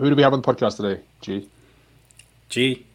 [0.00, 1.46] Who do we have on the podcast today, G?
[2.48, 2.86] G.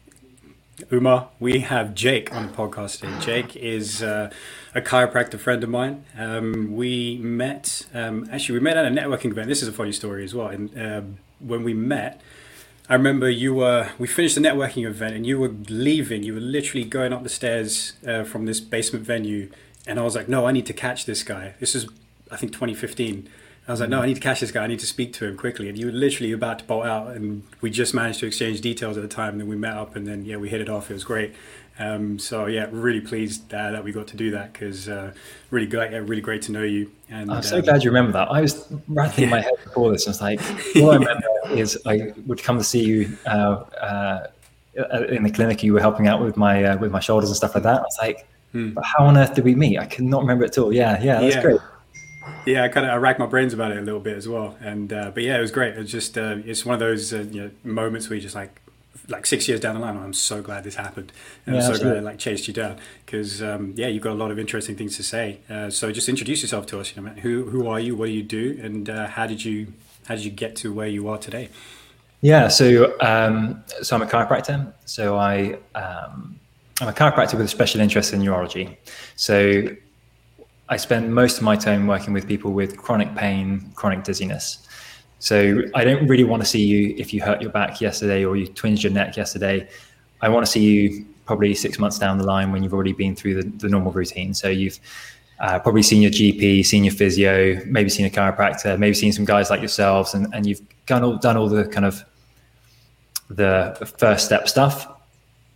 [0.90, 3.16] Umar, we have Jake on the podcast today.
[3.20, 4.32] Jake is uh,
[4.74, 6.04] a chiropractor friend of mine.
[6.18, 9.46] Um, we met, um, actually, we met at a networking event.
[9.46, 10.48] This is a funny story as well.
[10.48, 11.02] And uh,
[11.38, 12.20] when we met,
[12.88, 16.24] I remember you were, we finished the networking event and you were leaving.
[16.24, 19.48] You were literally going up the stairs uh, from this basement venue.
[19.86, 21.54] And I was like, no, I need to catch this guy.
[21.60, 21.86] This is,
[22.32, 23.28] I think, 2015.
[23.68, 24.62] I was like, no, I need to catch this guy.
[24.62, 25.68] I need to speak to him quickly.
[25.68, 28.96] And you were literally about to bolt out, and we just managed to exchange details
[28.96, 29.32] at the time.
[29.32, 30.88] And then we met up, and then yeah, we hit it off.
[30.90, 31.34] It was great.
[31.78, 35.12] Um, so yeah, really pleased uh, that we got to do that because uh,
[35.50, 36.90] really great, yeah, really great to know you.
[37.10, 38.30] And I'm so um, glad you remember that.
[38.30, 40.06] I was rattling my head before this.
[40.06, 40.40] I was like,
[40.76, 44.26] all I remember is I would come to see you uh, uh
[45.08, 45.62] in the clinic.
[45.62, 47.80] You were helping out with my uh, with my shoulders and stuff like that.
[47.80, 48.70] I was like, hmm.
[48.70, 49.78] but how on earth did we meet?
[49.78, 50.72] I cannot remember it at all.
[50.72, 51.42] Yeah, yeah, that's yeah.
[51.42, 51.60] great
[52.44, 54.56] yeah, I kind of I racked my brains about it a little bit as well,
[54.60, 55.74] and uh, but yeah, it was great.
[55.76, 58.60] It's just uh, it's one of those uh, you know moments where you just like
[59.08, 61.12] like six years down the line, I'm so glad this happened,
[61.44, 62.00] and yeah, I'm so absolutely.
[62.00, 64.76] glad it like chased you down because um, yeah, you've got a lot of interesting
[64.76, 65.38] things to say.
[65.48, 66.94] Uh, so just introduce yourself to us.
[66.94, 67.96] You know, who who are you?
[67.96, 68.58] What do you do?
[68.62, 69.72] And uh, how did you
[70.06, 71.48] how did you get to where you are today?
[72.20, 74.72] Yeah, so um, so I'm a chiropractor.
[74.84, 76.38] So I um,
[76.80, 78.78] I'm a chiropractor with a special interest in neurology.
[79.16, 79.68] So
[80.68, 84.66] I spend most of my time working with people with chronic pain, chronic dizziness.
[85.18, 88.36] So I don't really want to see you if you hurt your back yesterday or
[88.36, 89.68] you twinged your neck yesterday.
[90.20, 93.14] I want to see you probably six months down the line when you've already been
[93.14, 94.34] through the, the normal routine.
[94.34, 94.78] So you've
[95.40, 99.24] uh, probably seen your GP, seen your physio, maybe seen a chiropractor, maybe seen some
[99.24, 102.04] guys like yourselves, and, and you've done all, done all the kind of
[103.28, 104.86] the first step stuff.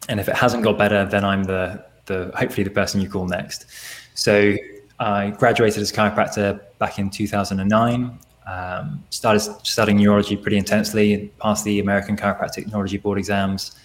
[0.09, 3.27] And if it hasn't got better, then I'm the the hopefully the person you call
[3.27, 3.67] next.
[4.15, 4.57] So
[5.01, 8.19] I graduated as a chiropractor back in 2009.
[8.47, 13.79] Um, started studying neurology pretty intensely and passed the American Chiropractic Neurology Board exams,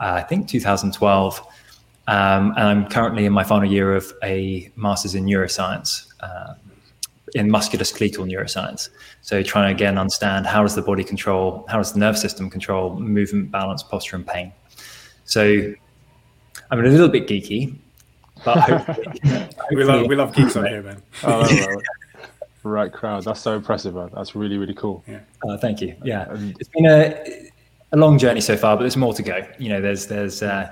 [0.00, 1.40] uh, I think 2012.
[2.08, 6.54] Um, and I'm currently in my final year of a master's in neuroscience, uh,
[7.34, 8.88] in musculoskeletal neuroscience.
[9.20, 12.50] So trying to again understand how does the body control, how does the nervous system
[12.50, 14.52] control movement, balance, posture, and pain.
[15.24, 15.72] So
[16.70, 17.78] I'm a little bit geeky,
[18.44, 21.02] but hopefully, we love we love geeks on here, man.
[21.24, 21.80] Oh,
[22.64, 23.24] right crowd.
[23.24, 24.10] That's so impressive, man.
[24.14, 25.04] That's really really cool.
[25.06, 25.20] Yeah.
[25.46, 25.96] Uh, thank you.
[26.04, 26.26] Yeah,
[26.58, 27.50] it's been a
[27.92, 29.46] a long journey so far, but there's more to go.
[29.58, 30.70] You know, there's there's uh,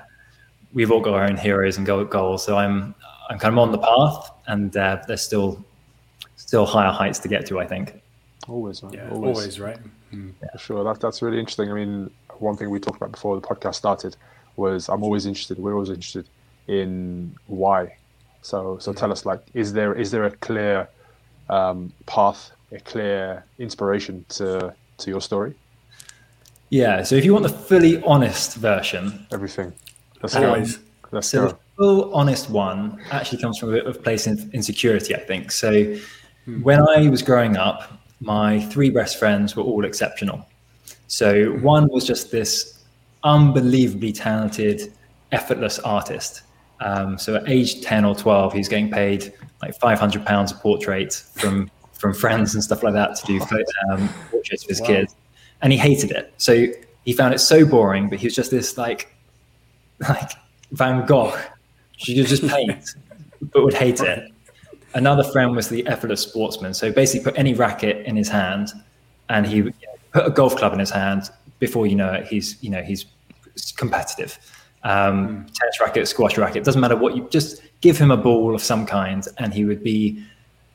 [0.72, 2.44] we've all got our own heroes and goals.
[2.44, 2.94] So I'm
[3.30, 5.64] I'm kind of on the path, and uh, there's still
[6.36, 7.58] still higher heights to get to.
[7.58, 8.00] I think.
[8.48, 8.92] Always, man.
[8.92, 9.78] Yeah, always, always right.
[10.12, 10.32] Mm.
[10.40, 10.48] Yeah.
[10.52, 10.84] For sure.
[10.84, 11.70] That, that's really interesting.
[11.70, 14.16] I mean, one thing we talked about before the podcast started
[14.54, 15.58] was I'm always interested.
[15.58, 16.28] We're always interested
[16.68, 17.96] in why.
[18.42, 20.88] So so tell us like is there is there a clear
[21.48, 25.54] um, path, a clear inspiration to to your story?
[26.70, 27.02] Yeah.
[27.02, 29.72] So if you want the fully honest version, everything.
[30.22, 30.66] Let's um, go.
[31.12, 31.48] Let's so go.
[31.48, 35.52] the full honest one actually comes from a bit of place in insecurity, I think.
[35.52, 35.96] So
[36.44, 36.62] hmm.
[36.62, 40.46] when I was growing up, my three best friends were all exceptional.
[41.08, 42.82] So one was just this
[43.22, 44.92] unbelievably talented,
[45.32, 46.42] effortless artist.
[46.80, 49.32] Um, so at age 10 or 12, he's getting paid
[49.62, 53.40] like 500 pounds a portrait from, from friends and stuff like that to do
[53.90, 54.86] um, portraits of his wow.
[54.86, 55.14] kids.
[55.62, 56.34] And he hated it.
[56.36, 56.66] So
[57.04, 59.14] he found it so boring, but he was just this like,
[60.00, 60.32] like
[60.72, 61.38] Van Gogh.
[61.96, 62.84] She could just paint,
[63.40, 64.30] but would hate it.
[64.94, 66.74] Another friend was the effortless sportsman.
[66.74, 68.72] So basically put any racket in his hand
[69.28, 69.72] and he
[70.12, 73.06] put a golf club in his hand before you know it, he's, you know, he's
[73.76, 74.38] competitive
[74.86, 75.54] um, mm.
[75.54, 78.86] tennis racket, squash racket, doesn't matter what you just give him a ball of some
[78.86, 80.24] kind, and he would be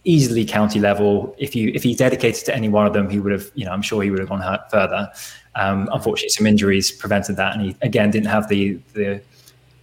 [0.04, 1.36] easily county level.
[1.38, 3.72] If you if he dedicated to any one of them, he would have, you know,
[3.72, 5.12] I'm sure he would have gone further.
[5.56, 9.22] Um, unfortunately, some injuries prevented that, and he again didn't have the the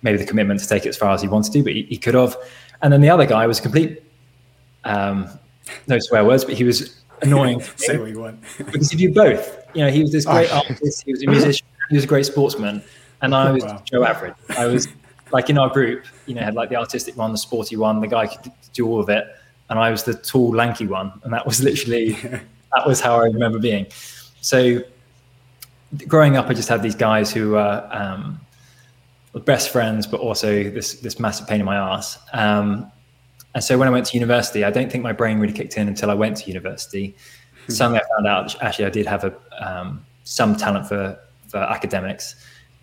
[0.02, 1.96] maybe the commitment to take it as far as he wanted to, but he, he
[1.96, 2.36] could have.
[2.82, 4.02] And then the other guy was complete
[4.84, 5.28] um,
[5.86, 7.60] no swear words, but he was annoying.
[7.76, 8.42] Say what you want.
[8.58, 9.64] because he did both.
[9.74, 10.62] You know, he was this great oh.
[10.68, 12.82] artist, he was a musician, he was a great sportsman,
[13.22, 13.82] and I was wow.
[13.84, 14.34] Joe Average.
[14.50, 14.88] I was
[15.32, 18.06] like in our group, you know, had like the artistic one, the sporty one, the
[18.06, 19.26] guy could do all of it,
[19.68, 22.12] and I was the tall, lanky one, and that was literally
[22.74, 23.86] that was how I remember being.
[24.40, 24.80] So,
[26.06, 28.40] growing up, I just had these guys who were um,
[29.44, 32.18] best friends, but also this this massive pain in my ass.
[32.32, 32.90] Um,
[33.54, 35.88] and so when I went to university, I don't think my brain really kicked in
[35.88, 37.16] until I went to university.
[37.66, 37.72] Hmm.
[37.72, 41.18] Suddenly, I found out actually I did have a um, some talent for
[41.48, 42.36] for academics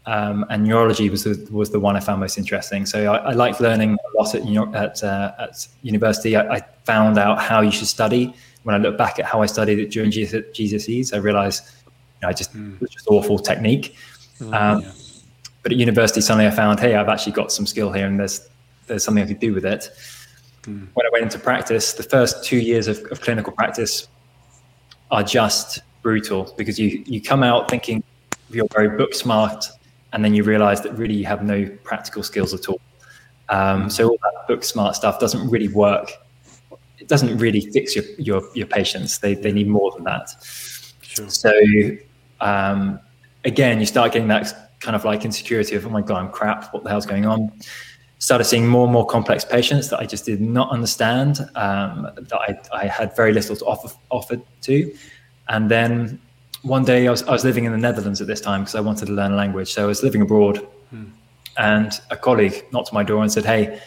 [0.07, 2.85] um, and neurology was the, was the one I found most interesting.
[2.85, 4.43] So I, I liked learning a lot at
[4.75, 6.35] at, uh, at university.
[6.35, 8.31] I, I, found out how you should study.
[8.61, 11.91] When I look back at how I studied it during GCSEs, I realized you
[12.21, 12.79] know, I just mm.
[12.79, 13.95] was just awful technique.
[14.39, 14.91] Mm, um, yeah.
[15.63, 18.47] But at university, suddenly I found, hey, I've actually got some skill here, and there's
[18.85, 19.89] there's something I could do with it.
[20.63, 20.87] Mm.
[20.93, 24.07] When I went into practice, the first two years of, of clinical practice
[25.09, 28.03] are just brutal because you you come out thinking
[28.51, 29.65] you're very book smart,
[30.15, 32.79] and then you realize that really you have no practical skills at all.
[33.49, 36.09] Um, so all that book smart stuff doesn't really work.
[36.97, 39.19] It doesn't really fix your your, your patients.
[39.19, 40.31] They they need more than that.
[41.01, 41.29] Sure.
[41.29, 41.53] So
[42.39, 42.97] um,
[43.43, 46.73] again, you start getting that kind of like insecurity of oh my god, I'm crap.
[46.73, 47.51] What the hell's going on?
[48.19, 51.41] Started seeing more and more complex patients that I just did not understand.
[51.55, 54.95] Um, that I, I had very little to offer offer to,
[55.49, 56.21] and then
[56.65, 58.79] one day I was, I was living in the Netherlands at this time because I
[58.79, 59.71] wanted to learn a language.
[59.71, 60.57] So I was living abroad,
[60.89, 61.05] hmm.
[61.57, 63.79] and a colleague knocked on my door and said, "Hey,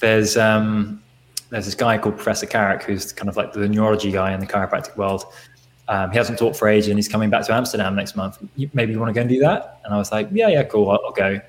[0.00, 1.02] there's um,
[1.50, 4.46] there's this guy called Professor Carrick who's kind of like the neurology guy in the
[4.46, 5.24] chiropractic world.
[5.88, 8.38] Um, he hasn't taught for ages, and he's coming back to Amsterdam next month.
[8.74, 10.90] Maybe you want to go and do that?" And I was like, "Yeah, yeah, cool,
[10.90, 11.40] I'll, I'll go."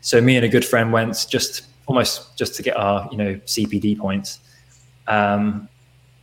[0.00, 3.34] So me and a good friend went just almost just to get our you know
[3.44, 4.40] CPD points.
[5.06, 5.68] Um,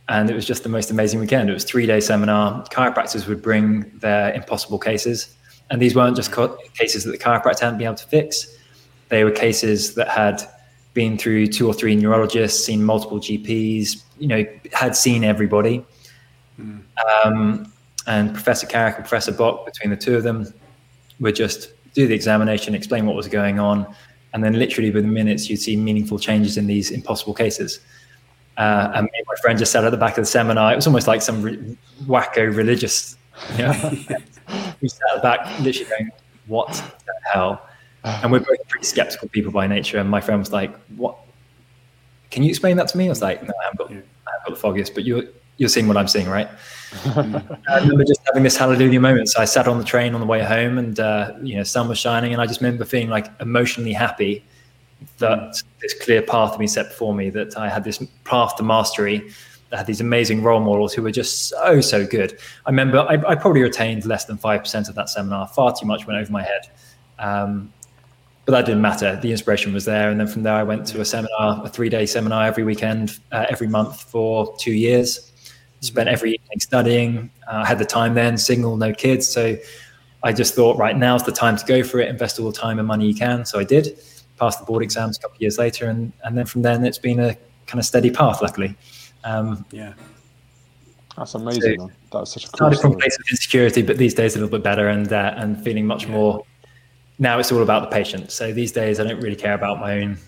[0.08, 1.50] and it was just the most amazing weekend.
[1.50, 2.64] It was three day seminar.
[2.66, 5.36] Chiropractors would bring their impossible cases,
[5.70, 8.56] and these weren't just co- cases that the chiropractor hadn't been able to fix.
[9.08, 10.42] They were cases that had
[10.94, 15.84] been through two or three neurologists, seen multiple GPs, you know, had seen everybody.
[16.60, 16.82] Mm.
[17.24, 17.72] Um,
[18.06, 20.52] and Professor Carrick and Professor Bock, between the two of them,
[21.20, 23.86] would just do the examination, explain what was going on,
[24.32, 27.80] and then literally within minutes, you'd see meaningful changes in these impossible cases.
[28.58, 30.72] Uh, and me and my friend just sat at the back of the seminar.
[30.72, 33.16] It was almost like some re- wacko religious.
[33.52, 33.72] You know?
[34.82, 36.10] we sat at the back, literally going,
[36.48, 36.72] "What
[37.06, 37.62] the hell?"
[38.02, 39.98] And we're both pretty skeptical people by nature.
[39.98, 41.16] And my friend was like, "What?
[42.32, 44.44] Can you explain that to me?" I was like, "No, I haven't got, I haven't
[44.46, 45.22] got the foggiest, but you're
[45.58, 46.48] you're seeing what I'm seeing, right?"
[47.14, 49.28] I remember just having this hallelujah moment.
[49.28, 51.86] So I sat on the train on the way home, and uh, you know, sun
[51.88, 54.44] was shining, and I just remember feeling like emotionally happy
[55.18, 58.62] that this clear path had been set before me, that I had this path to
[58.62, 59.30] mastery.
[59.72, 62.38] I had these amazing role models who were just so, so good.
[62.66, 65.46] I remember I, I probably retained less than 5% of that seminar.
[65.48, 66.70] Far too much went over my head.
[67.18, 67.72] Um,
[68.46, 69.16] but that didn't matter.
[69.20, 70.10] The inspiration was there.
[70.10, 73.18] And then from there, I went to a seminar, a three day seminar every weekend,
[73.30, 75.32] uh, every month for two years.
[75.80, 77.30] Spent every evening studying.
[77.46, 79.28] Uh, I had the time then, single, no kids.
[79.28, 79.54] So
[80.22, 82.78] I just thought, right, now's the time to go for it, invest all the time
[82.78, 83.44] and money you can.
[83.44, 83.98] So I did
[84.38, 86.98] passed the board exams a couple of years later, and and then from then it's
[86.98, 87.36] been a
[87.66, 88.40] kind of steady path.
[88.40, 88.76] Luckily,
[89.24, 89.94] um, yeah,
[91.16, 91.80] that's amazing.
[91.80, 94.38] So That's such a cool started from a place of insecurity, but these days a
[94.38, 96.12] little bit better, and uh, and feeling much yeah.
[96.12, 96.44] more.
[97.18, 98.30] Now it's all about the patient.
[98.30, 100.18] So these days I don't really care about my own.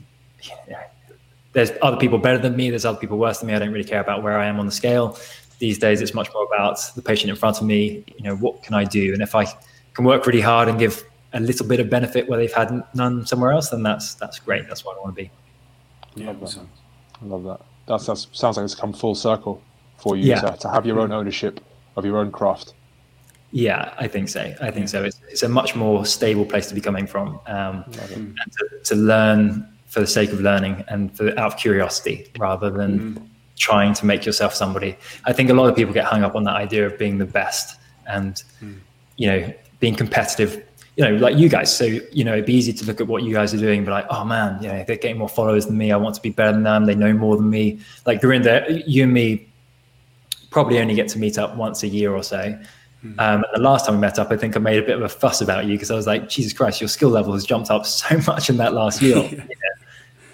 [1.52, 2.70] there's other people better than me.
[2.70, 3.54] There's other people worse than me.
[3.54, 5.16] I don't really care about where I am on the scale.
[5.60, 8.04] These days it's much more about the patient in front of me.
[8.16, 9.12] You know, what can I do?
[9.12, 9.46] And if I
[9.94, 13.24] can work really hard and give a little bit of benefit where they've had none
[13.26, 14.68] somewhere else, then that's that's great.
[14.68, 15.30] That's what I want to be.
[16.14, 16.66] Yeah, love that.
[17.22, 17.60] I love that.
[17.86, 19.62] That sounds like it's come full circle
[19.98, 20.40] for you yeah.
[20.40, 21.60] to, to, have your own ownership
[21.96, 22.74] of your own craft.
[23.52, 24.54] Yeah, I think so.
[24.60, 25.02] I think so.
[25.02, 28.94] It's, it's a much more stable place to be coming from, um, and to, to,
[28.94, 33.28] learn for the sake of learning and for out of curiosity rather than mm.
[33.56, 34.96] trying to make yourself somebody.
[35.24, 37.26] I think a lot of people get hung up on that idea of being the
[37.26, 37.76] best
[38.06, 38.78] and mm.
[39.16, 40.64] you know being competitive
[41.00, 41.74] you know, like you guys.
[41.74, 43.92] So, you know, it'd be easy to look at what you guys are doing, but
[43.92, 45.92] like, oh man, you know, they're getting more followers than me.
[45.92, 46.84] I want to be better than them.
[46.84, 47.80] They know more than me.
[48.04, 48.70] Like they're in there.
[48.70, 49.48] You and me
[50.50, 52.52] probably only get to meet up once a year or so.
[53.00, 53.18] Hmm.
[53.18, 55.02] Um, and the last time we met up, I think I made a bit of
[55.02, 57.70] a fuss about you because I was like, Jesus Christ, your skill level has jumped
[57.70, 59.16] up so much in that last year.
[59.32, 59.46] yeah.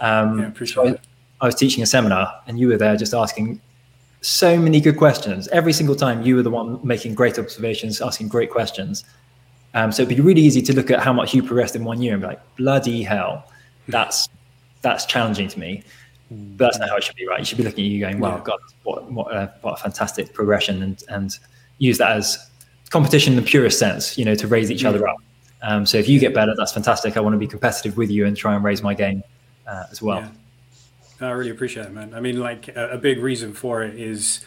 [0.01, 0.99] Um, yeah, appreciate so I,
[1.43, 3.61] I was teaching a seminar and you were there just asking
[4.21, 5.47] so many good questions.
[5.49, 9.05] Every single time you were the one making great observations, asking great questions.
[9.77, 12.01] Um, so it'd be really easy to look at how much you progressed in one
[12.01, 13.53] year and be like, bloody hell,
[13.89, 14.27] that's
[14.81, 15.83] that's challenging to me.
[16.31, 17.39] But that's not how it should be, right?
[17.39, 18.43] You should be looking at you going, wow, yeah.
[18.43, 21.39] God, what what a, what a fantastic progression, and and
[21.77, 22.51] use that as
[22.89, 24.89] competition in the purest sense, you know, to raise each yeah.
[24.89, 25.19] other up.
[25.61, 27.19] Um, so if you get better, that's fantastic.
[27.19, 29.23] I want to be competitive with you and try and raise my game
[29.67, 30.21] uh, as well.
[31.21, 31.29] Yeah.
[31.29, 32.15] I really appreciate it, man.
[32.15, 34.43] I mean, like a, a big reason for it is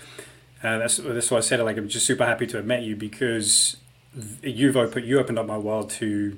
[0.63, 1.65] uh, that's that's why I said it.
[1.65, 3.77] Like I'm just super happy to have met you because
[4.41, 6.37] you've opened you opened up my world to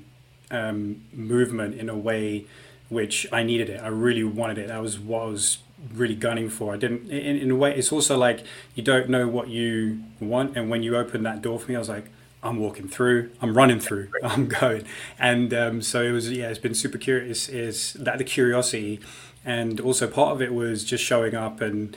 [0.50, 2.46] um, movement in a way
[2.90, 3.82] which I needed it.
[3.82, 4.68] I really wanted it.
[4.68, 5.60] That was what I was
[5.94, 6.74] really gunning for.
[6.74, 7.10] I didn't.
[7.10, 8.44] In, in a way, it's also like
[8.76, 11.80] you don't know what you want, and when you opened that door for me, I
[11.80, 12.06] was like.
[12.44, 13.30] I'm walking through.
[13.40, 14.10] I'm running through.
[14.24, 14.86] I'm going,
[15.20, 16.32] and um, so it was.
[16.32, 17.48] Yeah, it's been super curious.
[17.48, 19.00] Is that the curiosity,
[19.46, 21.96] and also part of it was just showing up and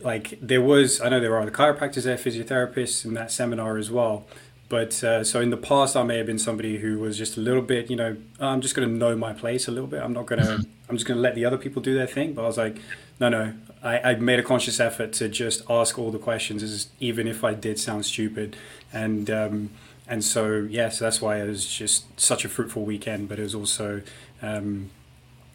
[0.00, 1.00] like there was.
[1.00, 4.24] I know there were other chiropractors there, physiotherapists in that seminar as well,
[4.68, 7.40] but uh, so in the past, I may have been somebody who was just a
[7.40, 10.02] little bit, you know, I'm just going to know my place a little bit.
[10.02, 12.32] I'm not going to, I'm just going to let the other people do their thing.
[12.32, 12.78] But I was like,
[13.20, 17.28] no, no, I, I made a conscious effort to just ask all the questions, even
[17.28, 18.56] if I did sound stupid.
[18.92, 19.70] And, um,
[20.08, 23.28] and so, yeah, so that's why it was just such a fruitful weekend.
[23.28, 24.02] But it was also,
[24.42, 24.90] um,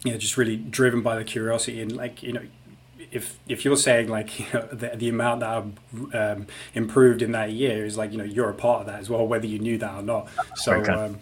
[0.04, 2.42] yeah, just really driven by the curiosity and like, you know,
[3.12, 7.32] if if you're saying like you know, the, the amount that I've um, improved in
[7.32, 9.58] that year is like you know you're a part of that as well, whether you
[9.58, 10.28] knew that or not.
[10.56, 10.92] So okay.
[10.92, 11.18] um,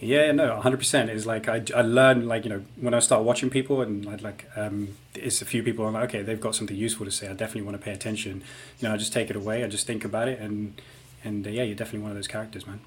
[0.00, 3.22] yeah, no, 100 percent is like I, I learned like you know when I start
[3.22, 6.54] watching people and I'd like um, it's a few people I'm like okay they've got
[6.54, 7.28] something useful to say.
[7.28, 8.42] I definitely want to pay attention.
[8.80, 9.62] You know, I just take it away.
[9.64, 10.80] I just think about it and
[11.22, 12.80] and uh, yeah, you're definitely one of those characters, man.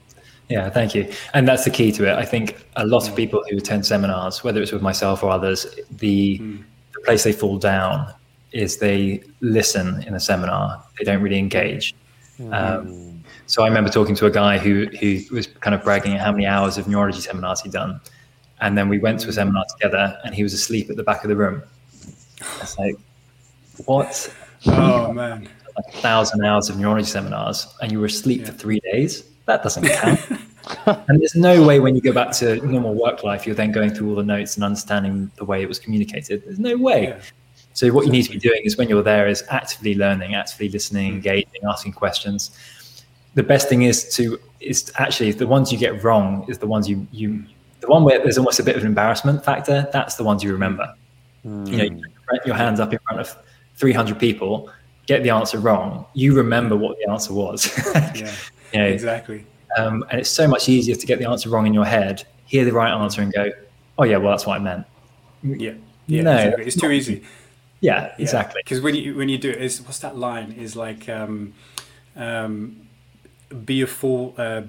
[0.49, 1.11] Yeah, thank you.
[1.33, 2.17] And that's the key to it.
[2.17, 5.65] I think a lot of people who attend seminars, whether it's with myself or others,
[5.91, 6.63] the, mm.
[6.93, 8.13] the place they fall down
[8.51, 10.83] is they listen in a seminar.
[10.97, 11.95] They don't really engage.
[12.39, 12.53] Mm.
[12.53, 16.21] Um, so I remember talking to a guy who who was kind of bragging at
[16.21, 17.99] how many hours of neurology seminars he'd done,
[18.61, 21.23] and then we went to a seminar together, and he was asleep at the back
[21.23, 21.63] of the room.
[22.61, 22.95] It's like,
[23.85, 24.33] what?
[24.65, 25.49] Oh man!
[25.77, 28.47] a thousand hours of neurology seminars, and you were asleep yeah.
[28.47, 29.23] for three days.
[29.45, 30.19] That doesn't count.
[30.85, 33.91] and there's no way when you go back to normal work life, you're then going
[33.91, 36.43] through all the notes and understanding the way it was communicated.
[36.43, 37.03] There's no way.
[37.03, 37.19] Yeah.
[37.77, 40.67] So what you need to be doing is when you're there is actively learning, actively
[40.67, 41.15] listening, mm.
[41.17, 42.50] engaging, asking questions.
[43.36, 46.89] The best thing is to is actually the ones you get wrong is the ones
[46.89, 47.43] you you
[47.81, 49.88] the one where there's almost a bit of an embarrassment factor.
[49.93, 50.91] That's the ones you remember.
[51.46, 51.69] Mm.
[51.69, 53.38] You know, you put your hands up in front of
[53.75, 54.72] 300 people,
[55.05, 56.03] get the answer wrong.
[56.15, 57.72] You remember what the answer was.
[57.96, 58.34] yeah,
[58.74, 59.46] you know, exactly.
[59.77, 62.65] Um, and it's so much easier to get the answer wrong in your head, hear
[62.65, 63.51] the right answer, and go,
[64.00, 64.84] "Oh yeah, well that's what I meant."
[65.43, 65.74] Yeah,
[66.07, 66.65] yeah, no, exactly.
[66.65, 67.24] it's too easy.
[67.79, 68.62] Yeah, exactly.
[68.63, 68.84] Because yeah.
[68.84, 70.51] when you when you do it, is what's that line?
[70.53, 71.53] Is like um,
[72.15, 72.88] um,
[73.65, 74.34] be a fool.
[74.38, 74.63] Uh,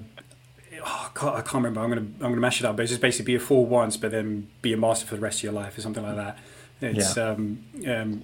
[0.85, 1.81] oh, God, I can't remember.
[1.81, 2.75] I'm gonna I'm gonna mash it up.
[2.75, 5.21] But it's just basically be a fool once, but then be a master for the
[5.21, 6.37] rest of your life, or something like that.
[6.81, 7.23] It's yeah.
[7.23, 8.23] um, um,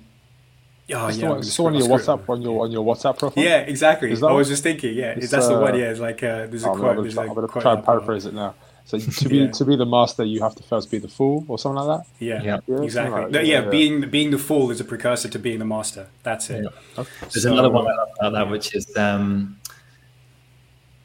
[0.93, 3.43] Oh, it's yeah, on, it's on your WhatsApp on your on your WhatsApp profile.
[3.43, 4.11] Yeah, exactly.
[4.11, 4.93] I was just thinking.
[4.93, 5.79] Yeah, that's uh, the one.
[5.79, 6.97] Yeah, it's like uh, there's a I'm quote.
[6.97, 8.53] Gonna, I'm going to try and paraphrase it now.
[8.85, 9.51] So to be yeah.
[9.51, 12.07] to be the master, you have to first be the fool, or something like that.
[12.19, 13.21] Yeah, yeah, yeah exactly.
[13.23, 16.07] Like, yeah, yeah, being being the fool is a precursor to being the master.
[16.21, 16.67] That's it.
[16.95, 17.09] Okay.
[17.21, 19.57] There's so, another one I love about that, which is um,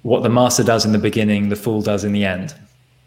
[0.03, 2.55] what the master does in the beginning, the fool does in the end.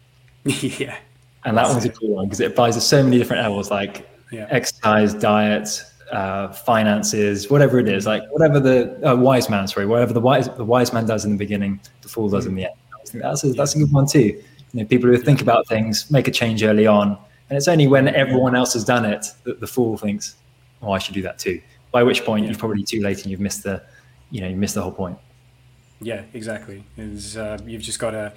[0.44, 0.96] yeah,
[1.44, 1.94] and that one's it.
[1.94, 6.48] a cool one because it applies to so many different levels, like exercise, diet, uh,
[6.48, 10.64] finances, whatever it is, like whatever the uh, wise man, sorry, whatever the wise the
[10.64, 12.74] wise man does in the beginning, the fool does in the end.
[12.92, 14.42] I think that's a, that's a good one too
[14.74, 17.16] you know, people who think about things make a change early on,
[17.48, 20.34] and it's only when everyone else has done it that the fool thinks,
[20.82, 21.62] "Oh, I should do that too."
[21.92, 22.50] By which point, yeah.
[22.50, 23.80] you're probably too late and you've missed the,
[24.32, 25.16] you know, you missed the whole point.
[26.00, 26.82] Yeah, exactly.
[26.96, 28.32] Is uh, you've just got to,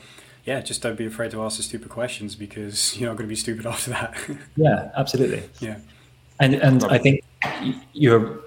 [0.45, 3.31] yeah, just don't be afraid to ask the stupid questions because you're not going to
[3.31, 4.15] be stupid after that.
[4.55, 5.41] yeah, absolutely.
[5.59, 5.79] Yeah,
[6.39, 7.23] and and I think
[7.93, 8.39] you're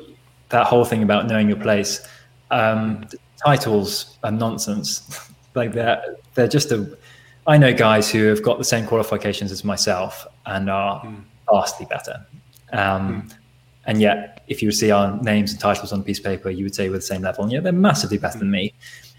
[0.50, 2.06] that whole thing about knowing your place.
[2.52, 3.04] Um,
[3.44, 5.28] titles are nonsense.
[5.56, 6.02] like they're
[6.34, 6.96] they're just a
[7.46, 11.22] I know guys who have got the same qualifications as myself and are mm.
[11.50, 12.24] vastly better.
[12.72, 13.34] Um, mm.
[13.86, 16.64] And yet, if you see our names and titles on a piece of paper, you
[16.64, 17.44] would say we're the same level.
[17.44, 18.40] And yeah, they're massively better mm.
[18.40, 18.74] than me.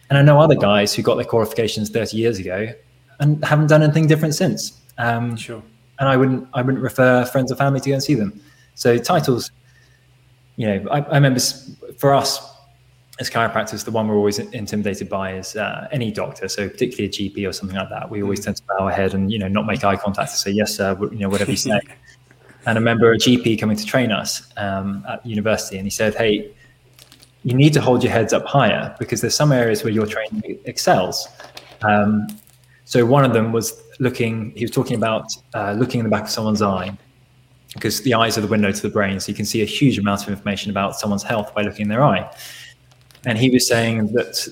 [0.09, 2.73] And I know other guys who got their qualifications 30 years ago
[3.19, 4.79] and haven't done anything different since.
[4.97, 5.63] Um, sure.
[5.99, 8.39] And I wouldn't, I wouldn't refer friends or family to go and see them.
[8.75, 9.51] So titles,
[10.57, 11.39] you know, I, I remember
[11.97, 12.50] for us,
[13.19, 16.47] as chiropractors, the one we're always intimidated by is uh, any doctor.
[16.47, 18.45] So particularly a GP or something like that, we always mm.
[18.45, 20.75] tend to bow our head and you know not make eye contact and say yes,
[20.75, 21.71] sir, you know whatever you say.
[21.71, 21.79] and
[22.65, 26.51] I remember a GP coming to train us um, at university, and he said, "Hey,
[27.43, 30.59] you need to hold your heads up higher because there's some areas where your training
[30.65, 31.27] excels."
[31.83, 32.27] Um,
[32.85, 34.51] so one of them was looking.
[34.55, 36.97] He was talking about uh, looking in the back of someone's eye
[37.73, 39.97] because the eyes are the window to the brain, so you can see a huge
[39.97, 42.29] amount of information about someone's health by looking in their eye
[43.25, 44.47] and he was saying that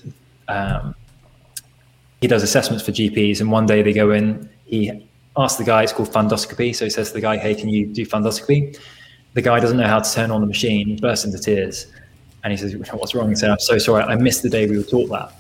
[0.48, 0.96] um,
[2.22, 4.50] he does assessments for GPs, and one day they go in.
[4.66, 5.08] He
[5.38, 6.76] asks the guy; it's called fundoscopy.
[6.76, 8.78] So he says to the guy, "Hey, can you do fundoscopy?"
[9.34, 10.88] The guy doesn't know how to turn on the machine.
[10.88, 11.88] He bursts into tears,
[12.44, 14.04] and he says, "What's wrong?" He said, "I'm so sorry.
[14.04, 15.34] I missed the day we were taught that."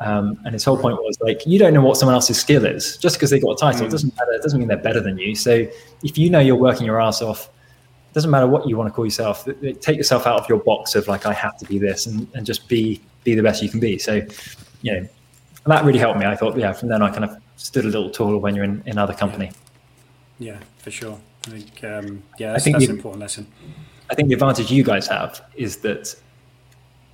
[0.00, 2.98] Um, and his whole point was like, you don't know what someone else's skill is.
[2.98, 3.90] Just because they got a title, mm.
[3.90, 4.32] doesn't matter.
[4.32, 5.34] It doesn't mean they're better than you.
[5.34, 5.66] So
[6.02, 7.48] if you know you're working your ass off
[8.16, 9.46] doesn't matter what you want to call yourself.
[9.82, 12.46] Take yourself out of your box of like I have to be this, and, and
[12.46, 13.98] just be be the best you can be.
[13.98, 14.22] So,
[14.80, 15.08] you know,
[15.66, 16.24] that really helped me.
[16.24, 18.82] I thought, yeah, from then I kind of stood a little taller when you're in,
[18.86, 19.52] in other company.
[20.38, 21.20] Yeah, yeah for sure.
[21.46, 23.46] I think um, yeah, that's, I think that's an important lesson.
[24.08, 26.16] I think the advantage you guys have is that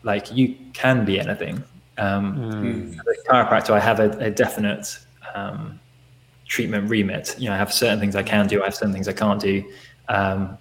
[0.05, 1.65] like you can be anything.
[1.99, 2.93] Um, mm.
[2.93, 5.01] As a chiropractor, I have a, a definite
[5.35, 5.81] um,
[6.47, 7.35] treatment remit.
[7.41, 9.41] You know, I have certain things I can do, I have certain things I can't
[9.41, 9.65] do.
[10.09, 10.59] Um,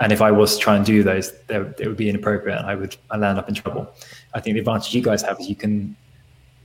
[0.00, 2.58] and if I was to try and do those, it would be inappropriate.
[2.58, 3.92] And I would I land up in trouble.
[4.34, 5.96] I think the advantage you guys have is you can,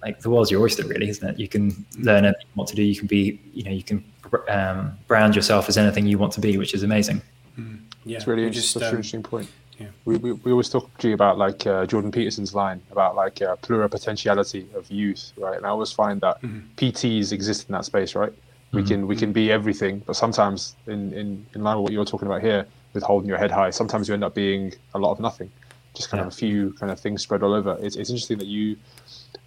[0.02, 1.40] like the world's your oyster, really, isn't it?
[1.40, 2.84] You can learn anything what to do.
[2.84, 4.04] You can be, you know, you can
[4.50, 7.22] um, brand yourself as anything you want to be, which is amazing.
[7.58, 7.80] Mm.
[8.04, 8.82] Yeah, it's really interesting.
[8.82, 9.50] Just, um, interesting point.
[9.80, 9.88] Yeah.
[10.06, 13.42] We, we, we always talk to you about like uh, Jordan Peterson's line about like
[13.42, 15.58] uh, pluripotentiality of youth, right?
[15.58, 16.60] And I always find that mm-hmm.
[16.78, 18.34] PTs exist in that space, right?
[18.74, 18.88] We mm-hmm.
[18.88, 22.28] can we can be everything, but sometimes in, in, in line with what you're talking
[22.28, 25.20] about here, with holding your head high, sometimes you end up being a lot of
[25.20, 25.52] nothing,
[25.96, 26.28] just kind yeah.
[26.28, 27.78] of a few kind of things spread all over.
[27.82, 28.78] It's, it's interesting that you,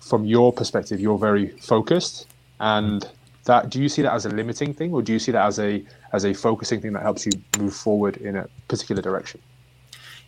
[0.00, 2.26] from your perspective, you're very focused,
[2.60, 3.08] and
[3.44, 5.58] that do you see that as a limiting thing, or do you see that as
[5.58, 9.40] a as a focusing thing that helps you move forward in a particular direction?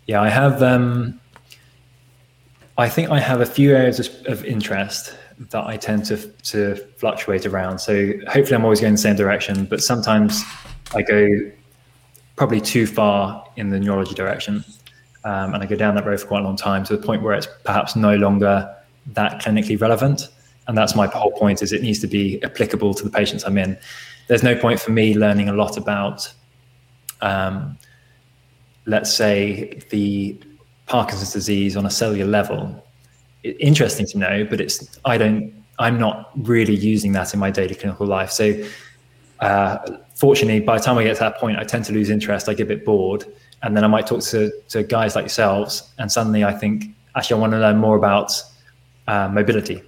[0.07, 0.63] Yeah, I have.
[0.63, 1.21] Um,
[2.79, 6.17] I think I have a few areas of, of interest that I tend to
[6.53, 7.79] to fluctuate around.
[7.79, 10.43] So hopefully I'm always going the same direction, but sometimes
[10.95, 11.27] I go
[12.37, 14.65] probably too far in the neurology direction,
[15.25, 17.23] um, and I go down that road for quite a long time to the point
[17.23, 18.75] where it's perhaps no longer
[19.15, 20.29] that clinically relevant.
[20.69, 23.59] And that's my whole point: is it needs to be applicable to the patients I'm
[23.59, 23.79] in.
[24.29, 26.33] There's no point for me learning a lot about,
[27.21, 27.79] um,
[28.85, 30.39] let's say, the
[30.87, 32.83] Parkinson's disease on a cellular level
[33.61, 37.75] interesting to know, but it's I don't I'm not really using that in my daily
[37.75, 38.31] clinical life.
[38.31, 38.53] So
[39.41, 39.79] uh,
[40.15, 42.49] fortunately, by the time I get to that point, I tend to lose interest.
[42.49, 43.25] I get a bit bored,
[43.63, 47.39] and then I might talk to to guys like yourselves, and suddenly I think actually
[47.39, 48.33] I want to learn more about
[49.07, 49.83] uh, mobility,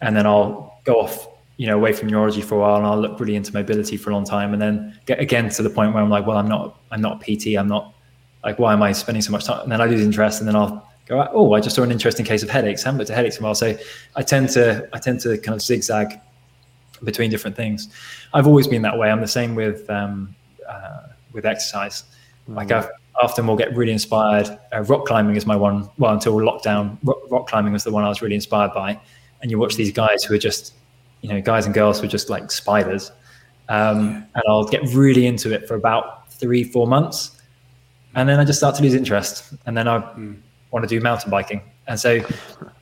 [0.00, 2.98] and then I'll go off you know away from neurology for a while and I'll
[2.98, 5.92] look really into mobility for a long time and then get again to the point
[5.92, 7.92] where I'm like well I'm not I'm not a PT I'm not
[8.42, 10.56] like why am I spending so much time and then I lose interest and then
[10.56, 12.84] I'll go, oh, I just saw an interesting case of headaches.
[12.84, 13.54] I haven't looked at headaches in a while.
[13.54, 13.76] So
[14.16, 16.18] I tend to I tend to kind of zigzag
[17.04, 17.88] between different things.
[18.32, 19.10] I've always been that way.
[19.10, 20.34] I'm the same with um,
[20.68, 22.04] uh, with exercise.
[22.48, 22.56] Mm.
[22.56, 22.88] Like I've
[23.22, 24.48] often will get really inspired.
[24.72, 25.88] Uh, rock climbing is my one.
[25.98, 28.98] Well, until lockdown, rock, rock, climbing was the one I was really inspired by.
[29.42, 30.74] And you watch these guys who are just,
[31.22, 33.12] you know, guys and girls who are just like spiders.
[33.68, 37.40] Um, and I'll get really into it for about three, four months,
[38.14, 39.54] and then I just start to lose interest.
[39.66, 40.36] And then I mm
[40.70, 41.60] want to do mountain biking.
[41.86, 42.20] And so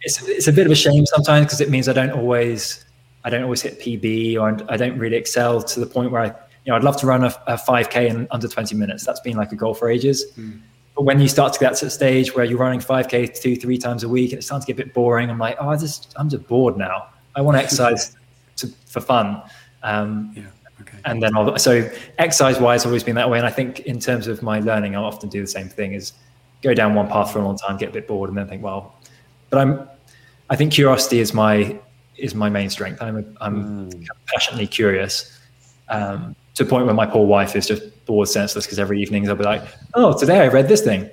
[0.02, 2.85] it's, it's a bit of a shame sometimes because it means I don't always
[3.24, 6.26] I don't always hit PB or I don't really excel to the point where I
[6.26, 9.04] you know I'd love to run a, a 5k in under 20 minutes.
[9.04, 10.26] That's been like a goal for ages.
[10.37, 10.61] Mm.
[10.94, 13.78] But when you start to get to a stage where you're running 5k two three
[13.78, 15.76] times a week and it's starting to get a bit boring, I'm like oh I
[15.76, 17.09] just I'm just bored now.
[17.35, 18.16] I want to exercise
[18.57, 19.42] to, for fun.
[19.83, 20.44] Um, yeah.
[20.81, 20.98] Okay.
[21.04, 23.38] And then I'll, so exercise wise, always been that way.
[23.38, 26.12] And I think in terms of my learning, I often do the same thing: is
[26.62, 28.62] go down one path for a long time, get a bit bored, and then think,
[28.62, 28.94] well,
[29.50, 29.88] but I'm,
[30.50, 31.78] I think curiosity is my
[32.18, 33.00] is my main strength.
[33.02, 34.07] I'm a, I'm mm.
[34.26, 35.38] passionately curious
[35.88, 39.28] um, to the point where my poor wife is just bored senseless because every evening
[39.28, 39.62] I'll be like,
[39.94, 41.09] oh, today I read this thing.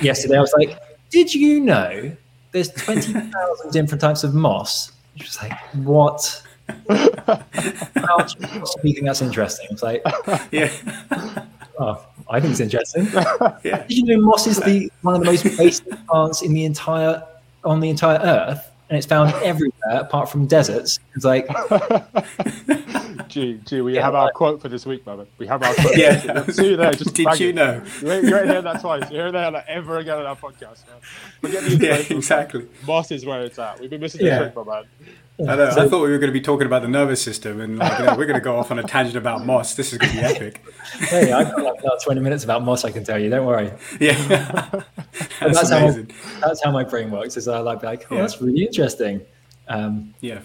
[0.00, 0.78] Yesterday I was like,
[1.10, 2.14] did you know
[2.52, 4.92] there's twenty thousand different types of moss?
[5.16, 6.42] She's like, what?
[6.88, 9.66] How do you think that's interesting?
[9.70, 10.02] It's like,
[10.50, 10.72] yeah.
[11.78, 13.06] Oh, I think it's interesting.
[13.64, 13.84] yeah.
[13.86, 17.22] Did you know moss is the one of the most basic plants in the entire
[17.64, 20.98] on the entire earth, and it's found everywhere apart from deserts.
[21.14, 21.48] It's like,
[23.28, 25.26] gee, gee, we yeah, have our like, quote for this week, brother.
[25.38, 25.96] We have our quote.
[25.96, 26.44] yeah.
[26.48, 26.92] See you there.
[26.92, 27.82] Just Did you know?
[28.02, 29.10] You ain't, you ain't heard that twice.
[29.10, 30.86] You heard that like, ever again on our podcast.
[30.86, 31.00] Man.
[31.40, 32.68] Forget yeah, exactly.
[32.86, 33.80] Moss is where it's at.
[33.80, 34.40] We've been missing yeah.
[34.40, 34.84] trick, my man.
[35.40, 37.78] I, know, I, thought we were going to be talking about the nervous system, and
[37.78, 39.74] like, you know, we're going to go off on a tangent about moss.
[39.74, 40.62] This is going to be epic.
[40.98, 42.84] hey, I've got like about twenty minutes about moss.
[42.84, 43.30] I can tell you.
[43.30, 43.72] Don't worry.
[43.98, 44.12] Yeah,
[44.70, 46.10] that's, that's amazing.
[46.10, 47.36] How, that's how my brain works.
[47.36, 48.20] Is I like like, oh, yeah.
[48.20, 49.22] that's really interesting.
[49.68, 50.40] Um, yeah,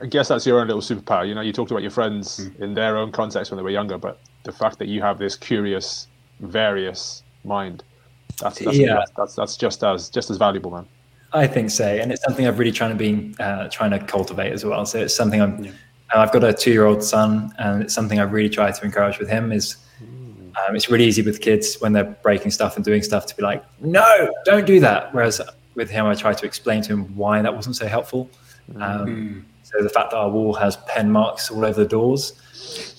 [0.00, 1.26] I guess that's your own little superpower.
[1.26, 2.60] You know, you talked about your friends mm.
[2.60, 5.36] in their own context when they were younger, but the fact that you have this
[5.36, 6.08] curious,
[6.40, 7.84] various mind,
[8.40, 8.94] that's that's, yeah.
[8.94, 10.86] that's, that's, that's just as just as valuable, man.
[11.32, 14.52] I think so, and it's something I've really trying to be uh, trying to cultivate
[14.52, 14.86] as well.
[14.86, 15.64] So it's something I'm.
[15.64, 15.70] Yeah.
[16.14, 19.50] I've got a two-year-old son, and it's something I really try to encourage with him.
[19.50, 19.76] Is
[20.66, 23.42] um, it's really easy with kids when they're breaking stuff and doing stuff to be
[23.42, 25.14] like, no, don't do that.
[25.14, 25.40] Whereas
[25.74, 28.30] with him, I try to explain to him why that wasn't so helpful.
[28.76, 29.44] Um, mm.
[29.62, 32.32] So the fact that our wall has pen marks all over the doors,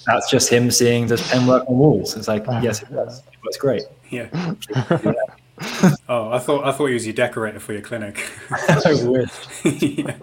[0.06, 2.16] that's just him seeing there's pen work on walls.
[2.16, 3.20] It's like, yes, it does.
[3.20, 3.84] It works great.
[4.10, 4.30] Yeah.
[6.10, 8.24] oh, I thought I thought he was your decorator for your clinic.
[8.52, 9.32] I wish.
[9.82, 10.16] yeah.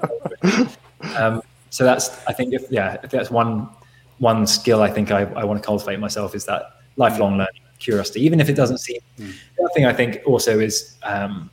[1.16, 3.68] um, so that's I think if yeah if that's one
[4.18, 8.24] one skill I think I, I want to cultivate myself is that lifelong learning curiosity
[8.24, 9.34] even if it doesn't seem mm.
[9.56, 11.50] the other thing I think also is um,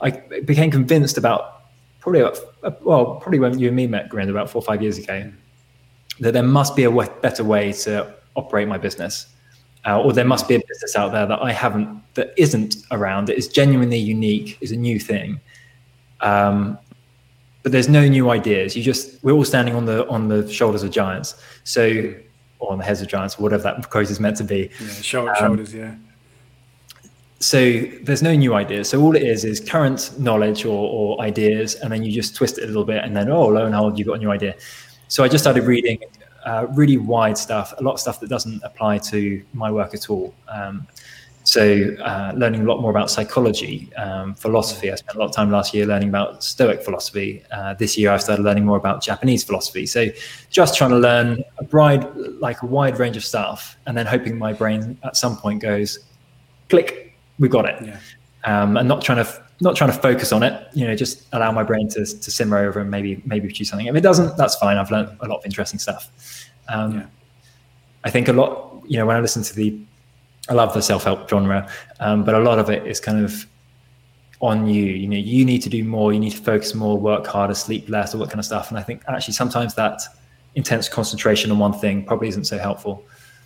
[0.00, 0.10] I
[0.44, 1.62] became convinced about
[2.02, 4.98] probably about, well, probably when you and me met, Grind, about four or five years
[4.98, 5.30] ago,
[6.18, 9.26] that there must be a better way to operate my business.
[9.84, 13.26] Uh, or there must be a business out there that I haven't, that isn't around,
[13.26, 15.40] that is genuinely unique, is a new thing.
[16.20, 16.78] Um,
[17.62, 18.76] but there's no new ideas.
[18.76, 21.40] You just, we're all standing on the on the shoulders of giants.
[21.64, 22.14] So,
[22.58, 24.70] or on the heads of giants, whatever that quote is meant to be.
[24.80, 25.94] Yeah, shoulders, um, shoulders, yeah
[27.42, 28.88] so there's no new ideas.
[28.88, 32.58] So all it is is current knowledge or, or, ideas, and then you just twist
[32.58, 34.54] it a little bit, and then oh, lo and behold, you've got a new idea.
[35.08, 35.98] So I just started reading
[36.44, 40.10] uh, really wide stuff, a lot of stuff that doesn't apply to my work at
[40.10, 40.34] all.
[40.48, 40.86] Um,
[41.44, 44.92] so uh, learning a lot more about psychology, um, philosophy.
[44.92, 47.42] I spent a lot of time last year learning about Stoic philosophy.
[47.50, 49.86] Uh, this year, I've started learning more about Japanese philosophy.
[49.86, 50.06] So
[50.50, 54.38] just trying to learn a wide, like a wide range of stuff, and then hoping
[54.38, 55.98] my brain at some point goes,
[56.68, 57.84] click, we got it.
[57.84, 57.98] Yeah.
[58.44, 60.68] Um, and not trying to not trying to focus on it.
[60.74, 63.86] You know, just allow my brain to to simmer over and maybe maybe produce something.
[63.86, 64.76] If it doesn't, that's fine.
[64.76, 66.10] I've learned a lot of interesting stuff.
[66.68, 67.06] Um, yeah.
[68.04, 68.82] I think a lot.
[68.86, 69.78] You know, when I listen to the,
[70.48, 71.68] I love the self help genre,
[72.00, 73.46] um, but a lot of it is kind of
[74.40, 74.84] on you.
[74.84, 76.12] You know, you need to do more.
[76.12, 78.70] You need to focus more, work harder, sleep less, all that kind of stuff.
[78.70, 80.02] And I think actually sometimes that
[80.56, 83.04] intense concentration on one thing probably isn't so helpful.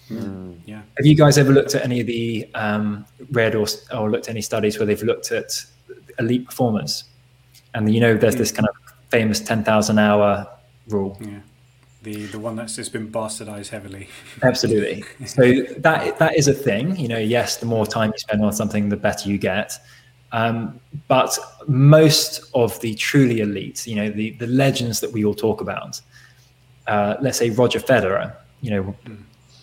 [0.09, 0.83] Mm, yeah.
[0.97, 4.31] Have you guys ever looked at any of the um, read or, or looked at
[4.31, 5.53] any studies where they've looked at
[6.19, 7.05] elite performers?
[7.75, 8.75] And you know, there's this kind of
[9.11, 10.49] famous 10,000 hour
[10.89, 11.17] rule.
[11.21, 11.41] Yeah.
[12.03, 14.09] The, the one that's just been bastardized heavily.
[14.43, 15.05] Absolutely.
[15.27, 16.97] So that that is a thing.
[16.97, 19.73] You know, yes, the more time you spend on something, the better you get.
[20.31, 25.35] Um, but most of the truly elite, you know, the the legends that we all
[25.35, 26.01] talk about,
[26.87, 29.17] uh, let's say Roger Federer, you know, mm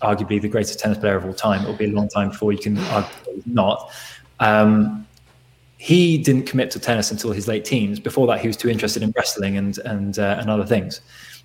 [0.04, 1.64] arguably the greatest tennis player of all time.
[1.64, 3.92] It'll be a long time before you can argue not.
[4.40, 5.08] Um,
[5.84, 8.00] he didn't commit to tennis until his late teens.
[8.00, 11.02] Before that, he was too interested in wrestling and and uh, and other things.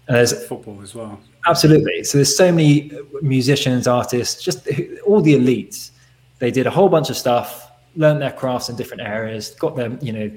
[0.07, 1.19] And there's football as well.
[1.49, 2.05] Absolutely.
[2.05, 4.69] So there's so many musicians, artists, just
[5.05, 5.91] all the elites.
[6.39, 9.91] They did a whole bunch of stuff, learned their crafts in different areas, got their
[10.01, 10.31] you know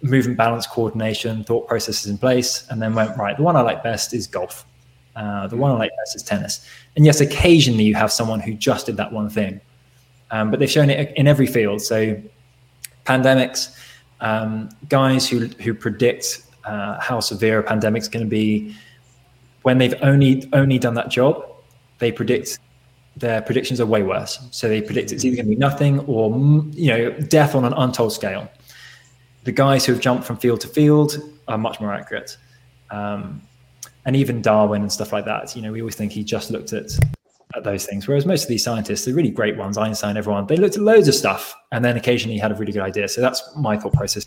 [0.00, 3.36] movement balance coordination, thought processes in place, and then went right.
[3.36, 4.64] The one I like best is golf.
[5.16, 6.66] Uh, the one I like best is tennis.
[6.96, 9.60] And yes, occasionally you have someone who just did that one thing,
[10.30, 11.82] um, but they've shown it in every field.
[11.82, 12.16] So
[13.04, 13.76] pandemics,
[14.20, 18.74] um, guys who who predict uh, how severe a pandemic is going to be,
[19.62, 21.44] when they've only only done that job,
[21.98, 22.58] they predict
[23.16, 24.40] their predictions are way worse.
[24.50, 26.30] So they predict it's either going to be nothing or
[26.72, 28.50] you know death on an untold scale.
[29.44, 31.16] The guys who have jumped from field to field
[31.48, 32.36] are much more accurate.
[32.90, 33.42] Um,
[34.06, 35.56] and even Darwin and stuff like that.
[35.56, 36.90] You know, we always think he just looked at
[37.56, 38.06] at those things.
[38.06, 41.08] Whereas most of these scientists, the really great ones, Einstein, everyone, they looked at loads
[41.08, 43.08] of stuff and then occasionally had a really good idea.
[43.08, 44.26] So that's my thought process.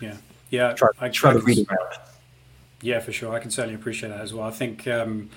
[0.00, 0.16] Yeah,
[0.50, 0.72] yeah.
[0.72, 1.94] Try, I try to read around.
[2.80, 3.34] Yeah, for sure.
[3.34, 4.46] I can certainly appreciate that as well.
[4.46, 5.30] I think um,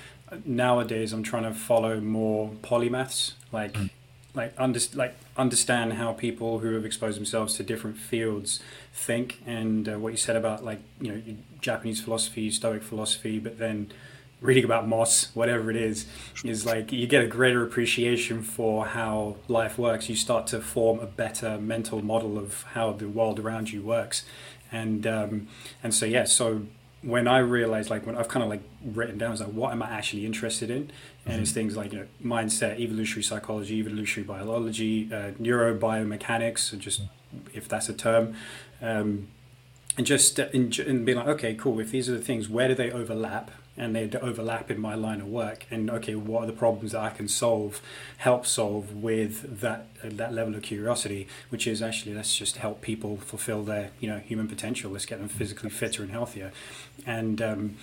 [0.45, 3.73] nowadays I'm trying to follow more polymaths, like.
[3.73, 3.89] Mm
[4.33, 8.61] like under, like understand how people who have exposed themselves to different fields
[8.93, 11.21] think and uh, what you said about like you know
[11.59, 13.91] Japanese philosophy, Stoic philosophy, but then
[14.41, 16.07] reading about Moss, whatever it is,
[16.43, 20.09] is like you get a greater appreciation for how life works.
[20.09, 24.25] You start to form a better mental model of how the world around you works,
[24.71, 25.47] and um,
[25.83, 26.63] and so yeah, so
[27.03, 29.81] when I realized, like, when I've kind of like written down, was like, what am
[29.81, 30.91] I actually interested in?
[31.25, 31.41] And mm-hmm.
[31.41, 37.01] it's things like, you know, mindset, evolutionary psychology, evolutionary biology, uh, neurobiomechanics, just
[37.53, 38.35] if that's a term,
[38.81, 39.27] um,
[39.97, 41.79] and just and, and being like, okay, cool.
[41.79, 43.51] If these are the things, where do they overlap?
[43.81, 45.65] And they overlap in my line of work.
[45.69, 47.81] And okay what are the problems that i can solve
[48.17, 52.81] help solve with that uh, that level of curiosity which is actually let's just help
[52.81, 54.91] people fulfill their you know human potential.
[54.91, 56.51] Let's get them physically fitter and healthier.
[57.05, 57.77] And um,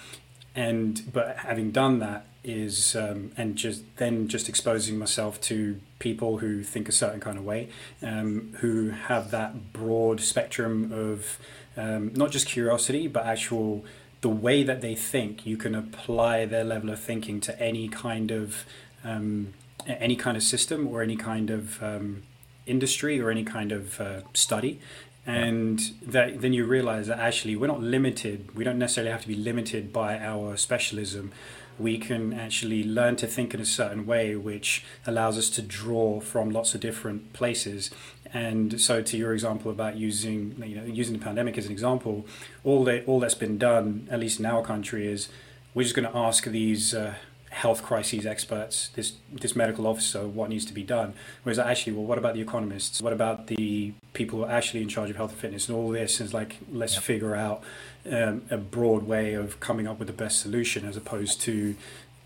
[0.54, 6.38] and but having done that is um, and just then just exposing myself to people
[6.38, 7.68] who think a certain kind of way
[8.02, 11.38] um, who have that broad spectrum of
[11.76, 13.84] um, not just curiosity but actual
[14.20, 18.30] the way that they think, you can apply their level of thinking to any kind
[18.30, 18.64] of
[19.04, 19.54] um,
[19.86, 22.22] any kind of system or any kind of um,
[22.66, 24.80] industry or any kind of uh, study.
[25.26, 28.54] And that, then you realize that actually we're not limited.
[28.54, 31.32] We don't necessarily have to be limited by our specialism.
[31.78, 36.20] We can actually learn to think in a certain way, which allows us to draw
[36.20, 37.90] from lots of different places
[38.32, 42.26] and so, to your example about using you know using the pandemic as an example,
[42.64, 45.28] all that all that's been done, at least in our country, is
[45.74, 47.14] we're just going to ask these uh,
[47.50, 51.14] health crises experts, this this medical officer, what needs to be done.
[51.42, 53.00] Whereas actually, well, what about the economists?
[53.00, 55.68] What about the people actually in charge of health and fitness?
[55.68, 57.00] And all this is like, let's yeah.
[57.00, 57.62] figure out
[58.10, 61.74] um, a broad way of coming up with the best solution, as opposed to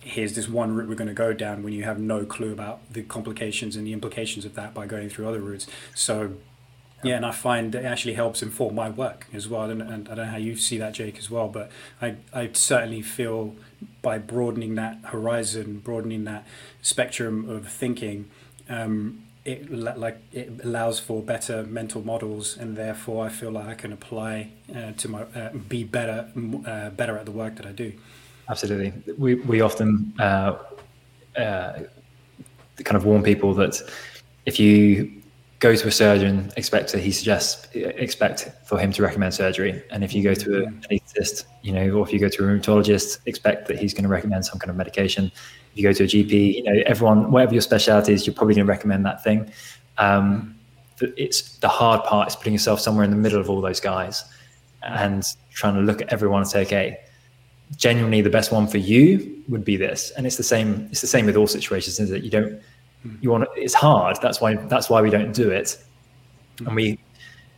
[0.03, 2.81] here's this one route we're going to go down when you have no clue about
[2.93, 5.67] the complications and the implications of that by going through other routes.
[5.95, 6.35] So
[7.03, 9.69] yeah, and I find it actually helps inform my work as well.
[9.71, 12.51] And, and I don't know how you see that, Jake, as well, but I, I
[12.53, 13.57] certainly feel
[14.03, 16.47] by broadening that horizon, broadening that
[16.81, 18.31] spectrum of thinking,
[18.69, 23.75] um, it like it allows for better mental models, and therefore I feel like I
[23.75, 26.29] can apply uh, to my uh, be better
[26.65, 27.93] uh, better at the work that I do.
[28.53, 30.59] Absolutely, we we often uh,
[31.39, 31.81] uh,
[32.85, 33.81] kind of warn people that
[34.45, 35.23] if you
[35.59, 39.83] go to a surgeon, expect to, he suggests, expect for him to recommend surgery.
[39.91, 42.47] And if you go to an anaesthetist, you know, or if you go to a
[42.47, 45.33] rheumatologist, expect that he's going to recommend some kind of medication.
[45.71, 48.55] If you go to a GP, you know, everyone, whatever your specialty is, you're probably
[48.57, 49.51] going to recommend that thing.
[49.97, 50.57] Um,
[51.01, 54.25] it's the hard part is putting yourself somewhere in the middle of all those guys
[54.83, 56.99] and trying to look at everyone and say, okay,
[57.77, 60.13] genuinely the best one for you would be this.
[60.17, 62.61] And it's the same, it's the same with all situations, is that you don't,
[63.21, 64.19] you want it's hard.
[64.23, 65.77] That's why that's why we don't do it.
[66.67, 66.99] And we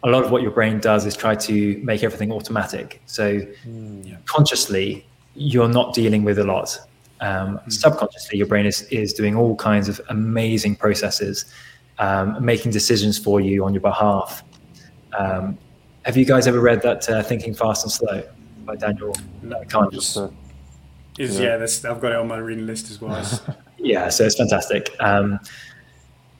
[0.03, 3.03] a lot of what your brain does is try to make everything automatic.
[3.07, 4.17] So mm, yeah.
[4.27, 6.79] consciously you're not dealing with a lot.
[7.21, 7.73] Um, mm.
[7.73, 11.45] subconsciously your brain is is doing all kinds of amazing processes
[11.99, 14.43] um, making decisions for you on your behalf.
[15.19, 15.59] Um,
[16.05, 18.23] have you guys ever read that uh, thinking fast and slow
[18.65, 19.13] by daniel
[19.69, 20.33] kahneman
[21.19, 23.25] is yeah, yeah I've got it on my reading list as well.
[23.79, 24.95] yeah, so it's fantastic.
[25.01, 25.39] Um,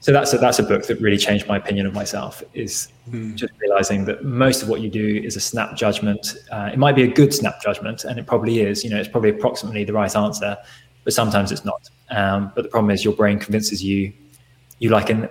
[0.01, 2.43] so that's a, that's a book that really changed my opinion of myself.
[2.53, 3.33] Is mm.
[3.35, 6.35] just realizing that most of what you do is a snap judgment.
[6.51, 8.83] Uh, it might be a good snap judgment, and it probably is.
[8.83, 10.57] You know, it's probably approximately the right answer,
[11.03, 11.89] but sometimes it's not.
[12.11, 14.13] Um, but the problem is, your brain convinces you
[14.79, 15.29] you like in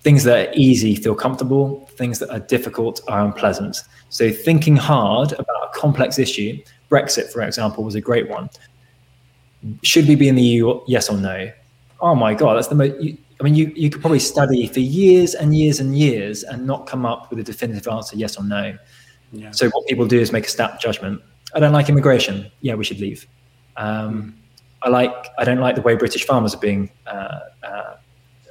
[0.00, 1.86] things that are easy feel comfortable.
[1.96, 3.82] Things that are difficult are unpleasant.
[4.08, 8.48] So thinking hard about a complex issue, Brexit, for example, was a great one
[9.82, 10.80] should we be in the EU?
[10.86, 11.50] Yes or no?
[12.00, 13.00] Oh my God, that's the most.
[13.00, 16.66] You, I mean, you, you could probably study for years and years and years and
[16.66, 18.76] not come up with a definitive answer, yes or no.
[19.32, 19.50] Yeah.
[19.50, 21.20] So what people do is make a snap judgment.
[21.54, 22.50] I don't like immigration.
[22.60, 23.26] Yeah, we should leave.
[23.76, 24.32] Um, mm.
[24.82, 25.28] I like.
[25.38, 27.96] I don't like the way British farmers are being uh, uh,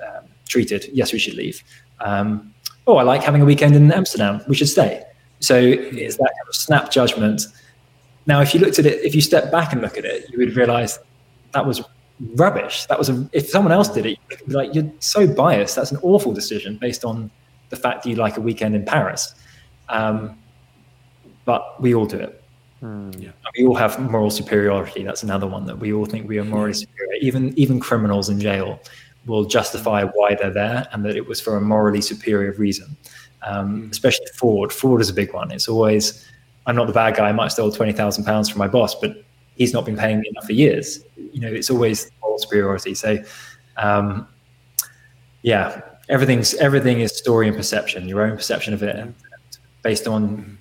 [0.05, 0.89] um, treated.
[0.91, 1.63] Yes, we should leave.
[1.99, 2.53] Um,
[2.87, 4.41] oh, I like having a weekend in Amsterdam.
[4.47, 5.03] We should stay.
[5.43, 7.47] So it's that kind of snap judgment
[8.25, 10.37] now, if you looked at it, if you step back and look at it, you
[10.39, 10.99] would realize
[11.51, 11.81] that was
[12.35, 12.85] rubbish.
[12.85, 15.75] That was a, if someone else did it, you'd be like you're so biased.
[15.75, 17.29] That's an awful decision based on
[17.69, 19.35] the fact that you like a weekend in Paris.
[19.89, 20.37] Um,
[21.45, 22.43] but we all do it.
[22.81, 23.21] Mm.
[23.21, 23.31] Yeah.
[23.57, 25.03] We all have moral superiority.
[25.03, 27.13] That's another one that we all think we are morally superior.
[27.21, 28.79] Even even criminals in jail
[29.25, 32.95] will justify why they're there and that it was for a morally superior reason.
[33.45, 33.89] Um, hmm.
[33.91, 34.71] especially fraud.
[34.71, 35.51] Fraud is a big one.
[35.51, 36.25] It's always
[36.65, 37.29] I'm not the bad guy.
[37.29, 39.23] I might steal twenty thousand pounds from my boss, but
[39.55, 41.03] he's not been paying me enough for years.
[41.15, 42.95] You know, it's always moral superiority.
[42.95, 43.17] So,
[43.77, 44.27] um,
[45.41, 48.07] yeah, everything's everything is story and perception.
[48.07, 49.13] Your own perception of it, and
[49.81, 50.57] based on.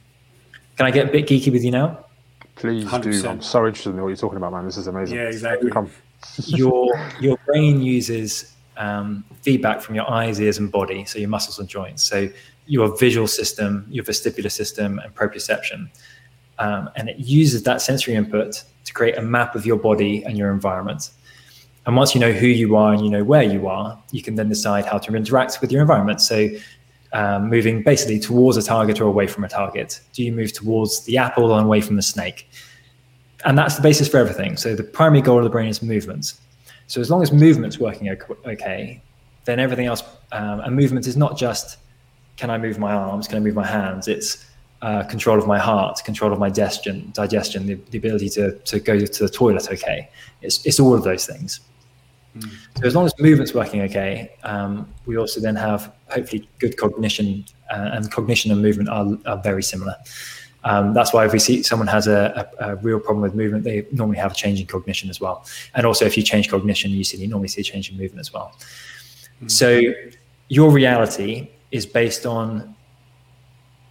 [0.77, 2.07] Can I get a bit geeky with you now?
[2.57, 3.03] Please 100%.
[3.03, 3.29] do.
[3.29, 4.65] I'm so interested in what you're talking about, man.
[4.65, 5.17] This is amazing.
[5.17, 5.71] Yeah, exactly.
[5.71, 5.91] Come.
[6.47, 6.89] your
[7.21, 11.69] your brain uses um, feedback from your eyes, ears, and body, so your muscles and
[11.69, 12.03] joints.
[12.03, 12.29] So
[12.67, 15.89] your visual system, your vestibular system, and proprioception.
[16.59, 20.37] Um, and it uses that sensory input to create a map of your body and
[20.37, 21.11] your environment.
[21.87, 24.37] And once you know who you are and you know where you are, you can
[24.37, 26.21] then decide how to interact with your environment.
[26.21, 26.49] So,
[27.15, 30.01] um, moving basically towards a target or away from a target.
[30.15, 32.49] Do you move towards the apple and away from the snake?
[33.45, 34.57] And that's the basis for everything.
[34.57, 36.35] So, the primary goal of the brain is movement.
[36.87, 38.09] So, as long as movement's working
[38.47, 39.03] okay,
[39.45, 41.79] then everything else, um, and movement is not just
[42.37, 43.29] can I move my arms?
[43.29, 44.09] Can I move my hands?
[44.09, 44.47] It's
[44.83, 48.81] uh, control of my heart, control of my digestion, digestion, the, the, ability to, to
[48.81, 49.71] go to the toilet.
[49.71, 50.09] Okay,
[50.43, 51.61] it's it's all of those things.
[52.37, 52.51] Mm.
[52.79, 57.45] So as long as movement's working okay, um, we also then have hopefully good cognition,
[57.71, 59.95] uh, and cognition and movement are, are very similar.
[60.65, 63.65] Um, that's why if we see someone has a, a, a, real problem with movement,
[63.65, 65.45] they normally have a change in cognition as well.
[65.75, 68.21] And also, if you change cognition, you see you normally see a change in movement
[68.21, 68.57] as well.
[69.43, 69.51] Mm.
[69.51, 69.81] So
[70.49, 72.75] your reality is based on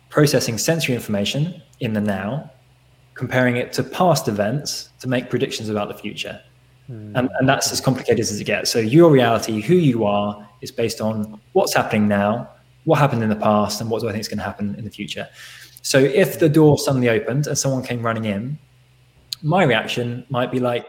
[0.10, 2.50] processing sensory information in the now,
[3.16, 6.40] comparing it to past events to make predictions about the future.
[6.90, 7.14] Mm.
[7.16, 8.70] And, and that's as complicated as it gets.
[8.70, 12.50] So, your reality, who you are, is based on what's happening now,
[12.84, 14.86] what happened in the past, and what do I think is going to happen in
[14.86, 15.28] the future.
[15.82, 18.60] So, if the door suddenly opened and someone came running in,
[19.42, 20.86] my reaction might be like,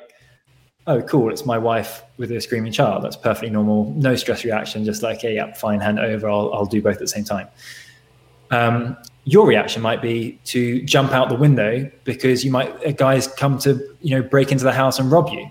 [0.87, 3.05] oh, cool, it's my wife with a screaming child.
[3.05, 3.93] That's perfectly normal.
[3.97, 6.29] No stress reaction, just like, hey, yeah, fine, hand over.
[6.29, 7.49] I'll, I'll do both at the same time.
[8.51, 13.57] Um, your reaction might be to jump out the window because you might guys come
[13.61, 15.49] to you know break into the house and rob you.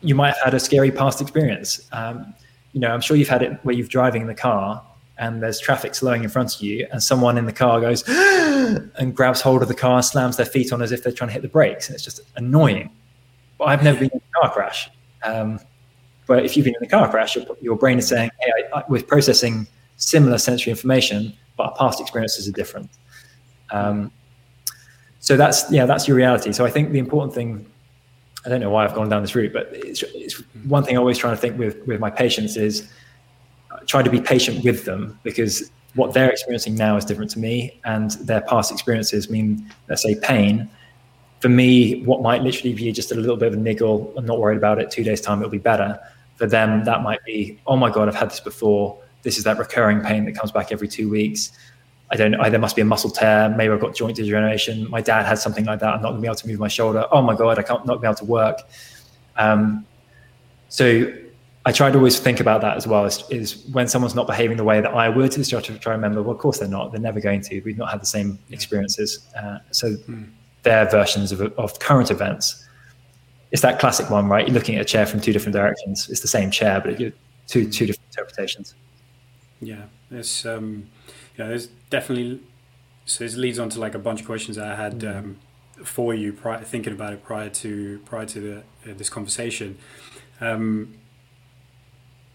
[0.00, 1.88] You might have had a scary past experience.
[1.92, 2.34] Um,
[2.72, 4.84] you know, I'm sure you've had it where you're driving in the car
[5.18, 9.14] and there's traffic slowing in front of you, and someone in the car goes and
[9.14, 11.42] grabs hold of the car, slams their feet on as if they're trying to hit
[11.42, 12.90] the brakes, and it's just annoying.
[13.62, 14.90] I've never been in a car crash.
[15.22, 15.60] Um,
[16.26, 18.78] but if you've been in a car crash, your, your brain is saying, "Hey, I,
[18.78, 22.90] I, we're processing similar sensory information, but our past experiences are different."
[23.70, 24.12] Um,
[25.18, 26.52] so that's yeah, that's your reality.
[26.52, 27.66] So I think the important thing.
[28.46, 30.98] I don't know why I've gone down this route, but it's, it's one thing I
[30.98, 32.90] always try to think with with my patients is
[33.86, 37.78] try to be patient with them because what they're experiencing now is different to me,
[37.84, 40.68] and their past experiences mean, let's say, pain
[41.40, 44.38] for me, what might literally be just a little bit of a niggle, I'm not
[44.38, 44.90] worried about it.
[44.90, 45.98] Two days' time, it'll be better.
[46.36, 48.98] For them, that might be, oh my God, I've had this before.
[49.22, 51.52] This is that recurring pain that comes back every two weeks.
[52.10, 52.50] I don't know.
[52.50, 53.48] There must be a muscle tear.
[53.50, 54.88] Maybe I've got joint degeneration.
[54.90, 55.94] My dad had something like that.
[55.94, 57.06] I'm not going to be able to move my shoulder.
[57.10, 58.58] Oh my God, I can't not be able to work.
[59.36, 59.86] Um,
[60.68, 61.12] so
[61.64, 63.04] I try to always think about that as well.
[63.04, 65.92] Is, is, when someone's not behaving the way that I would, is try to try
[65.92, 66.22] to remember.
[66.22, 66.90] Well, of course they're not.
[66.90, 67.60] They're never going to.
[67.60, 69.26] We've not had the same experiences.
[69.34, 69.92] Uh, so.
[69.92, 70.24] Hmm
[70.62, 72.66] their versions of, of current events.
[73.50, 74.46] It's that classic one, right?
[74.46, 76.08] You're looking at a chair from two different directions.
[76.08, 77.12] It's the same chair, but you're
[77.46, 78.74] two two different interpretations.
[79.60, 80.88] Yeah, there's um,
[81.36, 82.40] yeah, there's definitely.
[83.06, 85.18] So this leads on to like a bunch of questions I had mm.
[85.18, 85.38] um,
[85.84, 89.78] for you, prior, thinking about it prior to prior to the, uh, this conversation.
[90.40, 90.94] Um,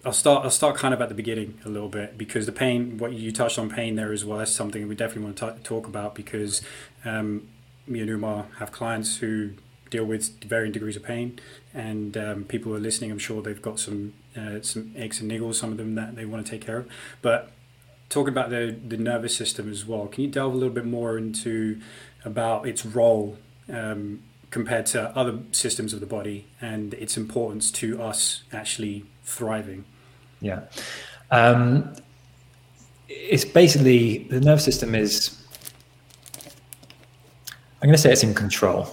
[0.06, 0.44] I'll start.
[0.44, 2.98] I'll start kind of at the beginning a little bit because the pain.
[2.98, 4.40] What you touched on pain there as well.
[4.40, 6.62] That's something we definitely want to t- talk about because
[7.06, 7.48] um,
[7.88, 9.52] me and Umar have clients who
[9.90, 11.40] deal with varying degrees of pain,
[11.74, 15.32] and um, people who are listening, I'm sure they've got some uh, some aches and
[15.32, 16.88] niggles, some of them that they want to take care of.
[17.22, 17.52] But
[18.10, 21.18] talking about the the nervous system as well, can you delve a little bit more
[21.18, 21.80] into
[22.24, 23.38] about its role
[23.72, 29.86] um, compared to other systems of the body and its importance to us actually thriving?
[30.42, 30.62] Yeah.
[31.32, 31.96] Um,
[33.08, 35.35] it's basically the nervous system is
[37.82, 38.88] I'm going to say it's in control.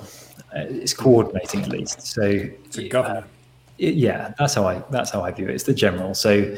[0.55, 2.03] Uh, it's coordinating at least.
[2.03, 3.21] So it's a governor.
[3.21, 3.27] Uh,
[3.79, 5.55] yeah, that's how I that's how I view it.
[5.55, 6.15] It's the general.
[6.15, 6.57] So you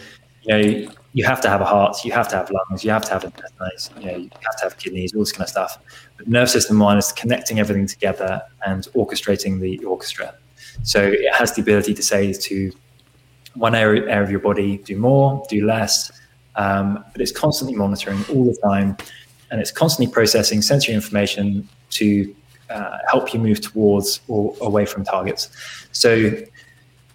[0.48, 3.10] know, you have to have a heart, you have to have lungs, you have to
[3.10, 5.78] have intestines, you know, you have to have kidneys, all this kind of stuff.
[6.16, 10.34] But nerve system one is connecting everything together and orchestrating the orchestra.
[10.82, 12.72] So it has the ability to say to
[13.54, 16.12] one area, area of your body, do more, do less,
[16.56, 18.96] um, but it's constantly monitoring all the time,
[19.50, 22.34] and it's constantly processing sensory information to
[22.70, 25.50] uh, help you move towards or away from targets.
[25.92, 26.30] So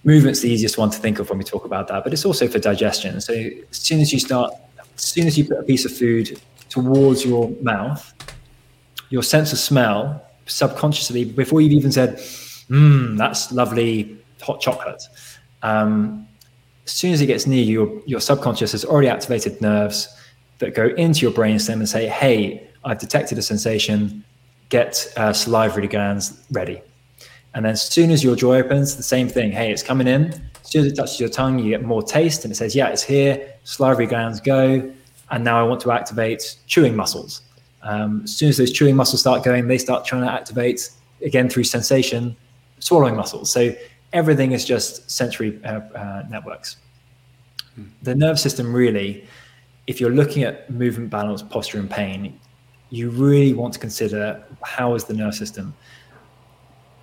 [0.03, 2.47] movement's the easiest one to think of when we talk about that, but it's also
[2.47, 3.19] for digestion.
[3.21, 4.53] So as soon as you start,
[4.95, 6.39] as soon as you put a piece of food
[6.69, 8.13] towards your mouth,
[9.09, 12.17] your sense of smell subconsciously, before you've even said,
[12.69, 15.03] "Mmm, that's lovely hot chocolate,"
[15.63, 16.27] um,
[16.85, 20.07] as soon as it gets near you, your, your subconscious has already activated nerves
[20.59, 24.23] that go into your brainstem and say, "Hey, I've detected a sensation
[24.69, 26.81] get uh, salivary glands ready.
[27.55, 29.51] And then as soon as your jaw opens, the same thing.
[29.51, 30.33] Hey, it's coming in.
[30.63, 32.89] As soon as it touches your tongue, you get more taste and it says, yeah,
[32.89, 33.53] it's here.
[33.63, 34.91] Salivary glands go.
[35.31, 37.41] And now I want to activate chewing muscles.
[37.81, 40.91] Um, as soon as those chewing muscles start going, they start trying to activate,
[41.23, 42.35] again, through sensation,
[42.79, 43.51] swallowing muscles.
[43.51, 43.73] So
[44.13, 46.77] everything is just sensory uh, uh, networks.
[47.75, 47.85] Hmm.
[48.03, 49.25] The nerve system really,
[49.87, 52.39] if you're looking at movement, balance, posture, and pain,
[52.89, 55.73] you really want to consider how is the nerve system.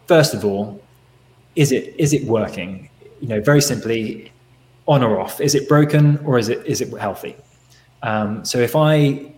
[0.07, 0.83] First of all,
[1.55, 2.91] is it is it working?
[3.21, 4.31] You know, very simply,
[4.87, 5.41] on or off.
[5.41, 7.37] Is it broken or is it is it healthy?
[8.03, 9.33] Um, so if I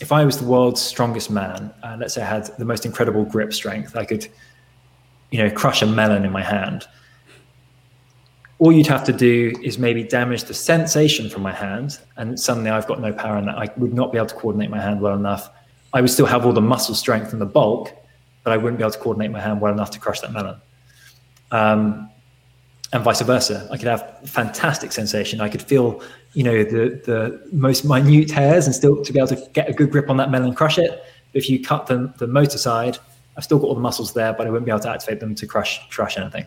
[0.00, 3.24] if I was the world's strongest man, uh, let's say I had the most incredible
[3.24, 4.26] grip strength, I could,
[5.30, 6.86] you know, crush a melon in my hand.
[8.58, 12.70] All you'd have to do is maybe damage the sensation from my hand, and suddenly
[12.70, 15.14] I've got no power, and I would not be able to coordinate my hand well
[15.14, 15.50] enough
[15.92, 17.92] I would still have all the muscle strength and the bulk,
[18.44, 20.56] but I wouldn't be able to coordinate my hand well enough to crush that melon.
[21.50, 22.10] Um,
[22.92, 23.68] and vice versa.
[23.70, 25.40] I could have fantastic sensation.
[25.40, 29.28] I could feel, you know, the the most minute hairs and still to be able
[29.28, 31.04] to get a good grip on that melon and crush it.
[31.32, 32.98] If you cut the, the motor side,
[33.36, 35.34] I've still got all the muscles there, but I wouldn't be able to activate them
[35.36, 36.46] to crush crush anything.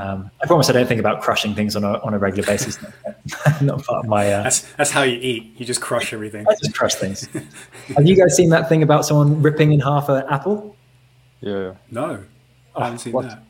[0.00, 2.78] Um, I promise I don't think about crushing things on a, on a regular basis.
[3.60, 4.32] Not part of my.
[4.32, 5.54] Uh, that's, that's how you eat.
[5.58, 6.46] You just crush everything.
[6.48, 7.26] I just crush things.
[7.96, 10.76] Have you guys seen that thing about someone ripping in half an apple?
[11.40, 11.74] Yeah.
[11.90, 12.24] No,
[12.74, 13.26] I haven't seen what?
[13.26, 13.42] that.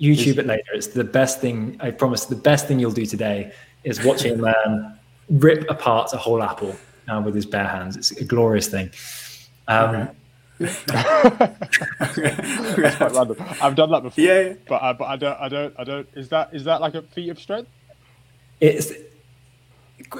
[0.00, 0.70] YouTube it later.
[0.72, 1.76] It's the best thing.
[1.80, 2.24] I promise.
[2.24, 3.52] The best thing you'll do today
[3.84, 4.98] is watching a man
[5.28, 6.76] rip apart a whole apple
[7.08, 7.96] uh, with his bare hands.
[7.96, 8.90] It's a glorious thing.
[9.66, 10.12] Um, okay.
[10.60, 10.76] I've
[13.76, 14.24] done that before.
[14.24, 16.08] Yeah, but I, but I don't, I don't, I don't.
[16.14, 17.70] Is that is that like a feat of strength?
[18.60, 18.92] It's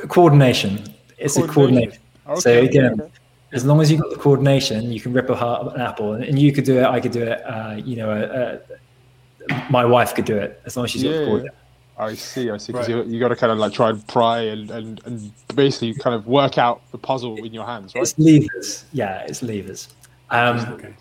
[0.09, 0.95] coordination.
[1.18, 1.51] It's coordination.
[1.51, 2.03] a coordination.
[2.28, 3.11] Okay, so again, okay.
[3.53, 6.53] as long as you've got the coordination, you can rip apart an apple, and you
[6.53, 6.84] could do it.
[6.84, 7.45] I could do it.
[7.45, 8.59] Uh, you know, uh,
[9.53, 11.55] uh, my wife could do it as long as she's yeah, got the coordination.
[11.99, 12.72] I see, I see.
[12.72, 13.07] Because right.
[13.07, 16.14] you, you got to kind of like try and pry and, and, and basically kind
[16.14, 18.03] of work out the puzzle in your hands, right?
[18.03, 18.84] It's levers.
[18.93, 19.89] Yeah, it's levers.
[20.30, 20.94] Um, okay.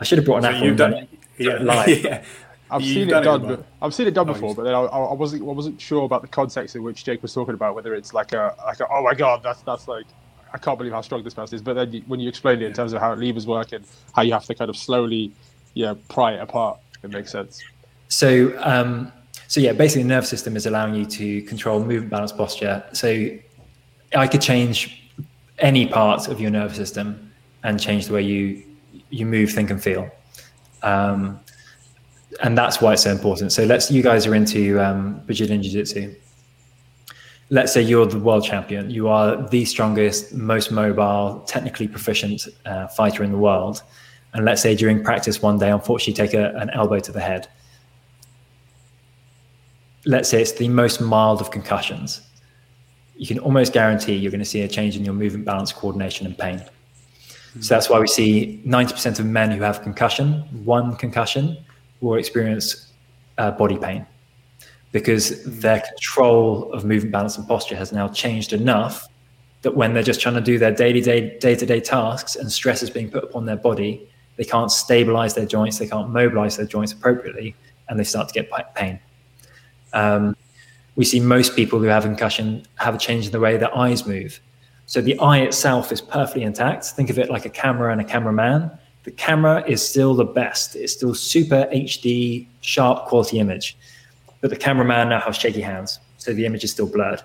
[0.00, 0.66] I should have brought an so apple.
[0.66, 1.08] You've done,
[1.38, 1.88] yeah, live.
[2.04, 2.24] yeah.
[2.70, 3.44] I've You've seen it done.
[3.44, 5.42] It, but, I've seen it done oh, before, but then I, I, wasn't.
[5.42, 7.74] I wasn't sure about the context in which Jake was talking about.
[7.74, 10.06] Whether it's like a, like a, oh my god, that's that's like,
[10.52, 11.62] I can't believe how strong this person is.
[11.62, 14.22] But then you, when you explain it in terms of how levers work and how
[14.22, 15.32] you have to kind of slowly,
[15.74, 17.62] yeah, pry it apart, it makes sense.
[18.08, 19.12] So, um,
[19.46, 22.82] so yeah, basically, the nervous system is allowing you to control movement, balance, posture.
[22.92, 23.28] So,
[24.16, 25.02] I could change
[25.58, 27.32] any part of your nervous system
[27.64, 28.62] and change the way you
[29.10, 30.08] you move, think, and feel.
[30.82, 31.40] Um,
[32.42, 33.52] and that's why it's so important.
[33.52, 36.14] So let's you guys are into um, Brazilian Jiu Jitsu.
[37.50, 38.90] Let's say you're the world champion.
[38.90, 43.82] You are the strongest, most mobile, technically proficient uh, fighter in the world.
[44.32, 47.48] And let's say during practice one day, unfortunately, take a, an elbow to the head.
[50.06, 52.22] Let's say it's the most mild of concussions.
[53.16, 56.26] You can almost guarantee you're going to see a change in your movement, balance, coordination,
[56.26, 56.62] and pain.
[57.60, 61.56] So that's why we see 90% of men who have concussion, one concussion,
[62.00, 62.92] will experience
[63.38, 64.06] uh, body pain
[64.92, 69.08] because their control of movement, balance, and posture has now changed enough
[69.62, 72.90] that when they're just trying to do their daily day, day-to-day tasks and stress is
[72.90, 76.92] being put upon their body, they can't stabilize their joints, they can't mobilize their joints
[76.92, 77.56] appropriately,
[77.88, 79.00] and they start to get pain.
[79.92, 80.36] Um,
[80.96, 84.06] we see most people who have concussion have a change in the way their eyes
[84.06, 84.38] move.
[84.86, 86.84] So the eye itself is perfectly intact.
[86.86, 88.70] Think of it like a camera and a cameraman.
[89.04, 90.76] The camera is still the best.
[90.76, 93.76] It's still super HD, sharp quality image.
[94.40, 96.00] But the cameraman now has shaky hands.
[96.18, 97.22] So the image is still blurred.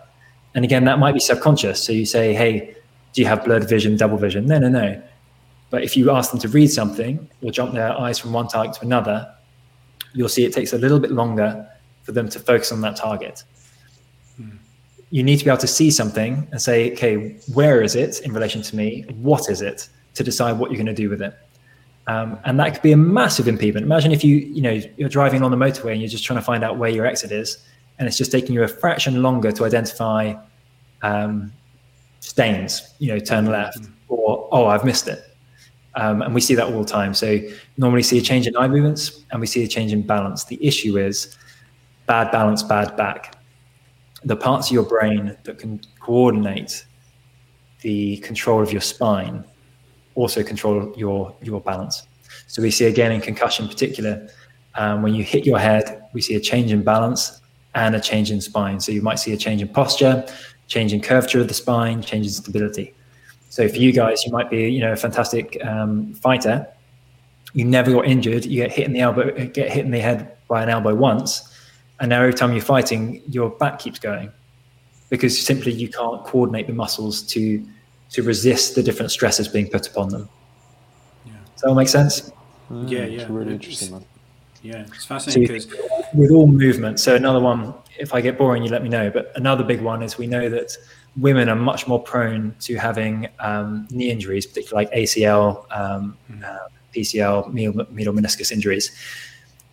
[0.55, 1.83] And again, that might be subconscious.
[1.83, 2.75] So you say, hey,
[3.13, 4.45] do you have blurred vision, double vision?
[4.45, 5.01] No, no, no.
[5.69, 8.75] But if you ask them to read something or jump their eyes from one target
[8.75, 9.31] to another,
[10.13, 11.67] you'll see it takes a little bit longer
[12.03, 13.43] for them to focus on that target
[15.11, 18.31] you need to be able to see something and say, okay, where is it in
[18.31, 19.05] relation to me?
[19.21, 21.35] What is it to decide what you're going to do with it?
[22.07, 23.85] Um, and that could be a massive impediment.
[23.85, 26.45] Imagine if you, you know, you're driving on the motorway and you're just trying to
[26.45, 27.65] find out where your exit is,
[27.97, 30.33] and it's just taking you a fraction longer to identify
[31.01, 31.51] um,
[32.19, 32.93] stains.
[32.99, 35.23] You know, turn left, or oh, I've missed it.
[35.95, 37.13] Um, and we see that all the time.
[37.13, 37.39] So
[37.77, 40.45] normally see a change in eye movements, and we see a change in balance.
[40.45, 41.37] The issue is
[42.07, 43.38] bad balance, bad back
[44.23, 46.85] the parts of your brain that can coordinate
[47.81, 49.43] the control of your spine
[50.15, 52.07] also control your your balance.
[52.47, 54.27] So we see again in concussion in particular,
[54.75, 57.41] um, when you hit your head, we see a change in balance
[57.75, 58.79] and a change in spine.
[58.79, 60.25] So you might see a change in posture,
[60.67, 62.93] change in curvature of the spine, change in stability.
[63.49, 66.67] So for you guys, you might be you know a fantastic um, fighter.
[67.53, 68.45] You never got injured.
[68.45, 71.48] You get hit in the elbow, get hit in the head by an elbow once,
[71.99, 74.31] and now every time you're fighting, your back keeps going
[75.09, 77.65] because simply you can't coordinate the muscles to
[78.11, 80.27] to resist the different stresses being put upon them.
[81.25, 81.33] Yeah.
[81.53, 82.31] Does that all make sense?
[82.71, 83.21] Mm, yeah, yeah.
[83.21, 84.05] It's really interesting, man.
[84.61, 85.77] Yeah, it's fascinating so
[86.13, 86.99] with all movement.
[86.99, 89.09] So another one, if I get boring, you let me know.
[89.09, 90.75] But another big one is we know that
[91.17, 96.43] women are much more prone to having um, knee injuries, particularly like ACL, um, mm.
[96.43, 98.91] uh, PCL, medial, medial meniscus injuries.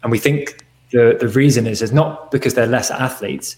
[0.03, 0.66] And we think
[0.97, 3.57] the, the reason is is not because they're less athletes,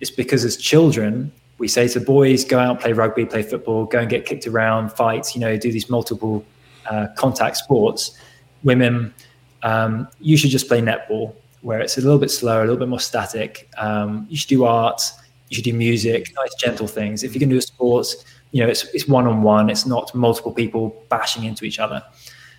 [0.00, 3.98] it's because as children, we say to boys, go out, play rugby, play football, go
[4.00, 6.44] and get kicked around, fight, you know, do these multiple
[6.90, 8.18] uh, contact sports.
[8.64, 9.14] Women,
[9.62, 12.88] um, you should just play netball, where it's a little bit slower, a little bit
[12.88, 13.68] more static.
[13.78, 15.02] Um, you should do art,
[15.48, 17.22] you should do music, nice, gentle things.
[17.22, 21.04] If you can do a sports, you know, it's, it's one-on-one, it's not multiple people
[21.08, 22.02] bashing into each other.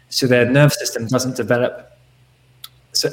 [0.10, 1.98] So their nervous system doesn't develop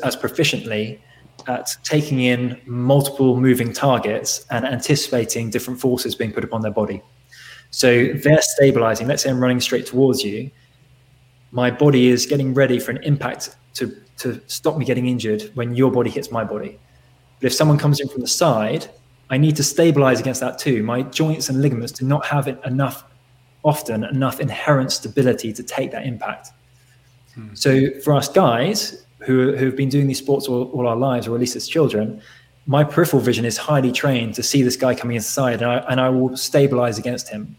[0.04, 0.98] as proficiently
[1.46, 7.02] at taking in multiple moving targets and anticipating different forces being put upon their body.
[7.70, 9.06] So they're stabilizing.
[9.06, 10.50] Let's say I'm running straight towards you.
[11.50, 15.74] My body is getting ready for an impact to, to stop me getting injured when
[15.74, 16.78] your body hits my body.
[17.40, 18.88] But if someone comes in from the side,
[19.30, 20.82] I need to stabilize against that too.
[20.82, 23.04] My joints and ligaments do not have enough,
[23.64, 26.48] often enough inherent stability to take that impact.
[27.34, 27.54] Hmm.
[27.54, 31.26] So for us guys, who, who have been doing these sports all, all our lives,
[31.26, 32.20] or at least as children,
[32.66, 36.00] my peripheral vision is highly trained to see this guy coming inside, and I, and
[36.00, 37.56] I will stabilize against him.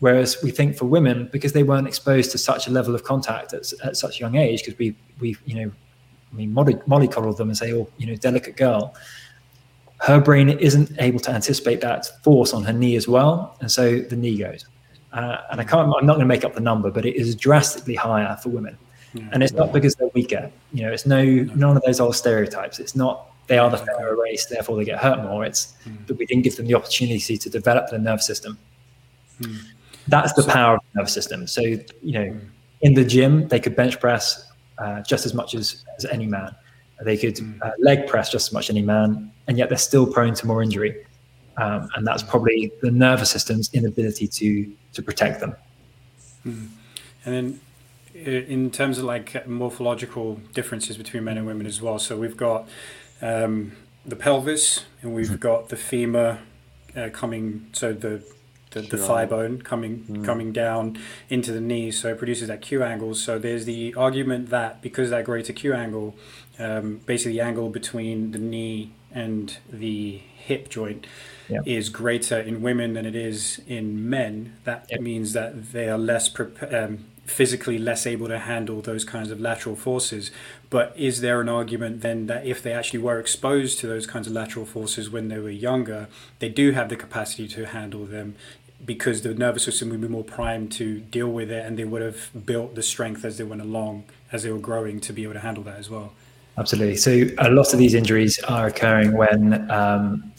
[0.00, 3.52] Whereas we think for women, because they weren't exposed to such a level of contact
[3.52, 5.72] at, at such a young age, because we we you know,
[6.32, 8.96] I mean, Molly, Molly them and say, "Oh, you know, delicate girl."
[10.00, 14.00] Her brain isn't able to anticipate that force on her knee as well, and so
[14.00, 14.66] the knee goes.
[15.12, 15.94] Uh, and I can't.
[15.94, 18.76] I'm not going to make up the number, but it is drastically higher for women.
[19.14, 20.50] Yeah, and it's not because they're weaker.
[20.72, 22.78] You know, it's no none of those old stereotypes.
[22.78, 25.44] It's not they are the fairer race, therefore they get hurt more.
[25.44, 26.06] It's mm.
[26.06, 28.58] that we didn't give them the opportunity to develop their nervous system.
[29.40, 29.58] Mm.
[30.08, 31.46] That's the so, power of the nervous system.
[31.46, 32.40] So, you know, mm.
[32.82, 34.48] in the gym, they could bench press
[34.78, 36.54] uh, just as much as, as any man.
[37.02, 37.54] They could hmm.
[37.62, 40.46] uh, leg press just as much as any man, and yet they're still prone to
[40.46, 41.04] more injury.
[41.56, 45.56] Um, and that's probably the nervous system's inability to to protect them.
[46.44, 46.66] Hmm.
[47.24, 47.60] And then
[48.14, 51.98] in terms of like morphological differences between men and women as well.
[51.98, 52.68] So we've got
[53.20, 53.72] um,
[54.04, 55.36] the pelvis and we've mm-hmm.
[55.36, 56.40] got the femur
[56.96, 58.22] uh, coming, so the
[58.72, 60.24] the, the thigh bone coming mm.
[60.24, 60.98] coming down
[61.28, 63.14] into the knee, so it produces that Q angle.
[63.14, 66.16] So there's the argument that because that greater Q angle,
[66.58, 71.06] um, basically the angle between the knee and the hip joint
[71.48, 71.66] yep.
[71.66, 74.56] is greater in women than it is in men.
[74.64, 75.00] That yep.
[75.00, 76.74] means that they are less prepared.
[76.74, 80.30] Um, physically less able to handle those kinds of lateral forces.
[80.70, 84.26] But is there an argument then that if they actually were exposed to those kinds
[84.26, 86.08] of lateral forces when they were younger,
[86.40, 88.34] they do have the capacity to handle them
[88.84, 92.02] because the nervous system would be more primed to deal with it and they would
[92.02, 95.34] have built the strength as they went along, as they were growing to be able
[95.34, 96.12] to handle that as well?
[96.58, 96.96] Absolutely.
[96.96, 100.32] So a lot of these injuries are occurring when um,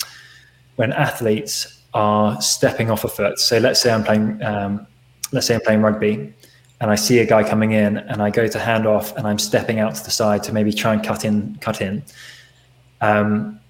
[0.75, 3.39] when athletes are stepping off a foot.
[3.39, 4.85] So let's say I'm playing um,
[5.31, 6.33] let's say I'm playing rugby
[6.83, 9.39] and I see a guy coming in and I go to hand off and I'm
[9.39, 12.03] stepping out to the side to maybe try and cut in, cut in.
[12.99, 13.61] Um,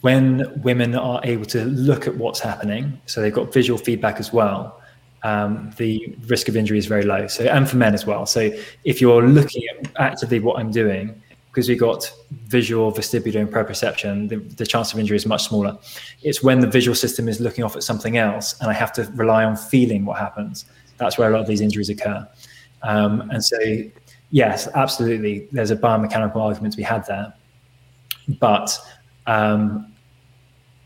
[0.00, 4.32] when women are able to look at what's happening, so they've got visual feedback as
[4.32, 4.82] well,
[5.22, 7.28] um, the risk of injury is very low.
[7.28, 8.26] So, and for men as well.
[8.26, 8.50] So,
[8.82, 11.22] if you're looking at actively what I'm doing,
[11.52, 12.12] because we've got
[12.46, 15.78] visual, vestibular, and proprioception, the, the chance of injury is much smaller.
[16.20, 19.04] It's when the visual system is looking off at something else, and I have to
[19.14, 20.64] rely on feeling what happens
[20.98, 22.26] that's where a lot of these injuries occur.
[22.82, 23.58] Um, and so,
[24.30, 27.32] yes, absolutely, there's a biomechanical argument to be had there.
[28.40, 28.78] But
[29.26, 29.92] um,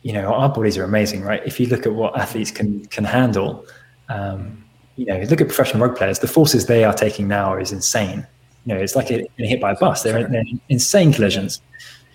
[0.03, 1.43] you know, our bodies are amazing, right?
[1.47, 3.67] If you look at what athletes can can handle,
[4.09, 4.65] um,
[4.97, 6.19] you know, look at professional rugby players.
[6.19, 8.27] The forces they are taking now is insane.
[8.67, 10.03] You know, it's like getting hit by a bus.
[10.03, 11.61] They're, they're insane collisions.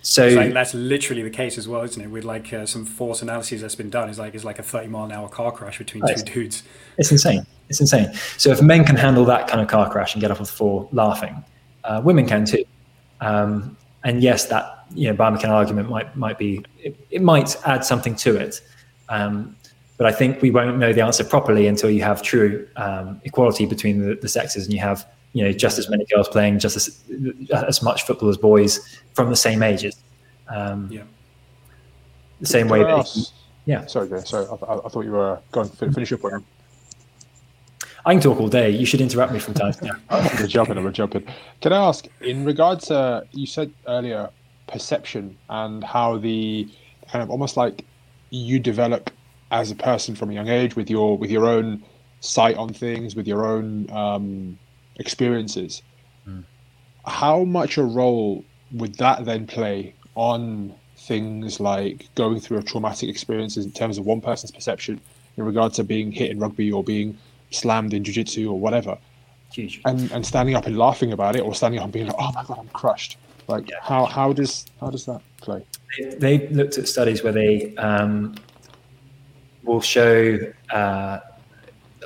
[0.07, 2.07] So like that's literally the case as well, isn't it?
[2.07, 4.87] With like uh, some force analyses that's been done, is like it's like a thirty
[4.87, 6.63] mile an hour car crash between two dudes.
[6.97, 7.45] It's insane.
[7.67, 8.13] It's insane.
[8.37, 10.87] So if men can handle that kind of car crash and get off the floor
[10.93, 11.43] laughing,
[11.83, 12.63] uh, women can too.
[13.19, 17.83] Um, and yes, that you know biomechanical argument might might be it, it might add
[17.83, 18.61] something to it.
[19.09, 19.57] Um,
[19.97, 23.65] but I think we won't know the answer properly until you have true um, equality
[23.65, 25.05] between the, the sexes and you have
[25.37, 27.03] you know just as many girls playing just as
[27.67, 29.95] as much football as boys from the same ages.
[30.47, 31.03] Um, yeah.
[32.39, 32.81] The same way.
[32.81, 33.31] That,
[33.65, 33.85] yeah.
[33.85, 36.43] Sorry, Sorry, I, I, thought you were going to finish your point.
[38.05, 38.71] I can talk all day.
[38.71, 40.01] You should interrupt me from time to time.
[40.09, 40.77] I'm jumping.
[40.77, 41.23] I'm jumping.
[41.61, 44.29] Can I ask, in regards to you said earlier,
[44.67, 46.67] perception and how the
[47.11, 47.85] kind of almost like
[48.31, 49.11] you develop
[49.51, 51.83] as a person from a young age with your with your own
[52.21, 54.57] sight on things, with your own um,
[54.97, 55.81] experiences.
[56.27, 56.43] Mm.
[57.05, 58.43] How much a role
[58.73, 64.05] would that then play on things like going through a traumatic experiences in terms of
[64.05, 64.99] one person's perception
[65.37, 67.17] in regard to being hit in rugby or being
[67.51, 68.97] slammed in jiu-jitsu or whatever
[69.53, 69.79] Huge.
[69.85, 72.31] and and standing up and laughing about it or standing up and being like oh
[72.33, 73.17] my god i'm crushed
[73.47, 73.77] like yeah.
[73.81, 75.63] how how does how does that play
[75.99, 78.35] they, they looked at studies where they um,
[79.63, 80.37] will show
[80.71, 81.19] uh,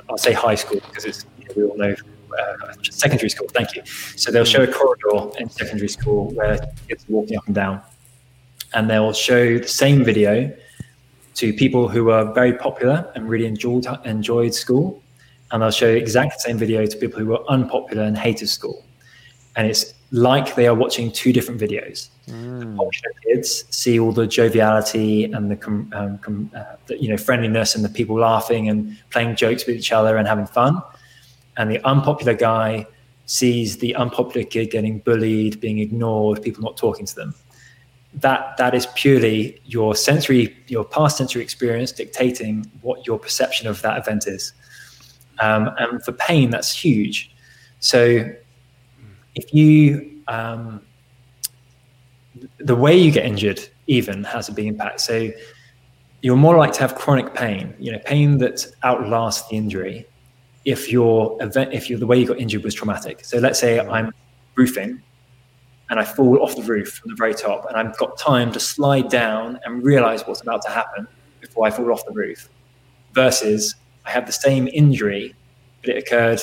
[0.08, 1.96] i'll say high school because it's you know, we all know
[2.40, 3.48] uh, secondary school.
[3.52, 3.82] Thank you.
[4.16, 6.58] So they'll show a corridor in secondary school where
[6.88, 7.82] kids are walking up and down,
[8.74, 10.54] and they'll show the same video
[11.34, 15.02] to people who are very popular and really enjoyed enjoyed school,
[15.50, 18.84] and they'll show exactly the same video to people who were unpopular and hated school,
[19.56, 22.10] and it's like they are watching two different videos.
[22.28, 22.60] Mm.
[22.60, 27.16] The popular kids see all the joviality and the, um, com, uh, the, you know
[27.16, 30.80] friendliness and the people laughing and playing jokes with each other and having fun
[31.56, 32.86] and the unpopular guy
[33.26, 37.34] sees the unpopular kid getting bullied, being ignored, people not talking to them.
[38.14, 43.80] That that is purely your sensory, your past sensory experience dictating what your perception of
[43.82, 44.52] that event is.
[45.38, 47.34] Um, and for pain, that's huge.
[47.80, 48.30] So
[49.34, 50.82] if you um,
[52.58, 55.00] the way you get injured even has a big impact.
[55.00, 55.30] So
[56.22, 60.06] you're more likely to have chronic pain, you know, pain that outlasts the injury.
[60.64, 63.24] If your event, if you the way you got injured was traumatic.
[63.24, 63.90] So let's say mm.
[63.90, 64.12] I'm
[64.54, 65.02] roofing
[65.90, 68.60] and I fall off the roof from the very top, and I've got time to
[68.60, 71.06] slide down and realize what's about to happen
[71.40, 72.48] before I fall off the roof,
[73.12, 73.74] versus
[74.06, 75.34] I have the same injury,
[75.82, 76.40] but it occurred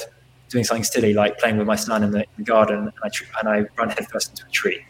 [0.50, 3.10] doing something silly like playing with my son in the, in the garden, and I,
[3.40, 4.86] and I run headfirst into a tree.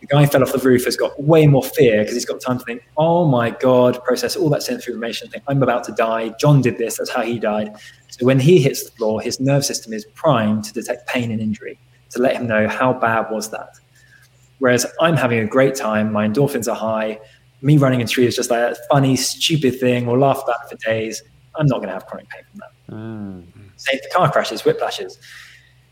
[0.00, 2.58] The guy fell off the roof has got way more fear because he's got time
[2.58, 6.34] to think, oh my God, process all that sensory information, think, I'm about to die.
[6.40, 7.76] John did this, that's how he died.
[8.08, 11.40] So when he hits the floor, his nerve system is primed to detect pain and
[11.40, 11.78] injury
[12.10, 13.78] to let him know how bad was that.
[14.58, 17.20] Whereas I'm having a great time, my endorphins are high.
[17.60, 20.06] Me running in tree is just like a funny, stupid thing.
[20.06, 21.22] We'll laugh about it for days.
[21.56, 22.94] I'm not going to have chronic pain from that.
[22.94, 23.46] Mm.
[23.76, 25.18] Same for car crashes, whiplashes.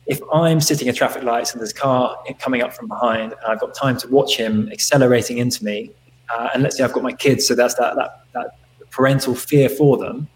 [0.07, 3.43] If I'm sitting at traffic lights and there's a car coming up from behind, and
[3.47, 5.91] I've got time to watch him accelerating into me,
[6.33, 8.59] uh, and let's say I've got my kids, so that's that that, that
[8.91, 10.29] parental fear for them,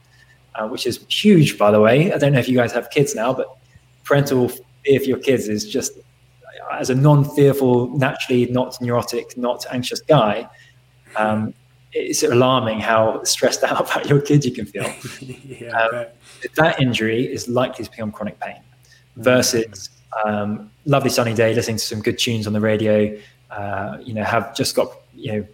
[0.55, 2.13] uh, which is huge, by the way.
[2.13, 3.57] I don't know if you guys have kids now, but
[4.05, 4.49] parental
[4.85, 5.93] fear for your kids is just
[6.73, 10.49] as a non-fearful, naturally not neurotic, not anxious guy.
[11.17, 11.55] Um,
[11.93, 14.93] it's alarming how stressed out about your kids you can feel.
[15.21, 16.07] yeah, um,
[16.57, 18.61] that injury is likely to become chronic pain
[19.17, 19.91] versus
[20.25, 23.19] um, lovely sunny day, listening to some good tunes on the radio.
[23.51, 25.47] Uh, you know, have just got you know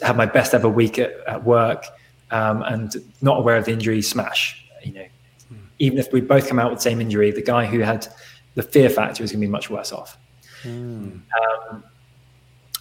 [0.00, 1.84] have my best ever week at, at work,
[2.32, 4.02] um, and not aware of the injury.
[4.02, 4.66] Smash.
[4.82, 5.06] You know,
[5.52, 5.58] mm.
[5.78, 8.08] even if we both come out with the same injury, the guy who had
[8.54, 10.18] the fear factor is going to be much worse off.
[10.64, 11.20] Mm.
[11.70, 11.84] Um,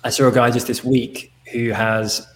[0.03, 2.27] I saw a guy just this week who has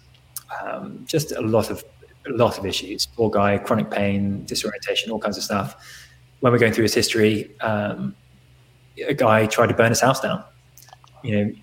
[0.61, 1.83] um, just a lot of
[2.27, 3.05] a lot of issues.
[3.05, 5.75] Poor guy, chronic pain, disorientation, all kinds of stuff.
[6.39, 8.15] When we're going through his history, um,
[9.07, 10.43] a guy tried to burn his house down.
[11.23, 11.53] You know,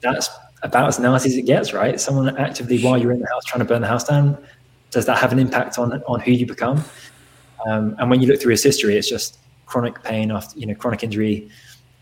[0.00, 0.30] that's
[0.62, 2.00] about as nasty as it gets, right?
[2.00, 4.38] Someone actively, while you're in the house, trying to burn the house down.
[4.92, 6.84] Does that have an impact on on who you become?
[7.66, 10.74] Um, and when you look through his history, it's just chronic pain after you know
[10.74, 11.50] chronic injury.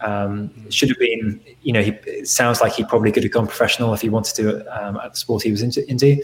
[0.03, 3.47] Um, should have been, you know, he, it sounds like he probably could have gone
[3.47, 6.23] professional if he wanted to um, at the sport he was into, into,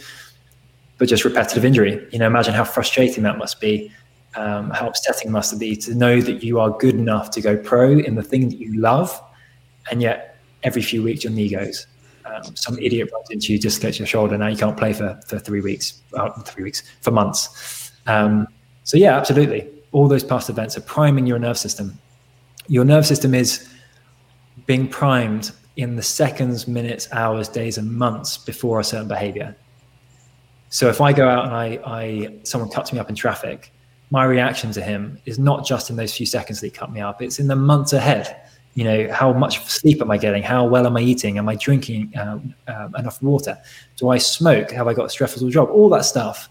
[0.96, 2.06] but just repetitive injury.
[2.10, 3.92] You know, imagine how frustrating that must be,
[4.34, 7.54] um, how upsetting must it be to know that you are good enough to go
[7.58, 9.22] pro in the thing that you love,
[9.90, 11.86] and yet every few weeks your knee goes.
[12.26, 14.36] Um, some idiot runs into you, just dislocates your shoulder.
[14.36, 17.92] Now you can't play for, for three weeks, well, three weeks, for months.
[18.06, 18.48] Um,
[18.84, 21.98] so yeah, absolutely all those past events are priming your nerve system.
[22.68, 23.66] Your nerve system is
[24.66, 29.56] being primed in the seconds, minutes, hours, days, and months before a certain behavior.
[30.68, 33.72] So if I go out and I, I someone cuts me up in traffic,
[34.10, 37.00] my reaction to him is not just in those few seconds that he cut me
[37.00, 38.36] up; it's in the months ahead.
[38.76, 40.44] You know, how much sleep am I getting?
[40.44, 41.38] How well am I eating?
[41.38, 43.58] Am I drinking uh, uh, enough water?
[43.96, 44.70] Do I smoke?
[44.70, 45.68] Have I got a stressful job?
[45.70, 46.48] All that stuff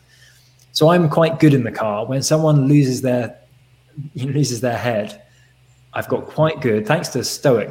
[0.75, 2.05] so I'm quite good in the car.
[2.05, 3.39] When someone loses their
[4.15, 5.23] loses their head,
[5.93, 7.69] I've got quite good, thanks to Stoic,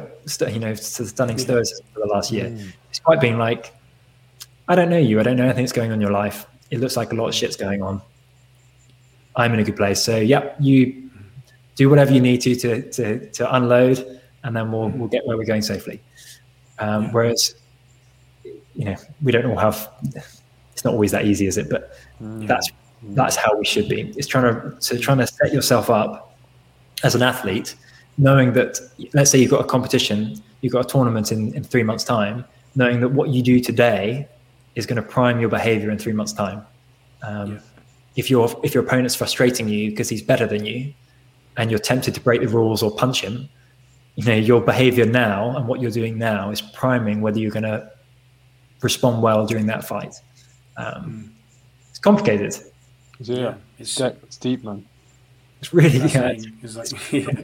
[0.51, 2.45] you know, to stunning stoicism for the last year.
[2.45, 2.73] Mm.
[2.89, 3.75] It's quite been like,
[4.67, 5.19] I don't know you.
[5.19, 6.47] I don't know anything that's going on in your life.
[6.71, 8.01] It looks like a lot of shit's going on.
[9.35, 10.03] I'm in a good place.
[10.03, 11.11] So, yeah you
[11.75, 15.37] do whatever you need to to to, to unload, and then we'll we'll get where
[15.37, 16.01] we're going safely.
[16.79, 17.11] Um.
[17.11, 17.55] Whereas,
[18.75, 19.89] you know, we don't all have.
[20.71, 21.69] It's not always that easy, is it?
[21.69, 21.91] But
[22.21, 22.47] mm.
[22.47, 22.71] that's
[23.09, 24.13] that's how we should be.
[24.15, 26.37] It's trying to, to trying to set yourself up
[27.03, 27.75] as an athlete,
[28.17, 28.79] knowing that
[29.13, 32.45] let's say you've got a competition, you've got a tournament in, in three months' time,
[32.75, 34.27] knowing that what you do today
[34.75, 36.65] is going to prime your behavior in three months' time.
[37.23, 37.59] Um, yeah.
[38.15, 40.93] If your if your opponent's frustrating you because he's better than you,
[41.57, 43.49] and you're tempted to break the rules or punch him,
[44.15, 47.63] you know your behavior now and what you're doing now is priming whether you're going
[47.63, 47.91] to
[48.81, 50.15] respond well during that fight.
[50.77, 51.33] Um,
[51.89, 52.55] it's complicated.
[53.19, 54.85] Yeah, yeah it's, it's deep, man.
[55.59, 56.33] It's really yeah.
[56.61, 57.43] It's like, yeah,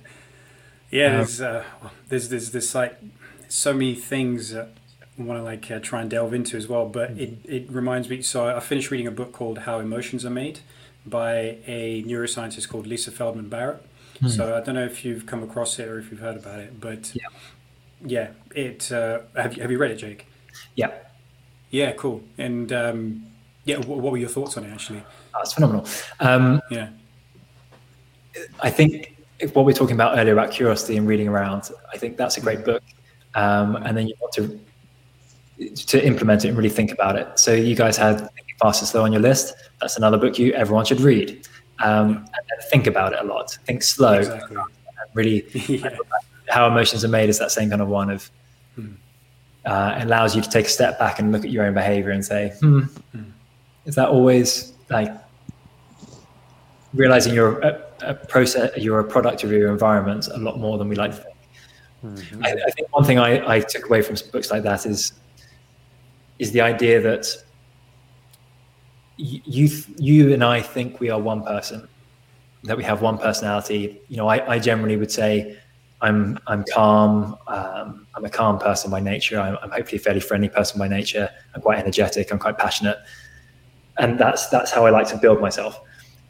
[0.91, 1.05] yeah.
[1.07, 1.63] Um, there's, uh,
[2.09, 2.99] there's there's there's like
[3.47, 4.69] so many things that
[5.17, 6.87] I want to like uh, try and delve into as well.
[6.87, 8.21] But it it reminds me.
[8.21, 10.59] So I finished reading a book called How Emotions Are Made
[11.05, 13.83] by a neuroscientist called Lisa Feldman Barrett.
[14.21, 14.29] Mm.
[14.29, 16.79] So I don't know if you've come across it or if you've heard about it,
[16.79, 17.27] but yeah,
[18.05, 18.29] yeah.
[18.55, 20.27] It uh, have you have you read it, Jake?
[20.75, 20.91] Yeah.
[21.71, 22.21] Yeah, cool.
[22.37, 23.25] And um,
[23.65, 25.03] yeah, what, what were your thoughts on it actually?
[25.39, 25.87] it's phenomenal.
[26.19, 26.89] Um, yeah.
[28.61, 29.15] I think
[29.53, 32.41] what we are talking about earlier about curiosity and reading around, I think that's a
[32.41, 32.65] great mm.
[32.65, 32.83] book.
[33.33, 34.59] Um, and then you want to
[35.75, 37.39] to implement it and really think about it.
[37.39, 38.27] So you guys had
[38.59, 39.53] Fast and Slow on your list.
[39.79, 41.47] That's another book you everyone should read.
[41.83, 43.57] Um, and think about it a lot.
[43.65, 44.19] Think slow.
[44.19, 44.57] Exactly.
[45.13, 45.89] Really yeah.
[46.47, 48.31] how emotions are made is that same kind of one of
[48.75, 48.93] hmm.
[49.65, 52.23] uh, allows you to take a step back and look at your own behavior and
[52.23, 53.23] say, hmm, hmm.
[53.83, 55.13] is that always like
[56.93, 60.87] realizing you're a, a, process, you're a product of your environment a lot more than
[60.87, 61.35] we like to think.
[62.05, 62.45] Mm-hmm.
[62.45, 65.13] I, I, think one thing I, I took away from books like that is
[66.39, 67.27] is the idea that
[69.21, 71.87] you you and I think we are one person,
[72.63, 74.01] that we have one personality.
[74.07, 75.57] You know, I, I generally would say
[76.01, 77.37] I'm I'm calm.
[77.47, 79.39] Um, I'm a calm person by nature.
[79.39, 81.29] I'm, I'm, hopefully a fairly friendly person by nature.
[81.53, 82.31] I'm quite energetic.
[82.31, 82.97] I'm quite passionate,
[83.97, 85.79] and that's that's how I like to build myself.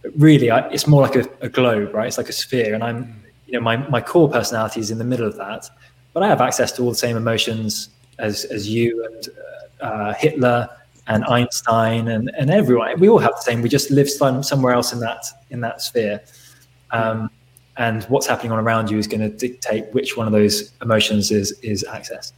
[0.02, 2.08] But really, I, it's more like a, a, globe, right?
[2.08, 5.06] It's like a sphere, and I'm you know my my core personality is in the
[5.06, 5.70] middle of that,
[6.14, 7.90] but I have access to all the same emotions
[8.20, 9.30] as as you and
[9.80, 10.70] uh, Hitler
[11.08, 13.00] and Einstein and, and everyone.
[13.00, 13.62] We all have the same.
[13.62, 16.22] We just live some, somewhere else in that in that sphere.
[16.92, 17.30] Um,
[17.78, 21.32] and what's happening on around you is going to dictate which one of those emotions
[21.32, 22.34] is is accessed.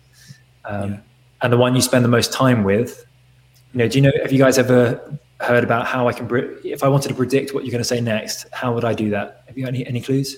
[0.66, 1.00] Um, yeah.
[1.42, 3.06] And the one you spend the most time with,
[3.74, 4.12] you know, do you know?
[4.22, 6.30] Have you guys ever heard about how I can,
[6.64, 9.10] if I wanted to predict what you're going to say next, how would I do
[9.10, 9.44] that?
[9.48, 10.38] Have you got any any clues?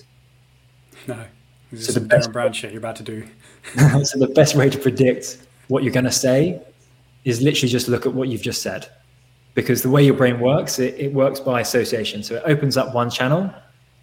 [1.06, 1.24] No.
[1.70, 3.26] This so the best, Brown shit you're about to do.
[4.04, 6.60] so the best way to predict what you're going to say
[7.26, 8.88] is literally just look at what you've just said,
[9.54, 12.22] because the way your brain works, it, it works by association.
[12.22, 13.52] So it opens up one channel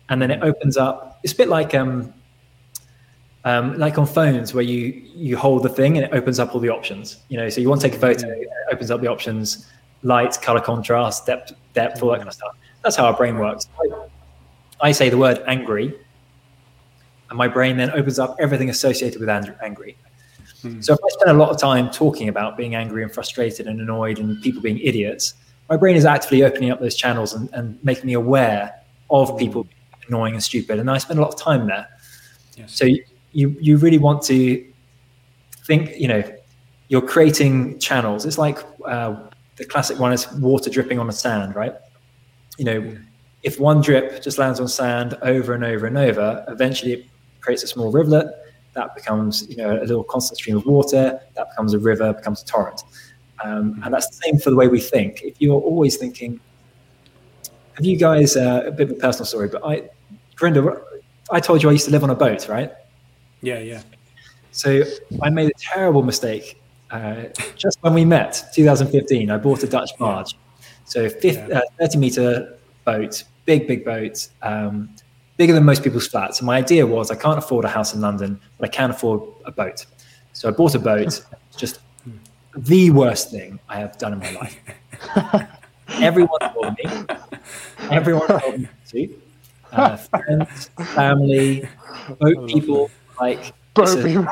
[0.10, 1.20] and then it opens up.
[1.24, 2.14] It's a bit like um,
[3.46, 6.60] um, like on phones where you you hold the thing and it opens up all
[6.60, 7.24] the options.
[7.30, 9.70] You know, so you want to take a photo, it opens up the options,
[10.04, 12.56] light, color contrast, depth, depth, all that kind of stuff.
[12.84, 13.70] That's how our brain works.
[13.80, 15.98] I, I say the word angry,
[17.30, 19.96] and my brain then opens up everything associated with angry.
[20.82, 23.82] So if I spend a lot of time talking about being angry and frustrated and
[23.82, 25.34] annoyed and people being idiots,
[25.70, 28.74] my brain is actively opening up those channels and, and making me aware
[29.10, 29.76] of people being
[30.08, 30.80] annoying and stupid.
[30.80, 31.88] And I spend a lot of time there.
[32.56, 32.74] Yes.
[32.74, 32.86] So
[33.32, 34.66] you, you, really want to
[35.66, 36.24] think, you know,
[36.88, 38.26] you're creating channels.
[38.26, 39.16] It's like uh,
[39.56, 41.74] the classic one is water dripping on a sand, right?
[42.58, 43.04] You know, mm.
[43.42, 47.06] if one drip just lands on sand over and over and over, eventually it
[47.42, 48.28] creates a small rivulet.
[48.74, 51.20] That becomes, you know, a little constant stream of water.
[51.36, 52.82] That becomes a river, becomes a torrent.
[53.44, 55.22] Um, and that's the same for the way we think.
[55.24, 56.40] If you're always thinking,
[57.74, 59.48] have you guys uh, a bit of a personal story?
[59.48, 59.90] But I,
[60.38, 60.82] Brenda,
[61.32, 62.72] I told you I used to live on a boat, right?
[63.42, 63.82] Yeah, yeah.
[64.52, 64.84] So
[65.22, 66.62] I made a terrible mistake
[66.92, 69.32] uh, just when we met, 2015.
[69.32, 70.38] I bought a Dutch barge,
[70.86, 71.60] so 50, yeah.
[71.60, 74.96] uh, 30 meter boat, big, big boat, um,
[75.38, 76.40] bigger than most people's flats.
[76.40, 79.22] And my idea was I can't afford a house in London, but I can afford
[79.46, 79.86] a boat.
[80.34, 81.80] So I bought a boat, It's just
[82.56, 84.60] the worst thing I have done in my life.
[86.02, 87.06] Everyone told me.
[87.92, 89.20] Everyone told me to.
[89.72, 91.68] Uh, friends, family,
[92.20, 94.28] boat people, like boat people.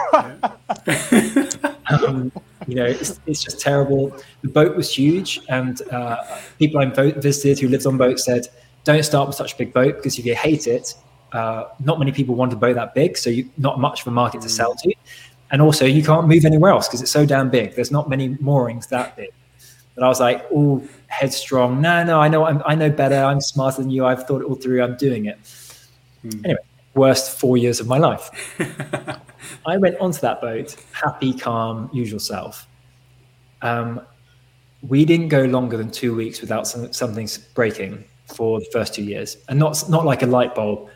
[1.89, 2.31] um,
[2.67, 4.15] you know, it's, it's, just terrible.
[4.43, 6.17] The boat was huge, and uh,
[6.59, 8.47] people I visited who lived on boats said,
[8.83, 10.95] "Don't start with such a big boat because if you hate it,
[11.33, 14.11] uh, not many people want a boat that big, so you not much of a
[14.11, 14.93] market to sell to."
[15.51, 17.75] And also, you can't move anywhere else because it's so damn big.
[17.75, 19.31] There's not many moorings that big.
[19.95, 21.81] But I was like, oh, headstrong.
[21.81, 23.17] No, no, I know, I'm, i know better.
[23.17, 24.05] I'm smarter than you.
[24.05, 24.81] I've thought it all through.
[24.81, 25.37] I'm doing it.
[26.21, 26.45] Hmm.
[26.45, 26.59] Anyway,
[26.95, 28.29] worst four years of my life.
[29.65, 32.67] I went onto that boat, happy, calm, usual self.
[33.61, 34.01] Um,
[34.81, 39.03] we didn't go longer than two weeks without some, something breaking for the first two
[39.03, 40.89] years, and not not like a light bulb,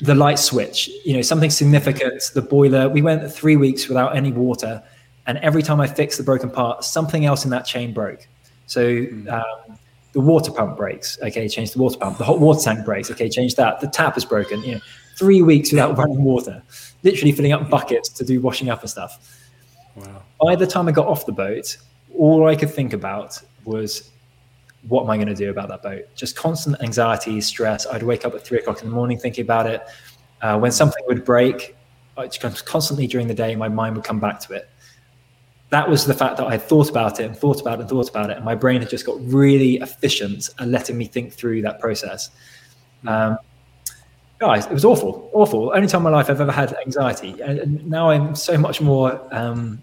[0.00, 0.88] the light switch.
[1.04, 2.22] You know, something significant.
[2.34, 2.88] The boiler.
[2.88, 4.82] We went three weeks without any water,
[5.26, 8.26] and every time I fixed the broken part, something else in that chain broke.
[8.66, 9.28] So hmm.
[9.28, 9.78] um,
[10.12, 11.18] the water pump breaks.
[11.22, 12.18] Okay, change the water pump.
[12.18, 13.10] The hot water tank breaks.
[13.10, 13.80] Okay, change that.
[13.80, 14.62] The tap is broken.
[14.62, 14.80] You know,
[15.18, 16.62] three weeks without running water,
[17.02, 19.40] literally filling up buckets to do washing up and stuff.
[19.96, 20.22] Wow.
[20.40, 21.76] By the time I got off the boat,
[22.16, 24.10] all I could think about was
[24.88, 26.04] what am I going to do about that boat?
[26.14, 27.86] Just constant anxiety, stress.
[27.86, 29.82] I'd wake up at three o'clock in the morning thinking about it.
[30.42, 31.74] Uh, when something would break,
[32.64, 34.68] constantly during the day, my mind would come back to it
[35.74, 38.08] that was the fact that I thought about it and thought about it and thought
[38.08, 41.62] about it, and my brain had just got really efficient at letting me think through
[41.62, 42.30] that process.
[43.04, 43.38] Um,
[44.38, 45.72] guys, it was awful, awful.
[45.74, 49.20] Only time in my life I've ever had anxiety, and now I'm so much more
[49.34, 49.82] um,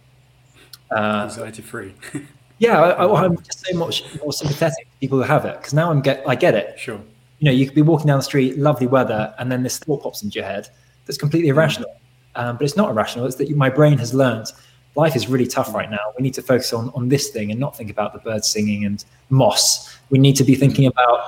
[0.92, 1.94] uh, anxiety free.
[2.62, 5.90] yeah, I, am just so much more sympathetic to people who have it because now
[5.90, 6.78] I'm get I get it.
[6.78, 7.02] Sure.
[7.40, 10.04] You know, you could be walking down the street, lovely weather, and then this thought
[10.04, 10.70] pops into your head
[11.08, 11.92] that's completely irrational.
[12.36, 13.26] Um, but it's not irrational.
[13.26, 14.46] It's that my brain has learned
[14.94, 15.98] life is really tough right now.
[16.16, 18.86] We need to focus on on this thing and not think about the birds singing
[18.86, 19.98] and moss.
[20.12, 21.20] We need to be thinking about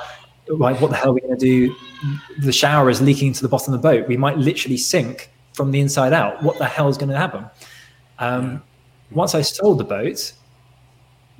[0.48, 1.76] like what the hell are we going to do?
[2.42, 4.08] The shower is leaking into the bottom of the boat.
[4.08, 6.44] We might literally sink from the inside out.
[6.44, 7.46] What the hell is going to happen?
[8.20, 8.62] Um.
[9.10, 10.34] Once I sold the boat,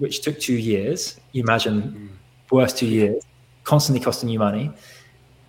[0.04, 2.10] which took two years, you imagine mm.
[2.52, 3.24] worst two years,
[3.64, 4.70] constantly costing you money.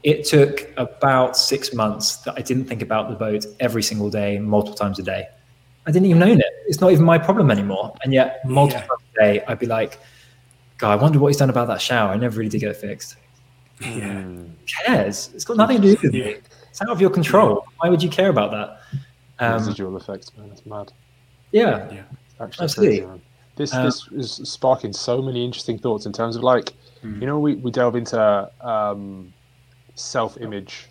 [0.05, 4.39] It took about six months that I didn't think about the boat every single day,
[4.39, 5.27] multiple times a day.
[5.87, 6.53] I didn't even own it.
[6.69, 7.95] It's not even my problem anymore.
[8.05, 8.87] And yet, multiple yeah.
[8.87, 9.99] times a day, I'd be like,
[10.79, 12.11] God, I wonder what he's done about that shower.
[12.11, 13.17] I never really did get it fixed.
[13.81, 14.23] Yeah.
[14.23, 15.31] Who cares?
[15.35, 16.25] It's got nothing to do with yeah.
[16.27, 16.37] me.
[16.71, 17.67] It's out of your control.
[17.79, 19.01] Why would you care about that?
[19.41, 20.51] Um, Residual effects, man.
[20.53, 20.93] It's mad.
[21.51, 21.91] Yeah.
[21.93, 22.03] Yeah.
[22.41, 23.01] Actually, Absolutely.
[23.01, 23.21] Crazy,
[23.57, 27.21] this um, this is sparking so many interesting thoughts in terms of like, mm.
[27.21, 29.33] you know, we, we delve into um,
[29.95, 30.89] self image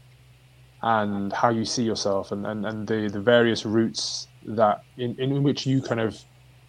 [0.82, 5.41] and how you see yourself and, and, and the, the various routes that in, in
[5.41, 6.22] which you kind of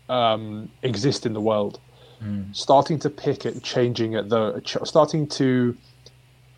[0.09, 1.81] um, exist in the world.
[2.23, 2.55] Mm.
[2.55, 5.77] Starting to pick at changing at the starting to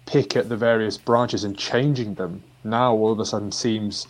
[0.04, 4.06] pick at the various branches and changing them now all of a sudden seems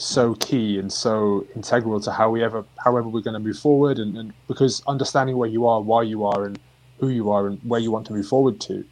[0.00, 3.98] so key and so integral to how we ever however we're going to move forward
[3.98, 6.58] and, and because understanding where you are why you are and
[6.98, 8.82] who you are and where you want to move forward to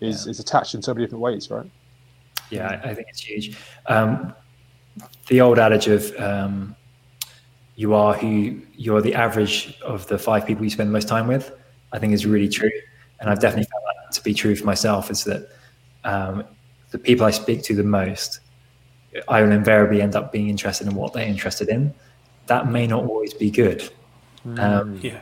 [0.00, 0.30] is, yeah.
[0.30, 1.68] is attached in so many different ways right?
[2.50, 3.56] Yeah i, think it's huge.
[3.86, 4.32] Um,
[5.26, 6.76] the old adage of um,
[7.74, 11.26] you are who you're the average of the five people you spend the most time
[11.26, 11.52] with
[11.92, 12.70] i think is really true.
[13.18, 15.48] And i've definitely found that to be true for myself is that
[16.04, 16.44] um,
[16.92, 18.38] the people i speak to the most
[19.28, 21.94] I will invariably end up being interested in what they're interested in.
[22.46, 23.88] That may not always be good.
[24.46, 25.20] Mm, um, yeah.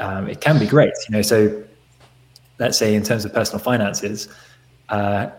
[0.00, 1.22] Um, it can be great, you know.
[1.22, 1.62] So,
[2.58, 4.28] let's say in terms of personal finances,
[4.88, 5.30] uh,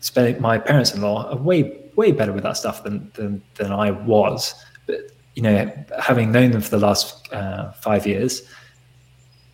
[0.00, 4.54] spending, my parents-in-law are way way better with that stuff than than than I was.
[4.86, 8.42] But you know, having known them for the last uh, five years,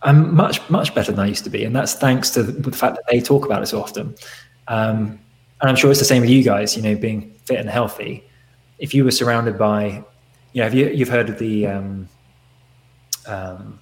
[0.01, 2.71] I'm much much better than I used to be, and that's thanks to the, the
[2.71, 4.15] fact that they talk about it so often.
[4.67, 5.19] Um,
[5.61, 6.75] and I'm sure it's the same with you guys.
[6.75, 8.23] You know, being fit and healthy.
[8.79, 10.03] If you were surrounded by,
[10.53, 12.09] you know, have you you've heard of the, um,
[13.27, 13.79] um,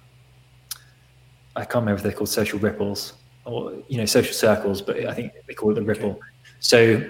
[1.56, 5.14] I can't remember if they're called social ripples or you know social circles, but I
[5.14, 6.10] think they call it the ripple.
[6.10, 6.20] Okay.
[6.60, 7.08] So,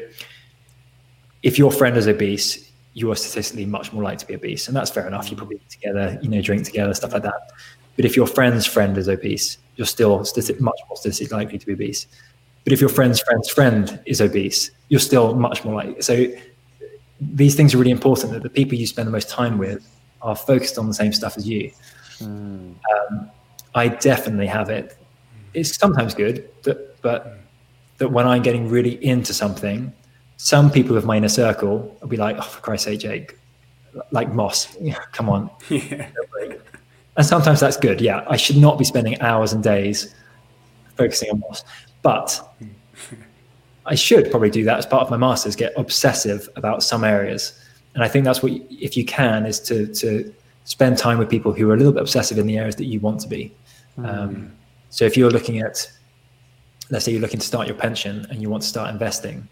[1.42, 4.76] if your friend is obese, you are statistically much more likely to be obese, and
[4.76, 5.30] that's fair enough.
[5.30, 7.52] You probably eat together, you know, drink together, stuff like that.
[7.96, 11.72] But if your friend's friend is obese, you're still much more statistically likely to be
[11.74, 12.06] obese.
[12.64, 16.00] But if your friend's friend's friend is obese, you're still much more likely.
[16.02, 16.26] So
[17.20, 19.86] these things are really important that the people you spend the most time with
[20.22, 21.70] are focused on the same stuff as you.
[22.18, 22.74] Mm.
[22.74, 23.30] Um,
[23.74, 24.96] I definitely have it.
[25.52, 27.38] It's sometimes good, that, but
[27.98, 29.92] that when I'm getting really into something,
[30.36, 33.38] some people of my inner circle will be like, "Oh, for Christ's sake, Jake,
[34.10, 34.76] like Moss,
[35.12, 36.08] come on." Yeah.
[37.16, 38.00] And sometimes that's good.
[38.00, 40.12] Yeah, I should not be spending hours and days
[40.96, 41.62] focusing on Moss.
[42.04, 42.38] But
[43.86, 47.58] I should probably do that as part of my masters, get obsessive about some areas.
[47.94, 50.32] And I think that's what, if you can, is to, to
[50.64, 53.00] spend time with people who are a little bit obsessive in the areas that you
[53.00, 53.54] want to be.
[53.98, 54.06] Mm.
[54.06, 54.52] Um,
[54.90, 55.90] so if you're looking at,
[56.90, 59.48] let's say you're looking to start your pension and you want to start investing,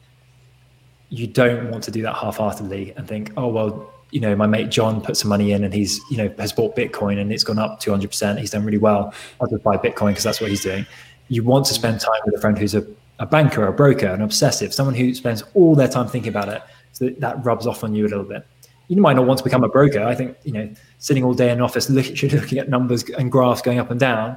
[1.08, 4.68] you don't want to do that half-heartedly and think, oh well, you know, my mate
[4.68, 7.58] John put some money in and he's, you know, has bought Bitcoin and it's gone
[7.58, 8.38] up 200%.
[8.38, 9.14] He's done really well.
[9.40, 10.86] I'll just buy Bitcoin because that's what he's doing
[11.32, 12.86] you want to spend time with a friend who's a,
[13.18, 16.62] a banker, a broker, an obsessive, someone who spends all their time thinking about it.
[16.92, 18.46] So that, that rubs off on you a little bit.
[18.88, 20.02] You might not want to become a broker.
[20.02, 23.32] I think, you know, sitting all day in an office looking, looking at numbers and
[23.32, 24.36] graphs going up and down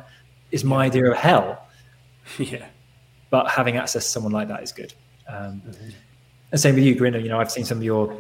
[0.52, 1.62] is my idea of hell.
[2.39, 2.66] Yeah.
[3.30, 4.93] But having access to someone like that is good.
[5.28, 5.89] Um, mm-hmm.
[6.52, 7.22] And same with you, Gurinder.
[7.22, 8.16] You know, I've seen some of your.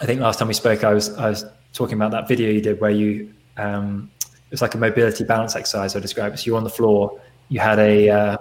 [0.00, 2.60] I think last time we spoke, I was I was talking about that video you
[2.60, 5.94] did where you um, it was like a mobility balance exercise.
[5.94, 6.38] I described.
[6.38, 8.36] So you're on the floor you had a uh,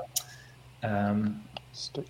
[0.84, 1.44] um,
[1.74, 2.06] stick.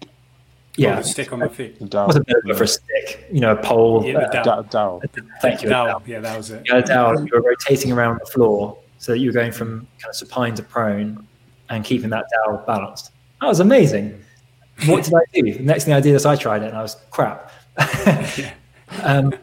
[0.76, 1.78] Yeah, oh, stick on my feet.
[1.82, 4.06] It was a bit of a stick, you know, a pole.
[4.06, 4.64] Yeah, uh, dowel.
[4.64, 5.04] dowel.
[5.42, 5.70] Thank you.
[5.70, 6.02] Dowel.
[6.06, 6.66] Yeah, that was it.
[6.66, 7.26] You had a dowel.
[7.26, 10.56] You were rotating around the floor so that you were going from kind of supine
[10.56, 11.28] to prone
[11.70, 13.12] and keeping that dowel balanced.
[13.42, 14.22] That was amazing.
[14.86, 15.54] What did I do?
[15.54, 17.52] The next thing I did is I tried it and I was crap.
[19.04, 19.34] um,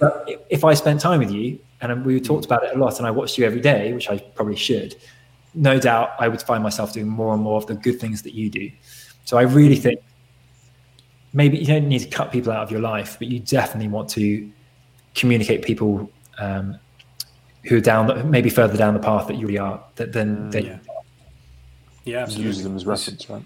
[0.00, 3.06] but if I spent time with you and we talked about it a lot and
[3.06, 4.96] I watched you every day, which I probably should,
[5.54, 8.34] no doubt I would find myself doing more and more of the good things that
[8.34, 8.70] you do.
[9.24, 10.00] So I really think
[11.32, 14.08] maybe you don't need to cut people out of your life, but you definitely want
[14.10, 14.50] to
[15.14, 16.78] communicate people um,
[17.64, 20.64] who are down, maybe further down the path that you really are, that then mm,
[20.64, 20.78] yeah.
[22.04, 22.46] Yeah, absolutely.
[22.46, 23.42] Use them as reference, right?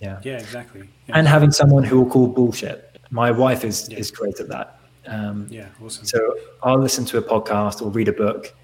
[0.00, 0.20] Yeah.
[0.22, 0.88] Yeah, exactly.
[1.08, 1.18] Yeah.
[1.18, 2.84] And having someone who will call bullshit.
[3.10, 3.98] My wife is yeah.
[3.98, 4.78] is great at that.
[5.06, 6.04] Um, yeah, awesome.
[6.04, 8.54] So I'll listen to a podcast or read a book,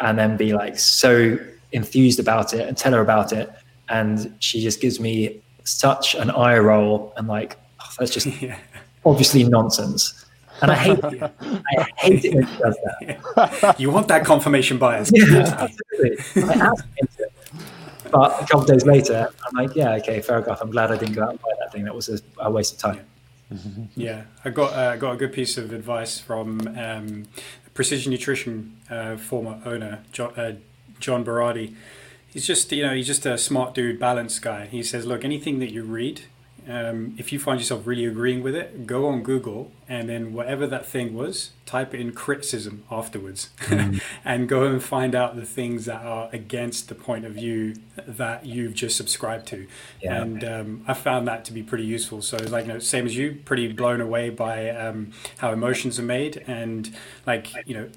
[0.00, 1.38] and then be like so
[1.72, 3.52] enthused about it and tell her about it.
[3.88, 8.58] And she just gives me such an eye roll and like, oh, that's just yeah.
[9.04, 10.24] obviously nonsense.
[10.62, 11.22] And I hate it.
[11.40, 13.76] I hate it when he does that.
[13.78, 15.10] you want that confirmation bias.
[15.12, 16.18] yeah, absolutely.
[16.42, 17.32] I absolutely it.
[18.10, 20.60] But a couple of days later, I'm like, yeah, okay, fair enough.
[20.60, 21.84] I'm glad I didn't go out and buy that thing.
[21.84, 23.04] That was a, a waste of time.
[23.94, 27.26] Yeah, I got uh, got a good piece of advice from um,
[27.74, 30.54] Precision Nutrition uh, former owner John, uh,
[31.00, 31.74] John Berardi.
[32.28, 34.66] He's just you know he's just a smart dude, balanced guy.
[34.66, 36.22] He says, look, anything that you read,
[36.68, 40.66] um, if you find yourself really agreeing with it, go on Google and then whatever
[40.66, 44.02] that thing was, type in criticism afterwards mm.
[44.24, 48.46] and go and find out the things that are against the point of view that
[48.46, 49.68] you've just subscribed to.
[50.02, 50.20] Yeah.
[50.20, 52.20] And um, I found that to be pretty useful.
[52.20, 56.04] So, like, you know, same as you, pretty blown away by um, how emotions are
[56.04, 56.92] made and,
[57.26, 57.88] like, you know,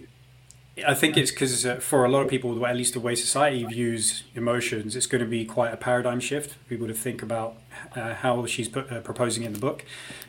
[0.86, 3.64] I think it's because uh, for a lot of people, at least the way society
[3.66, 7.58] views emotions, it's going to be quite a paradigm shift for people to think about
[7.96, 9.86] uh, how she's put, uh, proposing in the book.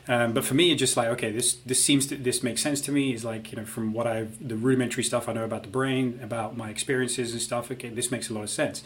[0.07, 2.81] Um, but for me, it's just like okay, this this seems to this makes sense
[2.81, 3.13] to me.
[3.13, 6.19] Is like you know from what I the rudimentary stuff I know about the brain,
[6.23, 7.71] about my experiences and stuff.
[7.71, 8.83] Okay, this makes a lot of sense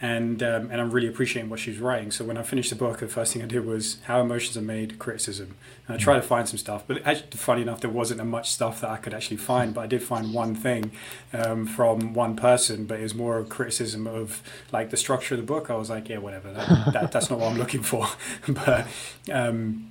[0.00, 2.10] and um, and I'm really appreciating what she's writing.
[2.10, 4.62] So when I finished the book, the first thing I did was how emotions are
[4.62, 5.56] made, criticism.
[5.88, 8.80] And I tried to find some stuff, but actually, funny enough, there wasn't much stuff
[8.82, 9.72] that I could actually find.
[9.72, 10.90] But I did find one thing
[11.32, 15.40] um, from one person, but it was more a criticism of like the structure of
[15.40, 15.70] the book.
[15.70, 18.06] I was like, yeah, whatever, that, that that's not what I'm looking for.
[18.48, 18.86] but
[19.32, 19.90] um,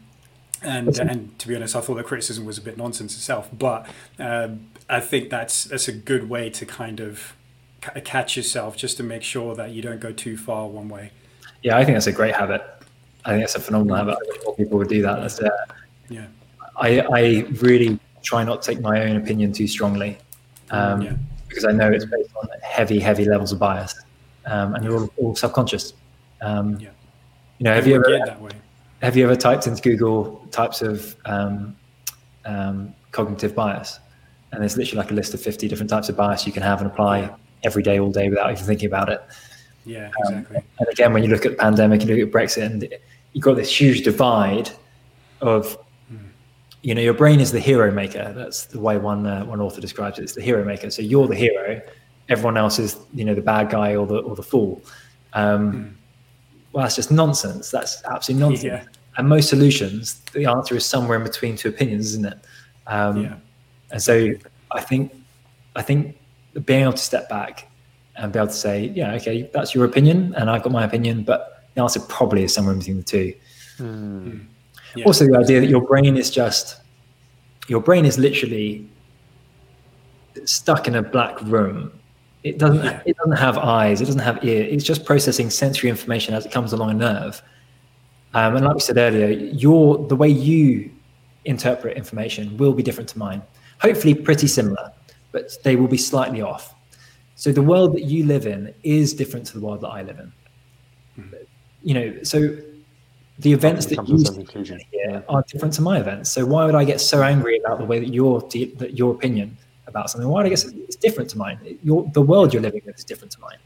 [0.61, 3.49] and and to be honest, I thought the criticism was a bit nonsense itself.
[3.51, 3.87] But
[4.19, 4.49] uh,
[4.87, 7.33] I think that's that's a good way to kind of
[8.03, 11.11] catch yourself just to make sure that you don't go too far one way.
[11.63, 12.61] Yeah, I think that's a great habit.
[13.25, 14.17] I think that's a phenomenal habit.
[14.43, 15.19] More people would do that.
[15.19, 15.49] That's uh,
[16.09, 16.27] yeah.
[16.77, 20.17] I I really try not to take my own opinion too strongly,
[20.71, 21.13] um, yeah.
[21.47, 23.95] because I know it's based on heavy, heavy levels of bias,
[24.45, 25.93] um, and you're all, all subconscious.
[26.41, 26.89] Um, yeah.
[27.57, 28.37] You know, have you ever
[29.01, 31.75] have you ever typed into Google types of um,
[32.45, 33.99] um, cognitive bias?
[34.51, 36.81] And there's literally like a list of 50 different types of bias you can have
[36.81, 37.29] and apply
[37.63, 39.23] every day, all day without even thinking about it.
[39.85, 40.57] Yeah, um, exactly.
[40.57, 42.93] Um, and again, when you look at the pandemic, you look at Brexit, and
[43.33, 44.69] you've got this huge divide
[45.41, 45.77] of,
[46.81, 48.33] you know, your brain is the hero maker.
[48.35, 50.23] That's the way one uh, one author describes it.
[50.23, 50.89] It's the hero maker.
[50.89, 51.81] So you're the hero.
[52.29, 54.81] Everyone else is, you know, the bad guy or the or the fool.
[55.33, 55.93] Um, mm.
[56.71, 57.71] Well, that's just nonsense.
[57.71, 58.63] That's absolutely nonsense.
[58.63, 58.83] Yeah.
[59.17, 62.37] And most solutions, the answer is somewhere in between two opinions, isn't it?
[62.87, 63.35] Um, yeah.
[63.91, 64.31] And so
[64.71, 65.13] I think,
[65.75, 66.17] I think
[66.63, 67.67] being able to step back
[68.15, 71.23] and be able to say, yeah, okay, that's your opinion, and I've got my opinion,
[71.23, 73.33] but the answer probably is somewhere between the two.
[73.77, 74.45] Mm.
[74.95, 75.05] Yeah.
[75.05, 76.81] Also, the idea that your brain is just
[77.67, 78.87] your brain is literally
[80.45, 81.91] stuck in a black room.
[82.43, 82.83] It doesn't.
[82.83, 83.01] Yeah.
[83.05, 84.01] It doesn't have eyes.
[84.01, 84.63] It doesn't have ear.
[84.63, 87.41] It's just processing sensory information as it comes along a nerve.
[88.33, 90.91] Um, and like we said earlier, your the way you
[91.43, 93.41] interpret information will be different to mine.
[93.81, 94.93] Hopefully, pretty similar
[95.35, 96.73] but they will be slightly off.
[97.35, 100.17] So the world that you live in is different to the world that I live
[100.17, 100.31] in.
[101.19, 101.35] Mm-hmm.
[101.83, 102.39] You know, so
[103.39, 106.31] the events that you see here are different to my events.
[106.31, 108.39] So why would I get so angry about the way that your
[108.81, 109.57] that your opinion
[109.87, 110.29] about something?
[110.29, 111.57] Why would I guess it's different to mine?
[111.83, 113.57] Your the world you're living in is different to mine.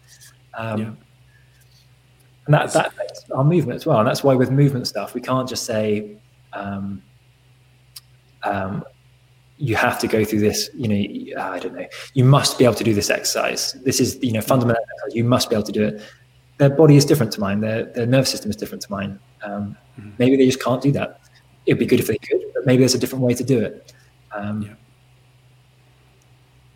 [0.56, 0.94] Um, yeah.
[2.48, 4.00] And that that affects our movement as well.
[4.00, 6.18] And that's why with movement stuff, we can't just say,
[6.54, 7.04] um,
[8.42, 8.84] um,
[9.60, 12.74] you have to go through this you know i don't know you must be able
[12.74, 15.16] to do this exercise this is you know fundamental exercise.
[15.16, 16.02] you must be able to do it
[16.58, 19.76] their body is different to mine their, their nervous system is different to mine um,
[20.00, 20.12] mm-hmm.
[20.18, 21.20] maybe they just can't do that
[21.66, 23.94] it'd be good if they could but maybe there's a different way to do it
[24.32, 24.74] um, yeah.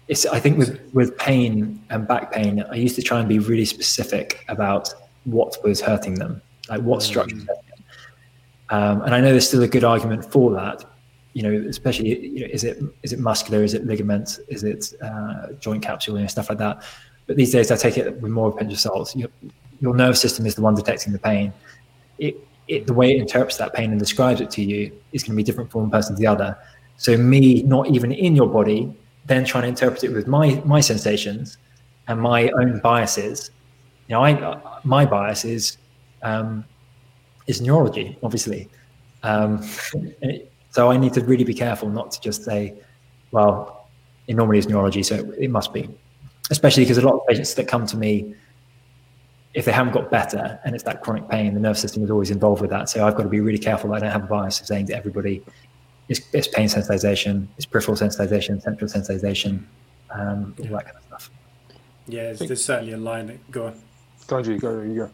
[0.10, 3.40] it's i think with with pain and back pain i used to try and be
[3.40, 7.08] really specific about what was hurting them like what mm-hmm.
[7.08, 7.38] structure
[8.72, 10.84] um, and i know there's still a good argument for that
[11.34, 14.94] you know, especially you know, is it is it muscular, is it ligament, is it
[15.02, 16.84] uh, joint capsule, and stuff like that.
[17.26, 19.16] But these days, I take it with more of a pinch of salt.
[19.16, 19.30] Your,
[19.80, 21.54] your nervous system is the one detecting the pain.
[22.20, 22.36] It,
[22.68, 25.36] it, the way it interprets that pain and describes it to you is going to
[25.36, 26.58] be different from one person to the other.
[26.98, 28.94] So me, not even in your body,
[29.26, 31.58] then trying to interpret it with my my sensations
[32.08, 33.52] and my own biases.
[34.08, 35.78] You know, I my bias is
[36.22, 36.66] um,
[37.48, 38.70] is neurology, obviously.
[39.24, 39.66] Um,
[40.74, 42.74] So I need to really be careful not to just say,
[43.30, 43.88] well,
[44.26, 45.88] it normally is neurology, so it, it must be.
[46.50, 48.34] Especially because a lot of patients that come to me,
[49.54, 52.32] if they haven't got better and it's that chronic pain, the nervous system is always
[52.32, 52.90] involved with that.
[52.90, 54.88] So I've got to be really careful that I don't have a bias of saying
[54.88, 55.44] to everybody,
[56.10, 59.64] it's, it's pain sensitization, it's peripheral sensitization, central sensitization,
[60.10, 61.30] um, all that kind of stuff.
[62.08, 63.80] Yeah, there's certainly a line that go on.
[64.26, 65.12] Go on, G, go, you go.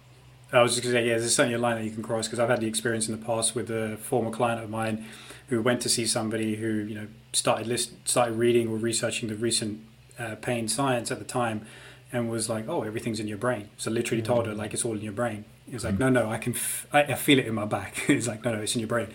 [0.53, 2.27] I was just going to say, yeah, there's certainly a line that you can cross
[2.27, 5.05] because I've had the experience in the past with a former client of mine
[5.49, 9.35] who went to see somebody who you know started list started reading or researching the
[9.35, 9.81] recent
[10.17, 11.65] uh, pain science at the time
[12.11, 14.95] and was like, "Oh, everything's in your brain." So literally told her like it's all
[14.95, 15.45] in your brain.
[15.65, 17.95] He was like, "No, no, I can, f- I, I feel it in my back."
[18.07, 19.09] He's like, "No, no, it's in your brain."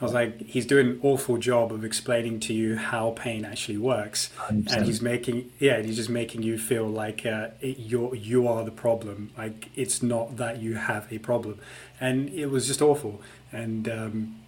[0.00, 3.76] I was like, he's doing an awful job of explaining to you how pain actually
[3.76, 4.72] works, 100%.
[4.72, 8.64] and he's making yeah, he's just making you feel like uh, it, you're you are
[8.64, 9.30] the problem.
[9.36, 11.58] Like it's not that you have a problem,
[12.00, 13.20] and it was just awful.
[13.52, 14.39] And um,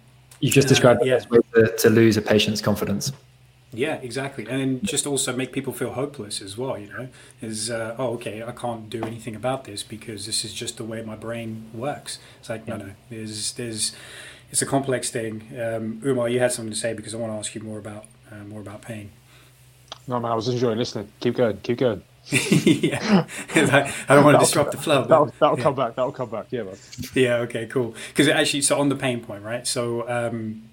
[0.43, 1.21] you just described uh, yeah.
[1.29, 3.13] way to, to lose a patient's confidence.
[3.71, 6.77] Yeah, exactly, and just also make people feel hopeless as well.
[6.77, 7.07] You know,
[7.41, 10.83] is uh, oh okay, I can't do anything about this because this is just the
[10.83, 12.19] way my brain works.
[12.39, 13.95] It's like no, no, there's there's
[14.51, 15.47] it's a complex thing.
[15.57, 18.05] Um, Umar, you had something to say because I want to ask you more about
[18.29, 19.11] uh, more about pain.
[20.07, 21.07] No, man, I was enjoying listening.
[21.21, 22.03] Keep going, keep going.
[22.65, 25.03] yeah, I don't want to disrupt the flow.
[25.03, 25.63] that'll, that'll yeah.
[25.63, 25.95] come back.
[25.95, 26.47] That'll come back.
[26.51, 26.75] Yeah, man.
[27.13, 27.35] Yeah.
[27.37, 27.65] Okay.
[27.65, 27.95] Cool.
[28.07, 29.67] Because actually, so on the pain point, right?
[29.67, 30.69] So um,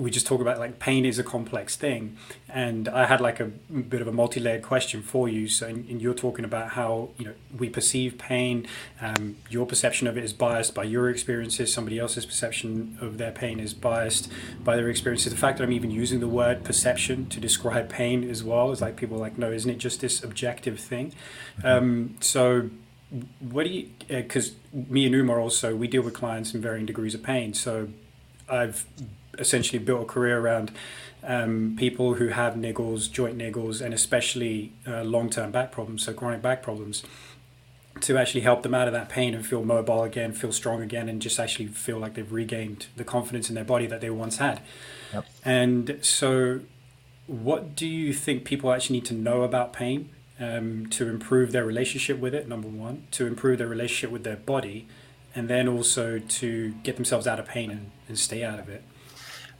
[0.00, 2.16] we just talk about like pain is a complex thing.
[2.48, 5.46] And i had like a bit of a multi-layered question for you.
[5.46, 8.66] So and, you're talking about how you know we perceive pain.
[9.00, 11.72] Um, your perception of it is biased by your experiences.
[11.72, 14.32] Somebody else's perception of their pain is biased
[14.64, 15.32] by their experiences.
[15.32, 18.80] The fact that i'm even using the word perception to describe pain as well is
[18.80, 21.12] like people are like no isn't it just this objective thing?
[21.62, 22.70] Um, so
[23.40, 24.52] what do you because uh,
[24.88, 27.52] me and umar also we deal with clients in varying degrees of pain.
[27.52, 27.88] So
[28.48, 28.86] i've
[29.38, 30.72] essentially built a career around
[31.22, 36.42] um, people who have niggles, joint niggles, and especially uh, long-term back problems, so chronic
[36.42, 37.02] back problems,
[38.00, 41.08] to actually help them out of that pain and feel mobile again, feel strong again,
[41.08, 44.38] and just actually feel like they've regained the confidence in their body that they once
[44.38, 44.60] had.
[45.12, 45.26] Yep.
[45.44, 46.60] And so,
[47.26, 50.08] what do you think people actually need to know about pain
[50.38, 52.48] um, to improve their relationship with it?
[52.48, 54.86] Number one, to improve their relationship with their body,
[55.34, 58.82] and then also to get themselves out of pain and, and stay out of it.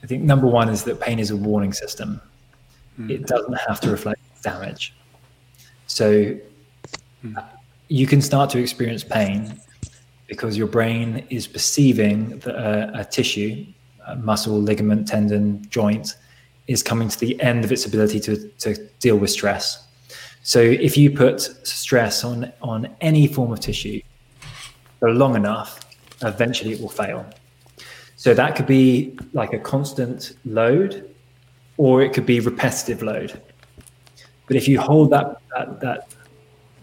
[0.03, 2.21] I think number one is that pain is a warning system.
[2.99, 3.11] Mm.
[3.11, 4.93] It doesn't have to reflect damage.
[5.87, 6.35] So
[7.23, 7.45] mm.
[7.87, 9.59] you can start to experience pain
[10.27, 13.65] because your brain is perceiving that a, a tissue,
[14.07, 16.15] a muscle, ligament, tendon, joint
[16.67, 19.87] is coming to the end of its ability to, to deal with stress.
[20.43, 24.01] So if you put stress on, on any form of tissue
[24.99, 25.79] for long enough,
[26.23, 27.25] eventually it will fail.
[28.21, 31.09] So that could be like a constant load,
[31.77, 33.41] or it could be repetitive load.
[34.45, 36.13] But if you hold that that that,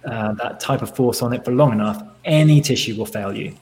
[0.05, 3.55] uh, that type of force on it for long enough, any tissue will fail you.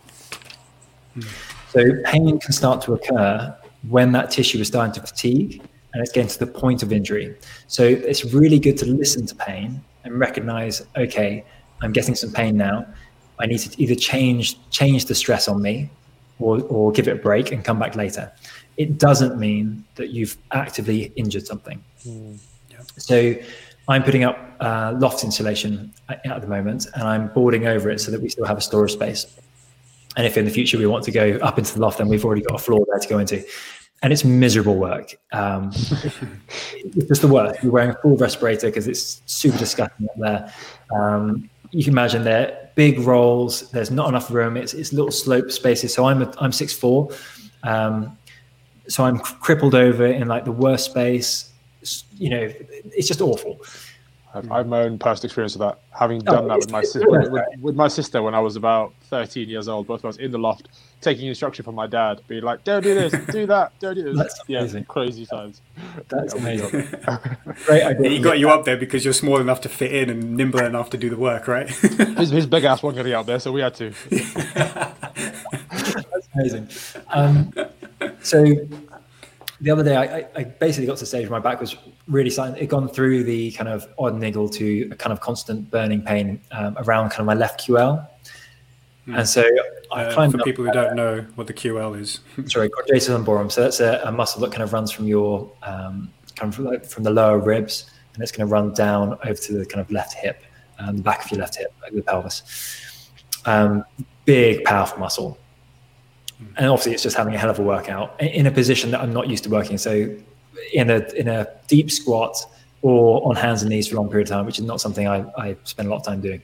[1.12, 1.20] Hmm.
[1.68, 3.54] So pain can start to occur
[3.90, 5.60] when that tissue is starting to fatigue
[5.92, 7.36] and it's getting to the point of injury.
[7.66, 11.44] So it's really good to listen to pain and recognize, okay,
[11.82, 12.86] I'm getting some pain now.
[13.38, 15.90] I need to either change change the stress on me
[16.38, 18.32] or, or give it a break and come back later.
[18.76, 21.82] It doesn't mean that you've actively injured something.
[22.06, 22.38] Mm.
[22.70, 22.78] Yeah.
[22.98, 23.34] So
[23.88, 28.10] I'm putting up uh, loft insulation at the moment and I'm boarding over it so
[28.10, 29.26] that we still have a storage space.
[30.16, 32.24] And if in the future we want to go up into the loft, then we've
[32.24, 33.44] already got a floor there to go into.
[34.02, 35.14] And it's miserable work.
[35.32, 35.70] Um,
[36.72, 37.62] it's just the worst.
[37.62, 40.52] You're wearing a full respirator because it's super disgusting up there.
[40.98, 43.70] Um, you can imagine they're big rolls.
[43.70, 44.56] There's not enough room.
[44.56, 45.92] It's, it's little slope spaces.
[45.92, 47.10] So I'm a, I'm six four,
[47.64, 48.16] um,
[48.88, 51.52] so I'm crippled over in like the worst space.
[52.16, 52.52] You know,
[52.96, 53.60] it's just awful.
[54.50, 55.78] I have my own personal experience of that.
[55.98, 58.92] Having done oh, that with my sister, with, with, my sister when I was about
[59.04, 60.68] 13 years old, both of us in the loft,
[61.00, 64.16] taking instruction from my dad, being like, "Don't do this, do that, don't do this."
[64.16, 64.84] That's yeah, amazing.
[64.84, 65.62] crazy times.
[66.08, 66.70] That's yeah, amazing.
[67.66, 68.10] Great idea.
[68.10, 70.90] He got you up there because you're small enough to fit in and nimble enough
[70.90, 71.68] to do the work, right?
[72.18, 73.92] his, his big ass wasn't going to get out there, so we had to.
[75.70, 76.68] That's amazing.
[77.08, 77.52] Um,
[78.22, 78.44] so
[79.60, 81.76] the other day, I, I, basically got to the stage where my back was
[82.08, 82.56] really starting.
[82.56, 86.40] It gone through the kind of odd niggle to a kind of constant burning pain
[86.52, 88.06] um, around kind of my left QL,
[89.06, 89.18] mm.
[89.18, 89.44] and so
[89.92, 90.30] I uh.
[90.30, 92.20] For people who don't know what the QL is,
[92.50, 93.50] sorry, quadratus lumborum.
[93.50, 96.64] So that's a, a, muscle that kind of runs from your um, kind of from,
[96.64, 99.80] like, from the lower ribs, and it's going to run down over to the kind
[99.80, 100.42] of left hip,
[100.78, 102.42] um, the back of your left hip, like the pelvis.
[103.44, 103.84] Um,
[104.24, 105.38] big, powerful muscle
[106.56, 109.12] and obviously it's just having a hell of a workout in a position that I'm
[109.12, 109.78] not used to working.
[109.78, 110.14] So
[110.72, 112.36] in a in a deep squat
[112.82, 115.08] or on hands and knees for a long period of time, which is not something
[115.08, 116.42] I, I spend a lot of time doing.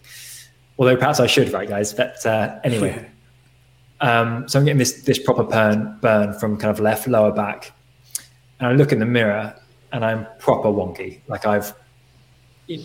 [0.79, 1.93] Although perhaps I should, right, guys?
[1.93, 3.07] But uh, anyway,
[4.01, 7.73] um, so I'm getting this this proper burn burn from kind of left lower back,
[8.59, 9.55] and I look in the mirror
[9.93, 11.21] and I'm proper wonky.
[11.29, 11.75] Like I've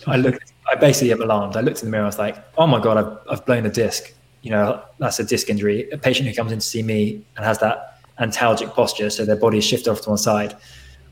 [0.06, 0.38] I look,
[0.70, 1.56] I basically am alarmed.
[1.56, 2.04] I looked in the mirror.
[2.04, 5.24] I was like, oh my god, I've I've blown a disc you know, that's a
[5.24, 5.90] disc injury.
[5.90, 9.36] A patient who comes in to see me and has that antalgic posture, so their
[9.36, 10.56] body is shifted off to one side,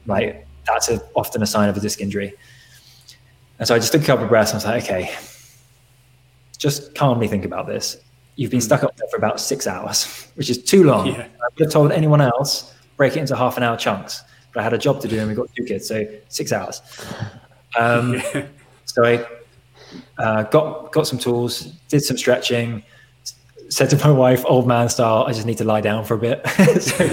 [0.07, 0.45] right?
[0.67, 2.35] That's a, often a sign of a disc injury.
[3.59, 5.15] And so I just took a couple of breaths and I was like, okay,
[6.59, 7.99] just calmly think about this.
[8.37, 11.09] You've been stuck up there for about six hours, which is too long.
[11.09, 11.23] Yeah.
[11.23, 14.23] I would have told anyone else, break it into half an hour chunks.
[14.53, 16.83] But I had a job to do and we got two kids, so six hours.
[17.79, 18.47] Um, yeah.
[18.87, 19.27] So I
[20.17, 22.83] uh, got got some tools, did some stretching,
[23.69, 26.19] said to my wife, old man style, I just need to lie down for a
[26.19, 26.47] bit.
[26.81, 27.07] so,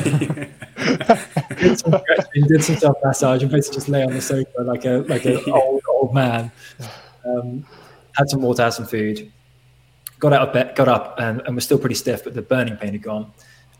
[1.55, 4.85] did some stretching, did some self massage, and basically just lay on the sofa like
[4.85, 6.51] a like an old old man.
[7.25, 7.65] Um,
[8.15, 9.31] had some water, had some food,
[10.19, 12.77] got out of bed, got up, and, and was still pretty stiff, but the burning
[12.77, 13.31] pain had gone.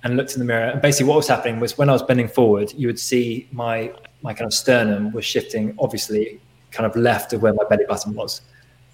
[0.06, 2.28] And looked in the mirror, and basically what was happening was when I was bending
[2.28, 6.42] forward, you would see my my kind of sternum was shifting, obviously,
[6.72, 8.42] kind of left of where my belly button was.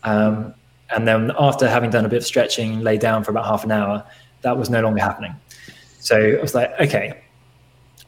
[0.03, 0.53] Um,
[0.91, 3.71] and then after having done a bit of stretching, lay down for about half an
[3.71, 4.03] hour,
[4.41, 5.35] that was no longer happening.
[5.99, 7.21] So I was like, okay,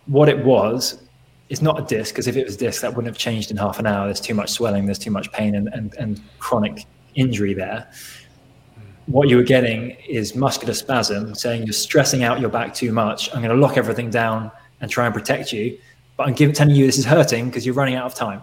[0.06, 1.02] what it was
[1.50, 3.58] is not a disc, because if it was a disc, that wouldn't have changed in
[3.58, 4.06] half an hour.
[4.06, 6.86] There's too much swelling, there's too much pain and, and, and chronic
[7.16, 7.92] injury there.
[9.08, 13.30] What you were getting is muscular spasm, saying you're stressing out your back too much.
[13.34, 14.50] I'm going to lock everything down
[14.80, 15.78] and try and protect you.
[16.16, 18.42] But I'm giving, telling you this is hurting because you're running out of time.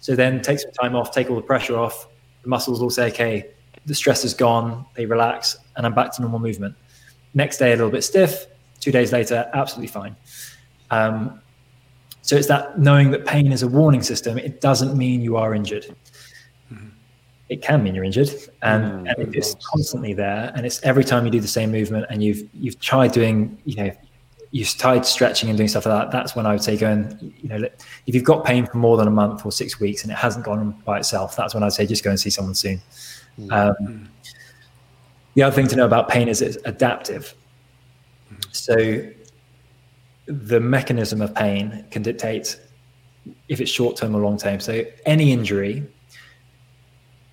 [0.00, 2.06] So then take some time off, take all the pressure off.
[2.42, 3.50] The muscles will say, okay,
[3.86, 6.74] the stress is gone, they relax, and I'm back to normal movement.
[7.34, 8.46] Next day, a little bit stiff.
[8.80, 10.14] Two days later, absolutely fine.
[10.90, 11.40] Um,
[12.22, 14.38] so it's that knowing that pain is a warning system.
[14.38, 15.86] It doesn't mean you are injured.
[16.72, 16.88] Mm-hmm.
[17.48, 18.30] It can mean you're injured,
[18.62, 19.06] and, mm-hmm.
[19.06, 22.48] and it's constantly there, and it's every time you do the same movement, and you've
[22.52, 23.90] you've tried doing, you know,
[24.50, 26.10] you've tried stretching and doing stuff like that.
[26.10, 27.56] That's when I would say going, you know,
[28.06, 30.44] if you've got pain for more than a month or six weeks and it hasn't
[30.44, 32.80] gone by itself, that's when I'd say just go and see someone soon.
[33.38, 33.52] Mm.
[33.52, 34.08] Um,
[35.34, 37.34] the other thing to know about pain is it's adaptive.
[38.50, 39.08] So
[40.26, 42.58] the mechanism of pain can dictate
[43.48, 44.60] if it's short term or long term.
[44.60, 45.86] So any injury,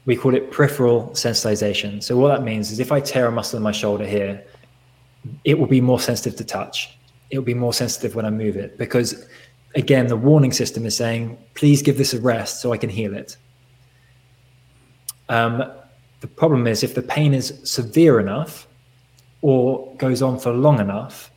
[0.05, 2.03] we call it peripheral sensitization.
[2.03, 4.43] So what that means is if I tear a muscle in my shoulder here,
[5.43, 6.97] it will be more sensitive to touch.
[7.31, 9.27] It will be more sensitive when I move it because
[9.75, 13.15] again, the warning system is saying, please give this a rest so I can heal
[13.15, 13.35] it.
[15.27, 15.71] Um,
[16.25, 18.67] the problem is if the pain is severe enough
[19.43, 21.29] or goes on for long enough,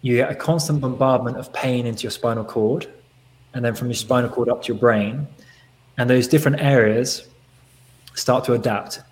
[0.00, 2.90] you get a constant bombardment of pain into your spinal cord
[3.52, 5.26] and then from your spinal cord up to your brain.
[5.98, 7.28] And those different areas
[8.14, 9.02] start to adapt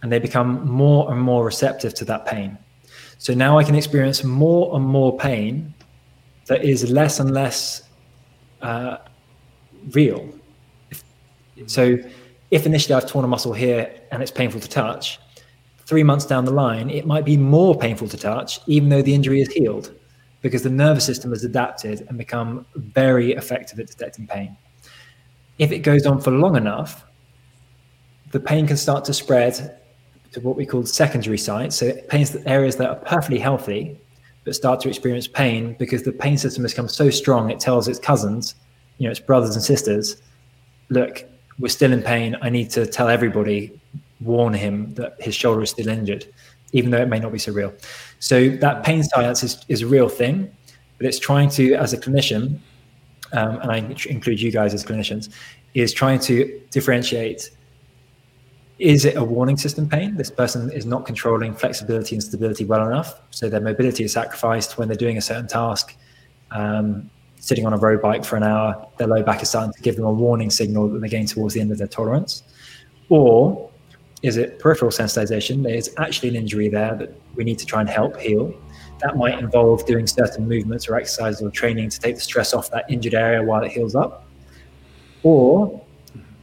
[0.00, 2.56] and they become more and more receptive to that pain.
[3.18, 5.74] So now I can experience more and more pain
[6.46, 7.82] that is less and less
[8.62, 8.96] uh,
[9.90, 10.26] real.
[11.66, 11.98] So
[12.54, 15.18] if initially I've torn a muscle here and it's painful to touch,
[15.86, 19.12] three months down the line, it might be more painful to touch, even though the
[19.12, 19.92] injury is healed,
[20.40, 24.56] because the nervous system has adapted and become very effective at detecting pain.
[25.58, 27.04] If it goes on for long enough,
[28.30, 29.80] the pain can start to spread
[30.30, 31.74] to what we call secondary sites.
[31.74, 33.98] So pains areas that are perfectly healthy,
[34.44, 37.88] but start to experience pain because the pain system has become so strong, it tells
[37.88, 38.54] its cousins,
[38.98, 40.22] you know, its brothers and sisters,
[40.88, 41.24] look,
[41.58, 42.36] we're still in pain.
[42.42, 43.80] I need to tell everybody,
[44.20, 46.26] warn him that his shoulder is still injured,
[46.72, 47.72] even though it may not be so real.
[48.20, 50.50] So that pain science is, is a real thing,
[50.98, 52.58] but it's trying to, as a clinician,
[53.32, 53.78] um, and I
[54.08, 55.28] include you guys as clinicians,
[55.74, 57.50] is trying to differentiate
[58.78, 60.16] is it a warning system pain?
[60.16, 63.20] This person is not controlling flexibility and stability well enough.
[63.30, 65.96] So their mobility is sacrificed when they're doing a certain task.
[66.50, 67.08] Um,
[67.44, 69.96] sitting on a road bike for an hour, their low back is starting to give
[69.96, 72.42] them a warning signal that they're getting towards the end of their tolerance?
[73.10, 73.70] Or
[74.22, 75.62] is it peripheral sensitization?
[75.62, 78.54] There's actually an injury there that we need to try and help heal.
[79.00, 82.70] That might involve doing certain movements or exercises or training to take the stress off
[82.70, 84.24] that injured area while it heals up.
[85.22, 85.84] Or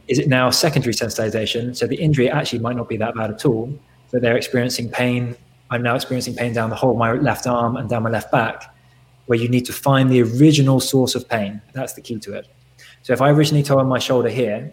[0.06, 1.76] is it now secondary sensitization?
[1.76, 3.76] So the injury actually might not be that bad at all,
[4.12, 5.34] but they're experiencing pain.
[5.68, 8.30] I'm now experiencing pain down the whole of my left arm and down my left
[8.30, 8.71] back
[9.32, 11.58] where you need to find the original source of pain.
[11.72, 12.48] That's the key to it.
[13.02, 14.70] So if I originally tore my shoulder here,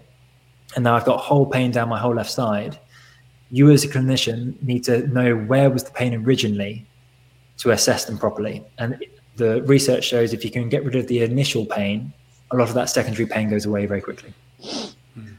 [0.76, 2.78] and now I've got whole pain down my whole left side,
[3.52, 6.86] you as a clinician need to know where was the pain originally
[7.60, 8.62] to assess them properly.
[8.80, 9.02] And
[9.38, 12.12] the research shows if you can get rid of the initial pain,
[12.52, 14.34] a lot of that secondary pain goes away very quickly.
[14.62, 15.36] Mm.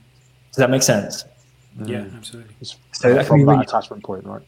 [0.48, 1.26] Does that make sense?
[1.84, 2.54] Yeah, absolutely.
[2.62, 4.40] so that from that really, attachment point, right?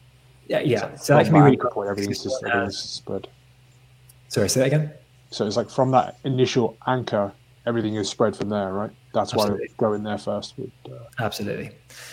[0.47, 0.95] Yeah, yeah.
[0.95, 1.91] So, so that can be really point.
[1.91, 3.27] Everything's just spread.
[4.33, 4.91] Sorry, say that again.
[5.29, 7.31] So it's like from that initial anchor
[7.67, 8.89] everything is spread from there, right?
[9.13, 9.67] That's Absolutely.
[9.67, 10.57] why go in there first.
[10.57, 10.95] Would, uh...
[11.19, 11.69] Absolutely.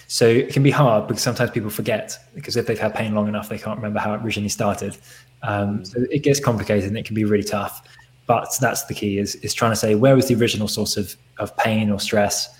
[0.06, 3.26] So it can be hard because sometimes people forget because if they've had pain long
[3.26, 4.98] enough, they can't remember how it originally started.
[5.42, 7.82] Um, so it gets complicated and it can be really tough.
[8.26, 11.16] But that's the key is, is trying to say where was the original source of,
[11.38, 12.54] of pain or stress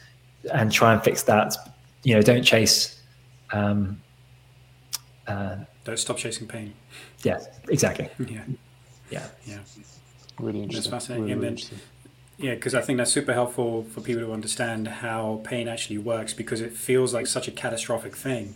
[0.55, 1.55] and try and fix that.
[2.03, 2.99] You know, don't chase.
[3.53, 4.01] Um,
[5.27, 6.73] uh, don't stop chasing pain.
[7.23, 8.09] Yeah, exactly.
[8.27, 8.43] Yeah.
[9.11, 9.27] Yeah.
[9.47, 9.59] Yeah.
[10.39, 10.91] Really interesting.
[10.91, 11.39] That's fascinating.
[11.39, 11.81] Really, really then,
[12.39, 16.32] yeah, because I think that's super helpful for people to understand how pain actually works
[16.32, 18.55] because it feels like such a catastrophic thing.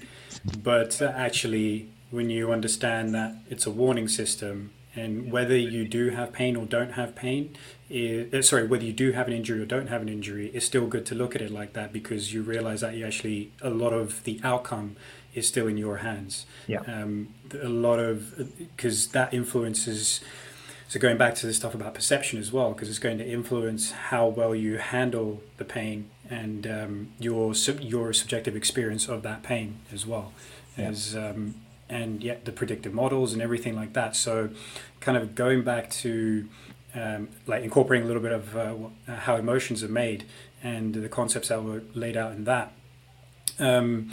[0.63, 6.33] But actually, when you understand that it's a warning system and whether you do have
[6.33, 7.57] pain or don't have pain,
[7.91, 10.65] is, uh, sorry, whether you do have an injury or don't have an injury, it's
[10.65, 13.71] still good to look at it like that because you realize that you actually, a
[13.71, 14.97] lot of the outcome
[15.35, 16.47] is still in your hands.
[16.67, 16.81] Yeah.
[16.81, 20.21] Um, a lot of, because that influences
[20.95, 23.91] so going back to the stuff about perception as well, because it's going to influence
[23.91, 29.81] how well you handle the pain and um, your your subjective experience of that pain
[29.93, 30.33] as well,
[30.79, 30.91] yeah.
[30.91, 31.57] as um,
[31.89, 34.15] and yet the predictive models and everything like that.
[34.15, 34.51] So,
[35.01, 36.49] kind of going back to
[36.95, 40.25] um, like incorporating a little bit of uh, how emotions are made
[40.63, 42.73] and the concepts that were laid out in that.
[43.59, 44.13] Um,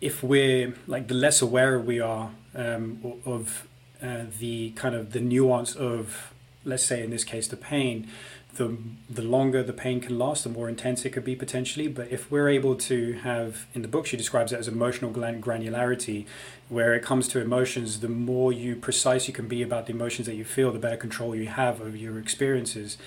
[0.00, 3.66] if we're like the less aware we are um, of
[4.02, 6.32] uh, the kind of the nuance of,
[6.64, 8.08] let's say in this case, the pain,
[8.56, 8.76] the
[9.08, 11.88] the longer the pain can last, the more intense it could be potentially.
[11.88, 16.26] But if we're able to have, in the book, she describes it as emotional granularity,
[16.68, 20.26] where it comes to emotions, the more you precise you can be about the emotions
[20.26, 22.98] that you feel, the better control you have over your experiences.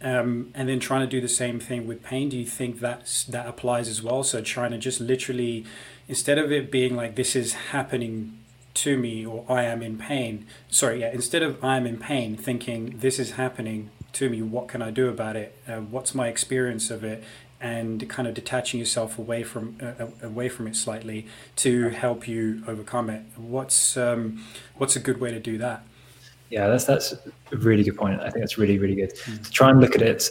[0.00, 2.28] Um, and then trying to do the same thing with pain.
[2.28, 4.24] Do you think that that applies as well?
[4.24, 5.64] So trying to just literally,
[6.08, 8.38] instead of it being like this is happening
[8.74, 10.46] to me or I am in pain.
[10.70, 14.68] Sorry, yeah, instead of I am in pain, thinking this is happening to me, what
[14.68, 15.56] can I do about it?
[15.66, 17.22] Uh, what's my experience of it?
[17.60, 21.26] And kind of detaching yourself away from uh, uh, away from it slightly
[21.56, 23.22] to help you overcome it.
[23.36, 24.44] What's um,
[24.78, 25.84] what's a good way to do that?
[26.50, 27.12] Yeah, that's that's
[27.52, 28.20] a really good point.
[28.20, 29.14] I think that's really really good.
[29.14, 29.44] Mm.
[29.44, 30.28] To try and look at it,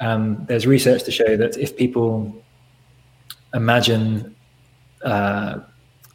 [0.00, 2.42] um, there's research to show that if people
[3.52, 4.34] imagine
[5.02, 5.60] uh,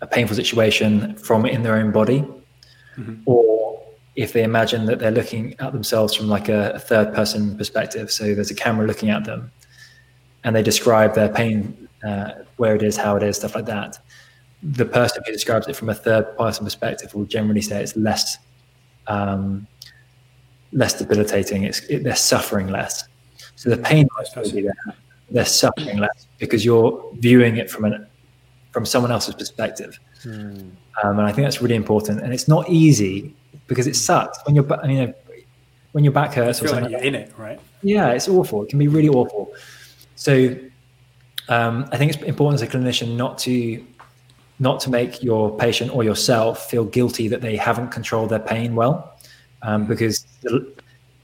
[0.01, 2.21] a painful situation from in their own body,
[2.97, 3.15] mm-hmm.
[3.25, 3.81] or
[4.15, 8.11] if they imagine that they're looking at themselves from like a, a, third person perspective.
[8.11, 9.51] So there's a camera looking at them,
[10.43, 13.99] and they describe their pain, uh, where it is, how it is, stuff like that.
[14.63, 18.37] The person who describes it from a third person perspective will generally say it's less,
[19.07, 19.65] um,
[20.71, 21.63] less debilitating.
[21.63, 23.05] It's it, they're suffering less.
[23.55, 24.95] So the pain might be there.
[25.29, 28.07] They're suffering less because you're viewing it from an
[28.72, 29.99] from someone else's perspective.
[30.23, 30.72] Mm.
[31.03, 32.22] Um, and I think that's really important.
[32.22, 33.34] And it's not easy
[33.68, 35.14] because it sucks when you're, I mean,
[35.91, 36.61] when your back hurts.
[36.61, 37.60] You feel like you're in it, right?
[37.84, 38.64] Yeah, it's awful.
[38.64, 39.53] It can be really awful.
[40.15, 40.56] So
[41.49, 43.85] um, I think it's important as a clinician not to
[44.60, 48.76] not to make your patient or yourself feel guilty that they haven't controlled their pain
[48.76, 49.18] well,
[49.64, 50.72] um, because the,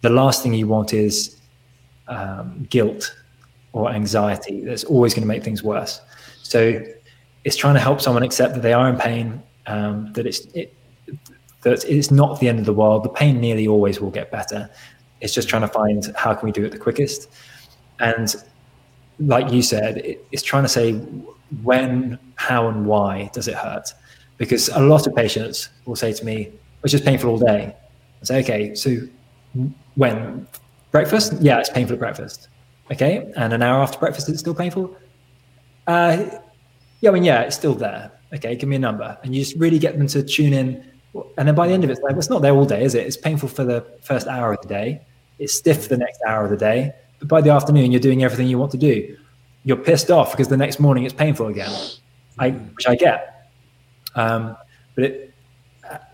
[0.02, 1.40] the, last thing you want is
[2.07, 3.15] um, guilt
[3.74, 4.61] or anxiety.
[4.61, 6.02] That's always going to make things worse.
[6.41, 6.84] So
[7.48, 10.76] it's trying to help someone accept that they are in pain, um, that it's it,
[11.61, 13.06] that it's not the end of the world.
[13.06, 14.69] The pain nearly always will get better.
[15.22, 17.30] It's just trying to find how can we do it the quickest.
[18.02, 18.36] And
[19.18, 20.95] like you said, it, it's trying to say
[21.64, 23.94] when, how, and why does it hurt?
[24.38, 26.52] Because a lot of patients will say to me,
[26.84, 27.74] "It's just painful all day."
[28.22, 28.90] I say, "Okay, so
[29.95, 30.45] when
[30.91, 31.32] breakfast?
[31.40, 32.49] Yeah, it's painful at breakfast.
[32.91, 34.94] Okay, and an hour after breakfast, it's still painful."
[35.88, 36.26] Uh,
[37.02, 38.11] yeah, I mean, yeah, it's still there.
[38.34, 39.18] Okay, give me a number.
[39.24, 40.84] And you just really get them to tune in.
[41.38, 42.84] And then by the end of it, it's like, well, it's not there all day,
[42.84, 43.06] is it?
[43.06, 45.02] It's painful for the first hour of the day.
[45.40, 46.94] It's stiff for the next hour of the day.
[47.19, 49.18] But by the afternoon, you're doing everything you want to do.
[49.64, 51.72] You're pissed off because the next morning it's painful again,
[52.40, 53.52] I, which I get.
[54.15, 54.57] Um,
[54.95, 55.34] but it,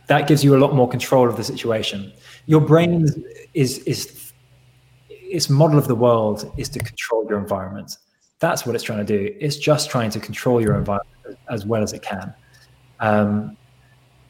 [0.08, 2.12] that gives you a lot more control of the situation.
[2.46, 3.08] Your brain
[3.54, 4.34] is, is
[5.10, 7.98] its model of the world is to control your environment.
[8.44, 9.34] That's what it's trying to do.
[9.40, 12.34] It's just trying to control your environment as well as it can.
[13.00, 13.56] Um,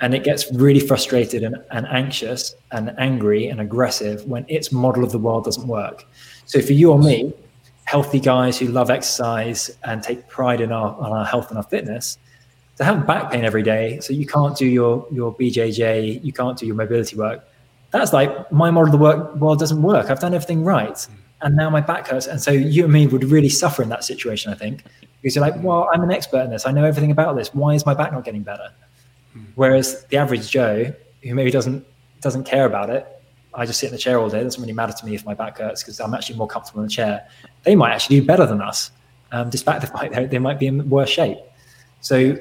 [0.01, 5.03] and it gets really frustrated and, and, anxious and angry and aggressive when its model
[5.03, 6.05] of the world doesn't work.
[6.45, 7.33] So for you or me,
[7.85, 11.63] healthy guys who love exercise and take pride in our, on our health and our
[11.63, 12.19] fitness,
[12.77, 16.55] to have back pain every day, so you can't do your your BJJ, you can't
[16.55, 17.47] do your mobility work.
[17.89, 20.11] That's like my model of the work world doesn't work.
[20.11, 21.07] I've done everything right
[21.43, 22.27] and now my back hurts.
[22.27, 24.83] And so you and me would really suffer in that situation, I think,
[25.21, 26.65] because you're like, well, I'm an expert in this.
[26.65, 27.53] I know everything about this.
[27.53, 28.71] Why is my back not getting better?
[29.33, 29.43] Hmm.
[29.55, 31.85] Whereas the average Joe, who maybe doesn't
[32.21, 33.05] doesn't care about it,
[33.53, 34.39] I just sit in the chair all day.
[34.39, 36.81] It doesn't really matter to me if my back hurts because I'm actually more comfortable
[36.81, 37.27] in the chair.
[37.63, 38.91] They might actually do better than us,
[39.31, 41.37] um, despite the fact that they might be in worse shape.
[42.01, 42.37] So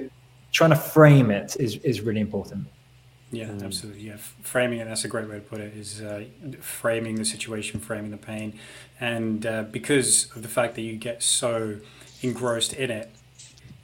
[0.53, 2.67] trying to frame it is, is really important.
[3.33, 3.63] Yeah, mm.
[3.63, 4.03] absolutely.
[4.03, 6.25] Yeah, framing it, that's a great way to put it, is uh,
[6.61, 8.59] framing the situation, framing the pain.
[9.01, 11.79] And uh, because of the fact that you get so
[12.21, 13.11] engrossed in it,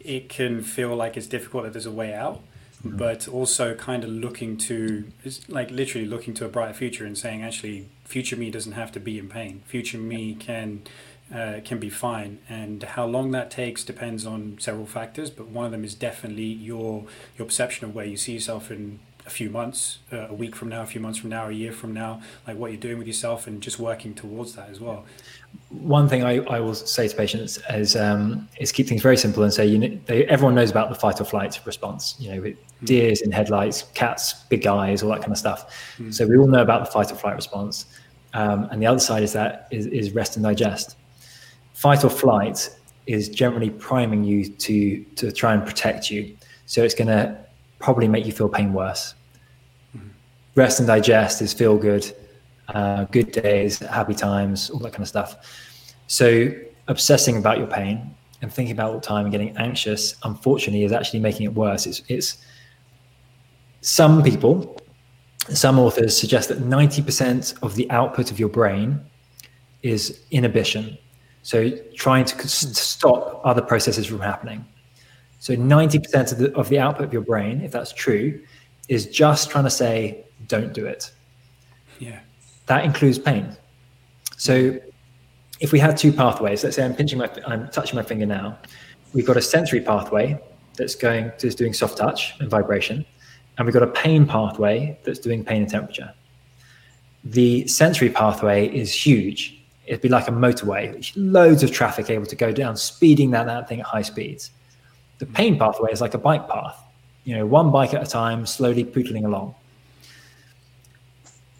[0.00, 2.40] it can feel like it's difficult that there's a way out
[2.84, 2.96] mm-hmm.
[2.96, 5.10] but also kind of looking to
[5.48, 9.00] like literally looking to a brighter future and saying actually future me doesn't have to
[9.00, 10.82] be in pain future me can
[11.34, 15.66] uh, can be fine and how long that takes depends on several factors but one
[15.66, 17.04] of them is definitely your
[17.36, 18.98] your perception of where you see yourself in
[19.28, 21.72] a few months uh, a week from now a few months from now a year
[21.72, 25.04] from now like what you're doing with yourself and just working towards that as well
[25.70, 29.42] one thing I, I will say to patients is um, is keep things very simple
[29.42, 32.16] and say you know, they, everyone knows about the fight or flight response.
[32.18, 32.56] You know, mm.
[32.84, 35.94] deers in headlights, cats, big eyes, all that kind of stuff.
[35.98, 36.12] Mm.
[36.12, 37.86] So we all know about the fight or flight response.
[38.32, 40.96] Um, and the other side is that is, is rest and digest.
[41.74, 42.70] Fight or flight
[43.06, 46.34] is generally priming you to to try and protect you.
[46.64, 47.38] So it's going to
[47.78, 49.14] probably make you feel pain worse.
[49.96, 50.10] Mm.
[50.54, 52.12] Rest and digest is feel good
[52.74, 55.36] uh, good days, happy times, all that kind of stuff.
[56.06, 56.50] So
[56.88, 60.92] obsessing about your pain and thinking about all the time and getting anxious, unfortunately, is
[60.92, 61.86] actually making it worse.
[61.86, 62.38] It's, it's
[63.80, 64.76] some people,
[65.48, 69.00] some authors suggest that 90% of the output of your brain
[69.82, 70.98] is inhibition.
[71.42, 74.64] So trying to stop other processes from happening.
[75.38, 78.40] So 90% of the, of the output of your brain, if that's true,
[78.88, 81.12] is just trying to say, don't do it.
[81.98, 82.20] Yeah
[82.68, 83.56] that includes pain.
[84.36, 84.78] So
[85.58, 88.56] if we have two pathways, let's say I'm pinching my, I'm touching my finger now,
[89.12, 90.40] we've got a sensory pathway
[90.76, 93.04] that's going to doing soft touch and vibration,
[93.56, 96.14] and we've got a pain pathway that's doing pain and temperature.
[97.24, 99.60] The sensory pathway is huge.
[99.86, 103.68] It'd be like a motorway, loads of traffic able to go down, speeding that, that
[103.68, 104.50] thing at high speeds.
[105.18, 106.80] The pain pathway is like a bike path,
[107.24, 109.54] you know, one bike at a time, slowly pootling along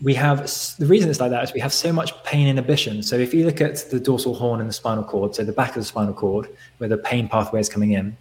[0.01, 0.39] we have
[0.79, 3.03] the reason it's like that is we have so much pain inhibition.
[3.03, 5.71] So if you look at the dorsal horn and the spinal cord, so the back
[5.71, 6.49] of the spinal cord
[6.79, 8.17] where the pain pathway is coming in,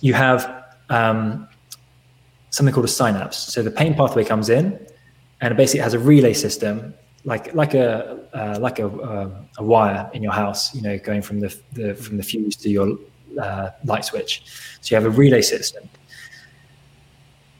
[0.00, 1.48] you have um,
[2.50, 3.36] something called a synapse.
[3.36, 4.78] So the pain pathway comes in,
[5.40, 6.94] and it basically has a relay system,
[7.24, 11.22] like like a uh, like a, uh, a wire in your house, you know, going
[11.22, 12.98] from the, the from the fuse to your
[13.40, 14.44] uh, light switch.
[14.80, 15.88] So you have a relay system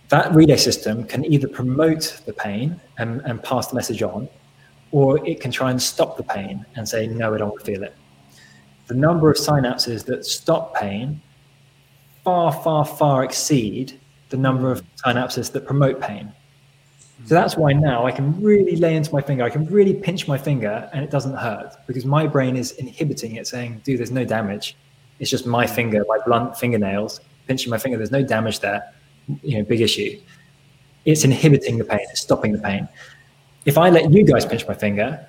[0.08, 4.28] that relay system can either promote the pain and, and pass the message on,
[4.90, 7.94] or it can try and stop the pain and say, no, I don't feel it.
[8.86, 11.20] The number of synapses that stop pain
[12.24, 14.00] far, far, far exceed
[14.30, 16.32] the number of synapses that promote pain.
[17.26, 20.26] So that's why now I can really lay into my finger, I can really pinch
[20.28, 24.10] my finger and it doesn't hurt because my brain is inhibiting it, saying, dude, there's
[24.10, 24.76] no damage.
[25.18, 28.92] It's just my finger, my blunt fingernails, pinching my finger, there's no damage there
[29.42, 30.20] you know big issue.
[31.04, 32.00] It's inhibiting the pain.
[32.10, 32.88] It's stopping the pain.
[33.64, 35.26] If I let you guys pinch my finger,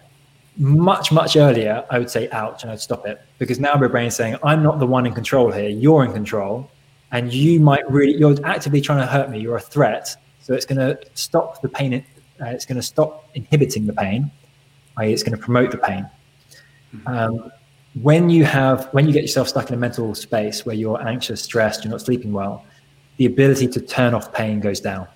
[0.58, 4.16] much much earlier, I would say ouch and I'd stop it because now my brain's
[4.16, 5.70] saying I'm not the one in control here.
[5.70, 6.70] You're in control,
[7.12, 9.40] and you might really you're actively trying to hurt me.
[9.40, 12.06] You're a threat, so it's going to stop the pain.
[12.42, 14.32] Uh, it's going to stop inhibiting the pain.
[14.98, 16.10] i.e., it's going to promote the pain.
[16.96, 17.08] Mm-hmm.
[17.08, 17.52] Um,
[18.02, 21.42] when you have when you get yourself stuck in a mental space where you're anxious,
[21.42, 22.66] stressed, you're not sleeping well,
[23.18, 25.08] the ability to turn off pain goes down.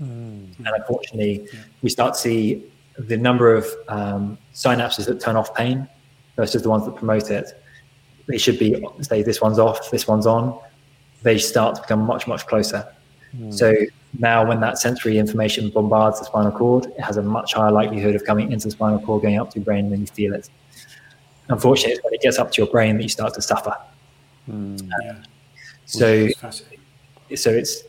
[0.00, 0.56] Mm.
[0.58, 1.60] And unfortunately, yeah.
[1.82, 2.64] we start to see
[2.98, 5.88] the number of um, synapses that turn off pain
[6.36, 7.52] versus the ones that promote it.
[8.26, 10.58] They should be, say, this one's off, this one's on.
[11.22, 12.86] They start to become much, much closer.
[13.36, 13.52] Mm.
[13.52, 13.74] So
[14.18, 18.14] now, when that sensory information bombards the spinal cord, it has a much higher likelihood
[18.14, 20.48] of coming into the spinal cord, going up to your brain, when you feel it.
[21.50, 23.76] Unfortunately, it's when it gets up to your brain that you start to suffer.
[24.48, 24.88] Mm.
[25.02, 25.16] yeah.
[25.84, 26.28] So
[27.36, 27.84] so it's,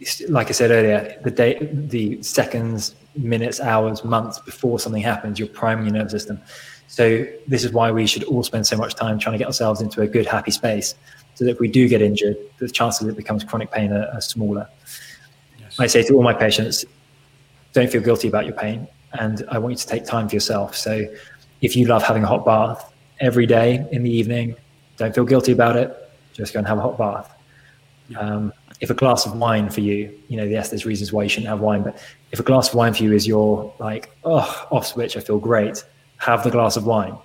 [0.00, 5.38] it's like I said earlier, the day, the seconds, minutes, hours, months before something happens,
[5.38, 6.40] you're priming your nervous system.
[6.88, 9.80] So this is why we should all spend so much time trying to get ourselves
[9.80, 10.94] into a good, happy space,
[11.34, 14.20] so that if we do get injured, the chances it becomes chronic pain are, are
[14.20, 14.68] smaller.
[15.58, 15.80] Yes.
[15.80, 16.84] I say to all my patients,
[17.72, 20.76] don't feel guilty about your pain, and I want you to take time for yourself.
[20.76, 21.06] So
[21.62, 24.56] if you love having a hot bath every day in the evening,
[24.96, 25.96] don't feel guilty about it.
[26.32, 27.34] Just go and have a hot bath.
[28.16, 31.28] Um, if a glass of wine for you, you know, yes, there's reasons why you
[31.28, 32.02] shouldn't have wine, but
[32.32, 35.38] if a glass of wine for you is your like, oh, off switch, I feel
[35.38, 35.84] great,
[36.18, 37.16] have the glass of wine.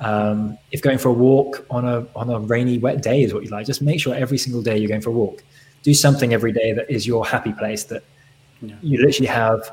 [0.00, 3.44] Um, if going for a walk on a on a rainy, wet day is what
[3.44, 5.44] you like, just make sure every single day you're going for a walk.
[5.82, 7.84] Do something every day that is your happy place.
[7.84, 8.02] That
[8.62, 8.74] yeah.
[8.82, 9.70] you literally have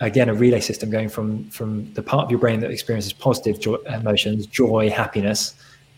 [0.00, 3.60] again a relay system going from from the part of your brain that experiences positive
[3.60, 5.54] joy, emotions, joy, happiness,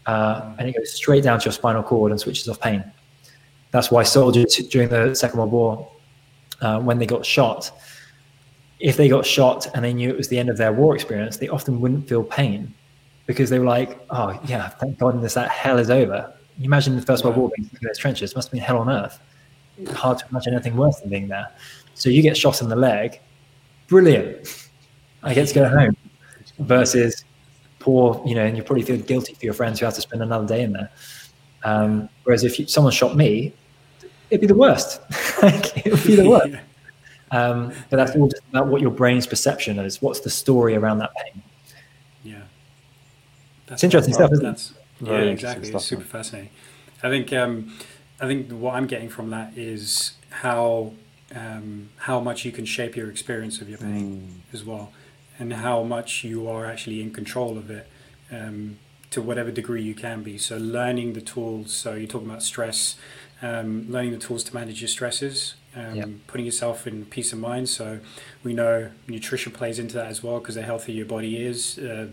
[0.07, 2.85] uh, and it goes straight down to your spinal cord and switches off pain.
[3.71, 5.93] That's why soldiers during the Second World War,
[6.61, 7.71] uh, when they got shot,
[8.81, 11.37] if they got shot and they knew it was the end of their war experience,
[11.39, 12.73] they often wouldn't feel pain
[13.27, 16.97] because they were like, "Oh yeah, thank God this that hell is over." You imagine
[16.97, 19.19] the First World War being in those trenches; it must have been hell on earth.
[19.93, 21.51] Hard to imagine anything worse than being there.
[21.95, 23.21] So you get shot in the leg,
[23.87, 24.69] brilliant.
[25.23, 25.97] I get to go home.
[26.59, 27.25] Versus
[27.79, 30.23] poor, you know, and you probably feel guilty for your friends who have to spend
[30.23, 30.91] another day in there.
[31.65, 33.53] Um, whereas if you, someone shot me,
[34.31, 35.01] it'd be the worst.
[35.43, 36.57] like, it would be the worst.
[37.33, 40.01] Um, but that's all just about what your brain's perception is.
[40.01, 41.43] What's the story around that pain?
[42.23, 42.43] Yeah,
[43.67, 44.73] that's it's interesting stuff, isn't it?
[45.01, 45.67] Yeah, exactly.
[45.67, 46.09] Stuff, it's super man.
[46.09, 46.51] fascinating.
[47.03, 47.77] I think um,
[48.21, 50.93] I think what I'm getting from that is how
[51.35, 54.55] um, how much you can shape your experience of your pain mm.
[54.55, 54.93] as well,
[55.39, 57.89] and how much you are actually in control of it
[58.31, 58.79] um,
[59.11, 60.39] to whatever degree you can be.
[60.39, 61.73] So learning the tools.
[61.73, 62.97] So you're talking about stress,
[63.43, 66.09] um, learning the tools to manage your stresses, um, yep.
[66.27, 67.69] putting yourself in peace of mind.
[67.69, 68.01] So
[68.43, 71.79] we know nutrition plays into that as well because the healthier your body is.
[71.79, 72.09] Uh,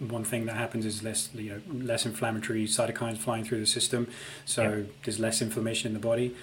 [0.00, 4.08] one thing that happens is less you know less inflammatory cytokines flying through the system
[4.44, 4.86] so yep.
[5.04, 6.34] there's less inflammation in the body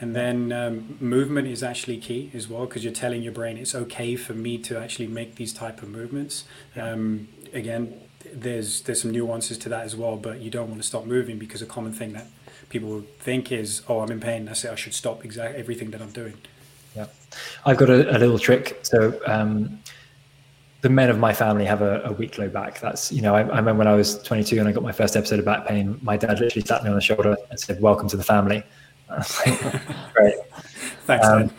[0.00, 3.74] and then um, movement is actually key as well because you're telling your brain it's
[3.74, 6.44] okay for me to actually make these type of movements.
[6.74, 8.00] Um, again,
[8.32, 11.38] there's there's some nuances to that as well, but you don't want to stop moving
[11.38, 12.26] because a common thing that
[12.70, 14.46] people think is, oh, I'm in pain.
[14.46, 14.70] That's it.
[14.70, 16.34] I should stop exactly everything that I'm doing.
[16.96, 17.06] Yeah,
[17.66, 18.80] I've got a, a little trick.
[18.82, 19.80] So um,
[20.80, 22.80] the men of my family have a, a, weak low back.
[22.80, 25.14] That's you know, I, I, remember when I was 22 and I got my first
[25.14, 25.98] episode of back pain.
[26.00, 28.62] My dad literally tapped me on the shoulder and said, "Welcome to the family."
[30.14, 30.34] Great.
[31.06, 31.50] Thanks, um,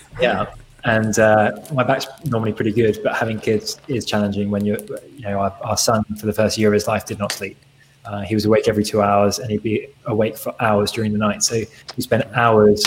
[0.20, 0.52] yeah.
[0.84, 5.22] And uh, my back's normally pretty good, but having kids is challenging when you're, you
[5.22, 7.56] know, our, our son for the first year of his life did not sleep.
[8.04, 11.18] Uh, he was awake every two hours and he'd be awake for hours during the
[11.18, 11.42] night.
[11.42, 11.62] So
[11.96, 12.84] we spent hours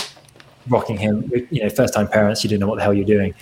[0.68, 1.30] rocking him.
[1.50, 3.34] You know, first time parents, you didn't know what the hell you're doing.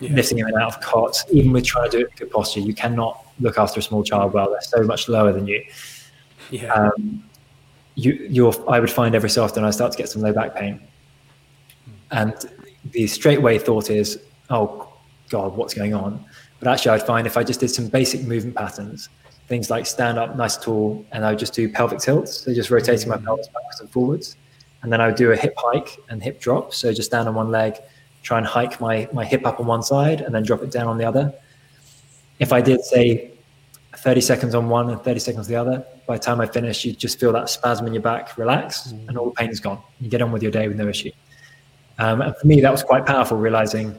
[0.00, 0.14] Yeah.
[0.14, 2.72] Lifting him out of cots, even with trying to do it in good posture, you
[2.72, 4.48] cannot look after a small child well.
[4.50, 5.62] They're so much lower than you.
[6.50, 6.72] Yeah.
[6.72, 7.22] Um,
[7.94, 10.54] you, you're, I would find every so often I start to get some low back
[10.54, 10.80] pain.
[12.10, 12.34] And
[12.92, 14.92] the straightway thought is, oh
[15.28, 16.24] God, what's going on?
[16.58, 19.08] But actually, I'd find if I just did some basic movement patterns,
[19.48, 22.70] things like stand up nice tall, and I would just do pelvic tilts, so just
[22.70, 23.24] rotating my mm.
[23.24, 24.36] pelvis backwards and forwards.
[24.82, 27.34] And then I would do a hip hike and hip drop, so just stand on
[27.34, 27.76] one leg,
[28.22, 30.86] try and hike my, my hip up on one side, and then drop it down
[30.86, 31.34] on the other.
[32.38, 33.30] If I did, say,
[33.96, 35.84] 30 seconds on one and 30 seconds the other.
[36.10, 39.06] By the time I finish, you just feel that spasm in your back relax mm.
[39.06, 39.80] and all the pain is gone.
[40.00, 41.12] You get on with your day with no issue.
[42.00, 43.94] Um, and for me, that was quite powerful, realizing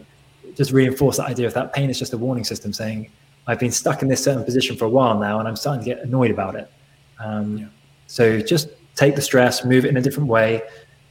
[0.58, 3.10] just reinforce that idea of that pain is just a warning system saying,
[3.48, 5.90] I've been stuck in this certain position for a while now and I'm starting to
[5.90, 6.70] get annoyed about it.
[7.18, 7.68] Um, yeah.
[8.08, 10.62] So just take the stress, move it in a different way.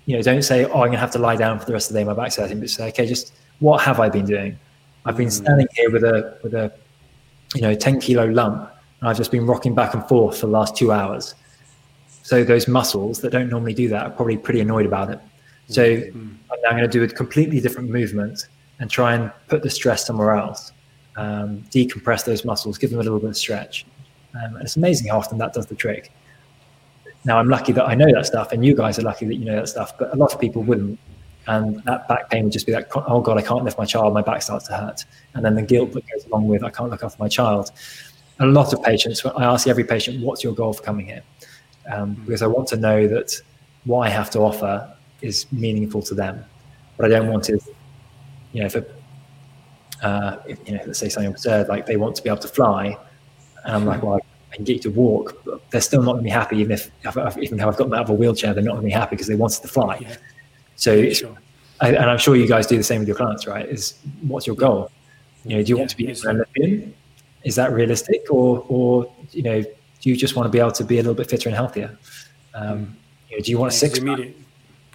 [0.04, 1.88] You know, don't say, oh, I'm going to have to lie down for the rest
[1.88, 4.58] of the day, my back's hurting, but say, okay, just what have I been doing?
[5.06, 5.32] I've been mm.
[5.32, 6.70] standing here with a, with a,
[7.54, 8.70] you know, 10 kilo lump
[9.00, 11.34] and I've just been rocking back and forth for the last two hours.
[12.22, 15.18] So those muscles that don't normally do that are probably pretty annoyed about it.
[15.68, 16.18] So mm-hmm.
[16.52, 18.48] I'm now going to do a completely different movement
[18.78, 20.72] and try and put the stress somewhere else,
[21.16, 23.86] um, decompress those muscles, give them a little bit of stretch.
[24.34, 26.12] Um, and it's amazing how often that does the trick.
[27.24, 29.44] Now I'm lucky that I know that stuff, and you guys are lucky that you
[29.44, 30.98] know that stuff, but a lot of people wouldn't.
[31.46, 34.14] And that back pain would just be like, oh God, I can't lift my child,
[34.14, 35.04] my back starts to hurt.
[35.34, 37.70] And then the guilt that goes along with, I can't look after my child
[38.40, 41.22] a lot of patients, I ask every patient, what's your goal for coming here?
[41.92, 42.24] Um, hmm.
[42.24, 43.40] because I want to know that
[43.84, 44.92] what I have to offer
[45.22, 46.44] is meaningful to them.
[46.96, 47.68] What I don't want is,
[48.52, 48.84] you know, if, a,
[50.02, 52.48] uh, if you know, let's say something absurd, like they want to be able to
[52.48, 52.98] fly,
[53.64, 54.20] and I'm like, well,
[54.52, 56.72] I can get you to walk, but they're still not going to be happy even
[56.72, 56.90] if,
[57.38, 59.16] even if I've got them out of a wheelchair, they're not going to be happy
[59.16, 59.98] because they wanted to fly.
[60.00, 60.16] Yeah.
[60.76, 61.36] So, sure.
[61.80, 63.66] I, and I'm sure you guys do the same with your clients, right?
[63.66, 64.90] Is what's your goal?
[65.44, 66.94] You know, do you yeah, want to be an Olympian?
[67.44, 68.26] Is that realistic?
[68.30, 71.14] Or or you know do you just want to be able to be a little
[71.14, 71.96] bit fitter and healthier?
[72.54, 72.96] Um,
[73.28, 74.36] you know, do you want a six immediate,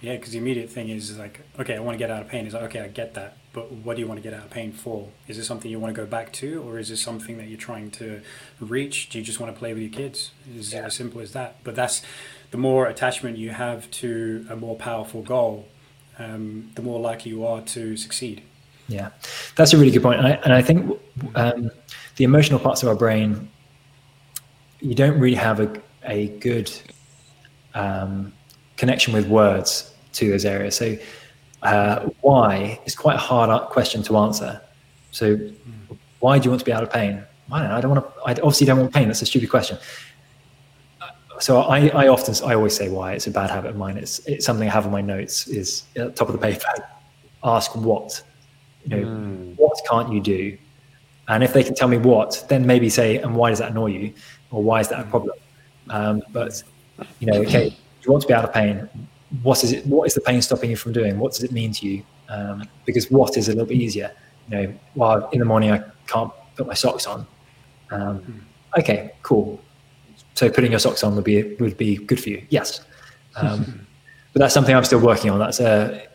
[0.02, 2.46] yeah because the immediate thing is like okay i want to get out of pain.
[2.46, 4.50] Is like okay i get that but what do you want to get out of
[4.50, 5.08] pain for?
[5.28, 7.58] Is this something you want to go back to or is this something that you're
[7.58, 8.20] trying to
[8.60, 9.08] reach?
[9.08, 10.32] Do you just want to play with your kids?
[10.54, 10.84] Is yeah.
[10.84, 11.56] as simple as that.
[11.64, 12.02] But that's
[12.50, 15.68] the more attachment you have to a more powerful goal
[16.18, 18.42] um, the more likely you are to succeed.
[18.88, 19.10] Yeah.
[19.56, 20.18] That's a really good point.
[20.18, 20.98] And I, and I think
[21.34, 21.70] um,
[22.16, 23.48] the emotional parts of our brain,
[24.80, 26.70] you don't really have a, a good
[27.74, 28.32] um,
[28.76, 30.76] connection with words to those areas.
[30.76, 30.96] So
[31.62, 34.60] Uh, why is quite a hard question to answer.
[35.10, 35.36] So,
[36.20, 37.24] why do you want to be out of pain?
[37.50, 37.76] I don't know.
[37.76, 38.20] I don't want to.
[38.22, 39.08] I obviously don't want pain.
[39.08, 39.78] That's a stupid question.
[41.40, 43.12] So I, I often, I always say why.
[43.12, 43.96] It's a bad habit of mine.
[43.98, 45.48] It's, it's something I have on my notes.
[45.48, 46.64] Is at the top of the paper.
[47.44, 48.22] Ask what.
[48.84, 49.56] You know, mm.
[49.56, 50.56] what can't you do?
[51.28, 53.86] And if they can tell me what, then maybe say, and why does that annoy
[53.86, 54.14] you,
[54.50, 55.36] or why is that a problem?
[55.90, 56.62] Um, but
[57.20, 58.88] you know, okay, you want to be out of pain.
[59.42, 59.86] What is it?
[59.86, 61.18] What is the pain stopping you from doing?
[61.18, 62.02] What does it mean to you?
[62.28, 64.12] Um, because what is a little bit easier.
[64.48, 67.26] You know, well, in the morning I can't put my socks on.
[67.90, 68.46] Um,
[68.78, 69.60] okay, cool.
[70.34, 72.46] So putting your socks on would be would be good for you.
[72.50, 72.82] Yes,
[73.36, 73.86] um,
[74.32, 75.38] but that's something I'm still working on.
[75.40, 76.06] That's a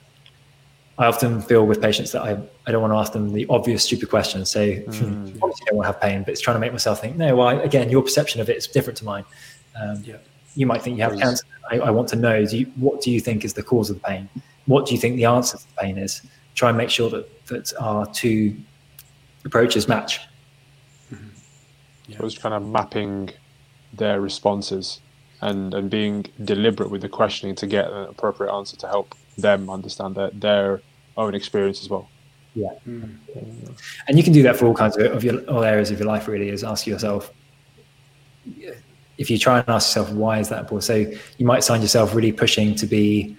[1.02, 2.38] I often feel with patients that I,
[2.68, 4.50] I don't want to ask them the obvious stupid questions.
[4.50, 5.40] Say, mm.
[5.42, 7.60] obviously, don't want to have pain, but it's trying to make myself think, no, well,
[7.60, 9.26] again, your perception of it is different to mine.
[9.82, 10.18] Um, yeah
[10.56, 11.46] you might think you have cancer.
[11.70, 13.98] I, I want to know, do you, what do you think is the cause of
[13.98, 14.30] the pain?
[14.66, 16.22] What do you think the answer to the pain is?
[16.56, 18.56] Try and make sure that, that our two
[19.46, 20.20] approaches match.
[21.14, 21.28] Mm-hmm.
[22.08, 22.18] Yeah.
[22.20, 23.30] I was kind of mapping
[23.94, 25.00] their responses
[25.42, 29.70] and, and being deliberate with the questioning to get an appropriate answer to help them
[29.70, 30.82] understand their, their
[31.18, 32.10] own experience as well.
[32.56, 32.70] Yeah.
[32.88, 33.18] Mm.
[34.08, 36.08] And you can do that for all kinds of, of your, all areas of your
[36.08, 37.32] life, really, is ask yourself,
[39.22, 40.96] if you try and ask yourself why is that important so
[41.38, 43.38] you might find yourself really pushing to be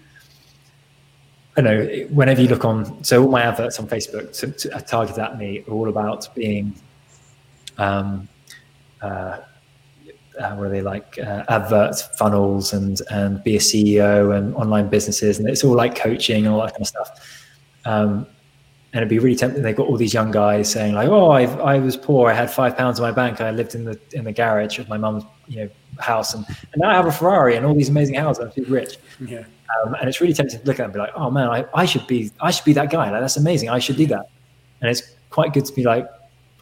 [1.56, 4.68] I don't know whenever you look on so all my adverts on Facebook to, to,
[4.82, 6.74] targeted at me are all about being
[7.78, 8.28] um,
[9.02, 9.38] uh,
[10.40, 14.88] uh, what are they like uh, advert funnels and and be a CEO and online
[14.88, 17.41] businesses and it's all like coaching and all that kind of stuff
[17.84, 18.26] um,
[18.92, 19.62] and it'd be really tempting.
[19.62, 22.30] They've got all these young guys saying like, "Oh, I I was poor.
[22.30, 23.40] I had five pounds in my bank.
[23.40, 26.82] I lived in the in the garage of my mum's you know house, and, and
[26.82, 28.44] now I have a Ferrari and all these amazing houses.
[28.44, 29.44] I'm too rich." Yeah.
[29.84, 31.86] Um, and it's really tempting to look at and be like, "Oh man, I, I
[31.86, 33.10] should be I should be that guy.
[33.10, 33.70] Like that's amazing.
[33.70, 34.26] I should do that."
[34.82, 36.06] And it's quite good to be like,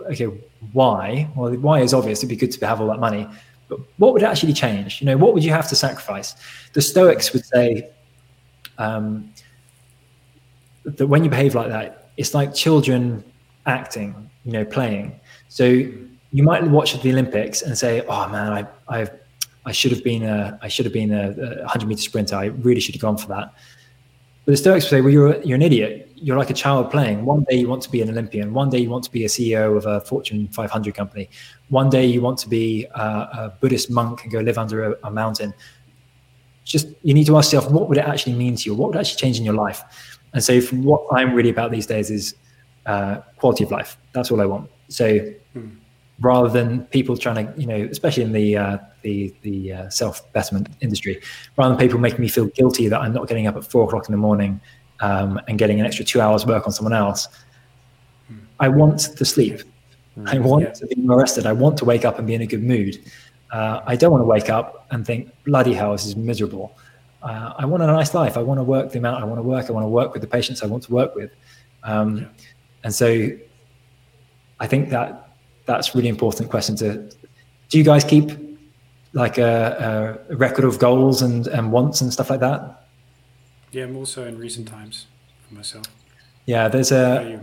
[0.02, 0.26] "Okay,
[0.72, 1.28] why?
[1.34, 2.20] Well, why is obvious.
[2.20, 3.28] It'd be good to have all that money,
[3.68, 5.00] but what would actually change?
[5.00, 6.36] You know, what would you have to sacrifice?"
[6.74, 7.90] The Stoics would say.
[8.78, 9.29] Um,
[10.96, 13.24] that when you behave like that, it's like children
[13.66, 15.18] acting, you know, playing.
[15.48, 19.08] So you might watch the Olympics and say, "Oh man, I I
[19.66, 21.30] I should have been a I should have been a,
[21.64, 22.36] a hundred meter sprinter.
[22.36, 23.52] I really should have gone for that."
[24.44, 26.10] But the Stoics say, "Well, you're you're an idiot.
[26.16, 27.24] You're like a child playing.
[27.24, 28.52] One day you want to be an Olympian.
[28.52, 31.30] One day you want to be a CEO of a Fortune 500 company.
[31.68, 34.96] One day you want to be a, a Buddhist monk and go live under a,
[35.04, 35.54] a mountain."
[36.62, 38.74] Just you need to ask yourself, what would it actually mean to you?
[38.74, 39.82] What would actually change in your life?
[40.32, 42.34] And so, from what I'm really about these days is
[42.86, 43.98] uh, quality of life.
[44.12, 44.70] That's all I want.
[44.88, 45.06] So,
[45.56, 45.76] mm.
[46.20, 50.32] rather than people trying to, you know, especially in the uh, the the uh, self
[50.32, 51.20] betterment industry,
[51.56, 54.08] rather than people making me feel guilty that I'm not getting up at four o'clock
[54.08, 54.60] in the morning
[55.00, 57.28] um, and getting an extra two hours work on someone else,
[58.30, 58.38] mm.
[58.60, 59.62] I want to sleep.
[60.16, 60.34] Mm.
[60.34, 60.72] I want yeah.
[60.72, 61.46] to be more rested.
[61.46, 63.02] I want to wake up and be in a good mood.
[63.50, 66.76] Uh, I don't want to wake up and think, bloody hell, this is miserable
[67.22, 68.36] uh, I want a nice life.
[68.36, 69.68] I want to work the amount I want to work.
[69.68, 71.30] I want to work with the patients I want to work with.
[71.82, 72.24] Um, yeah.
[72.84, 73.30] And so
[74.58, 75.30] I think that
[75.66, 77.10] that's really important question to,
[77.68, 78.30] do you guys keep
[79.12, 82.86] like a, a record of goals and, and wants and stuff like that?
[83.72, 85.06] Yeah, more so in recent times
[85.46, 85.86] for myself.
[86.46, 87.40] Yeah, there's a,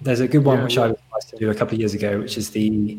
[0.00, 0.82] there's a good one yeah, which yeah.
[0.82, 2.98] I was asked to do a couple of years ago, which is the,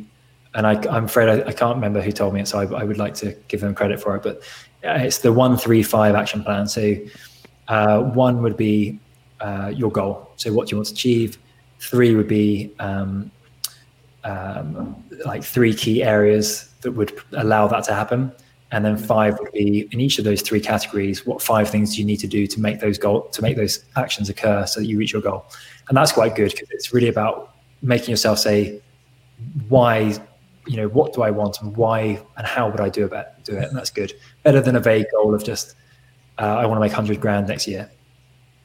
[0.54, 2.84] and I, am afraid I, I, can't remember who told me it, so I, I,
[2.84, 4.24] would like to give them credit for it.
[4.24, 4.42] But
[4.84, 6.68] it's the one three five action plan.
[6.68, 6.96] So
[7.68, 9.00] uh, one would be
[9.40, 10.32] uh, your goal.
[10.38, 11.38] So what do you want to achieve?
[11.80, 13.32] Three would be um,
[14.24, 18.32] um, like three key areas that would allow that to happen.
[18.72, 21.26] And then five would be in each of those three categories.
[21.26, 23.84] What five things do you need to do to make those goal to make those
[23.96, 25.46] actions occur so that you reach your goal?
[25.88, 28.80] And that's quite good because it's really about making yourself say,
[29.70, 30.20] why
[30.68, 33.58] you know, what do I want and why and how would I do about do
[33.58, 33.64] it?
[33.64, 34.14] And that's good.
[34.44, 35.76] Better than a vague goal of just
[36.40, 37.90] uh, I want to make hundred grand next year.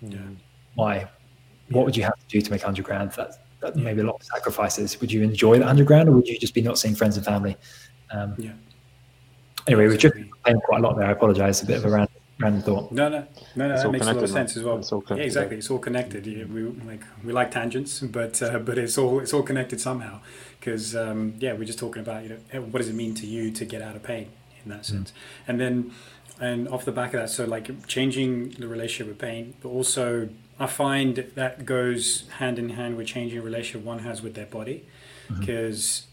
[0.01, 0.19] Yeah.
[0.75, 1.09] Why?
[1.71, 3.13] What would you have to do to make hundred grand?
[3.13, 3.83] That that yeah.
[3.83, 5.01] maybe a lot of sacrifices.
[5.01, 7.27] Would you enjoy that hundred grand, or would you just be not seeing friends and
[7.27, 7.57] family?
[8.11, 8.53] Um, yeah.
[9.67, 10.15] Anyway, we've just
[10.45, 11.07] playing quite a lot there.
[11.07, 11.63] I apologize.
[11.63, 12.93] A bit of a random, random thought.
[12.93, 13.27] No, no,
[13.57, 13.77] no, no.
[13.77, 15.05] That makes a lot of sense as well.
[15.11, 15.57] yeah, exactly.
[15.57, 16.27] It's all connected.
[16.27, 20.21] Yeah, we like we like tangents, but uh, but it's all it's all connected somehow
[20.61, 23.51] because um, yeah, we're just talking about you know what does it mean to you
[23.51, 24.29] to get out of pain
[24.65, 25.15] in that sense, mm.
[25.49, 25.93] and then
[26.41, 30.29] and off the back of that, so like changing the relationship with pain, but also
[30.59, 34.47] I find that goes hand in hand with changing the relationship one has with their
[34.47, 34.85] body,
[35.39, 36.07] because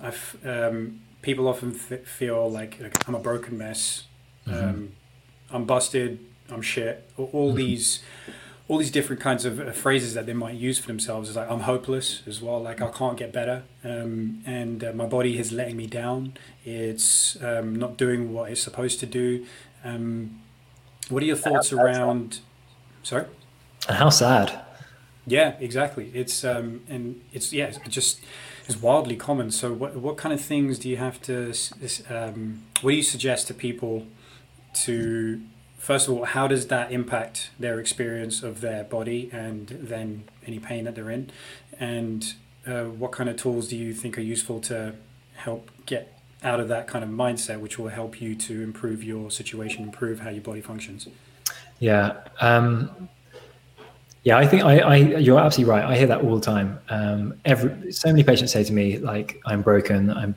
[0.00, 0.46] mm-hmm.
[0.46, 4.04] i um, people often f- feel like, like, I'm a broken mess,
[4.46, 4.68] mm-hmm.
[4.68, 4.92] um,
[5.50, 7.58] I'm busted, I'm shit, all, all mm-hmm.
[7.58, 8.02] these
[8.68, 11.50] all these different kinds of uh, phrases that they might use for themselves is like
[11.50, 12.62] I'm hopeless as well.
[12.62, 16.34] Like I can't get better, um, and uh, my body is letting me down.
[16.64, 19.46] It's um, not doing what it's supposed to do.
[19.82, 20.40] Um,
[21.08, 22.40] what are your thoughts around?
[23.02, 23.24] Sorry.
[23.88, 24.60] And how sad.
[25.26, 26.10] Yeah, exactly.
[26.14, 28.20] It's um, and it's yeah, it's just
[28.66, 29.50] it's wildly common.
[29.50, 31.54] So what what kind of things do you have to?
[32.10, 34.06] Um, what do you suggest to people
[34.84, 35.40] to
[35.88, 40.58] first of all, how does that impact their experience of their body and then any
[40.58, 41.30] pain that they're in?
[41.80, 42.34] And
[42.66, 44.92] uh, what kind of tools do you think are useful to
[45.36, 49.30] help get out of that kind of mindset, which will help you to improve your
[49.30, 51.08] situation, improve how your body functions?
[51.78, 52.18] Yeah.
[52.42, 53.08] Um,
[54.24, 55.84] yeah, I think I, I, you're absolutely right.
[55.86, 56.78] I hear that all the time.
[56.90, 60.10] Um, every so many patients say to me like, "I'm broken.
[60.10, 60.34] I'm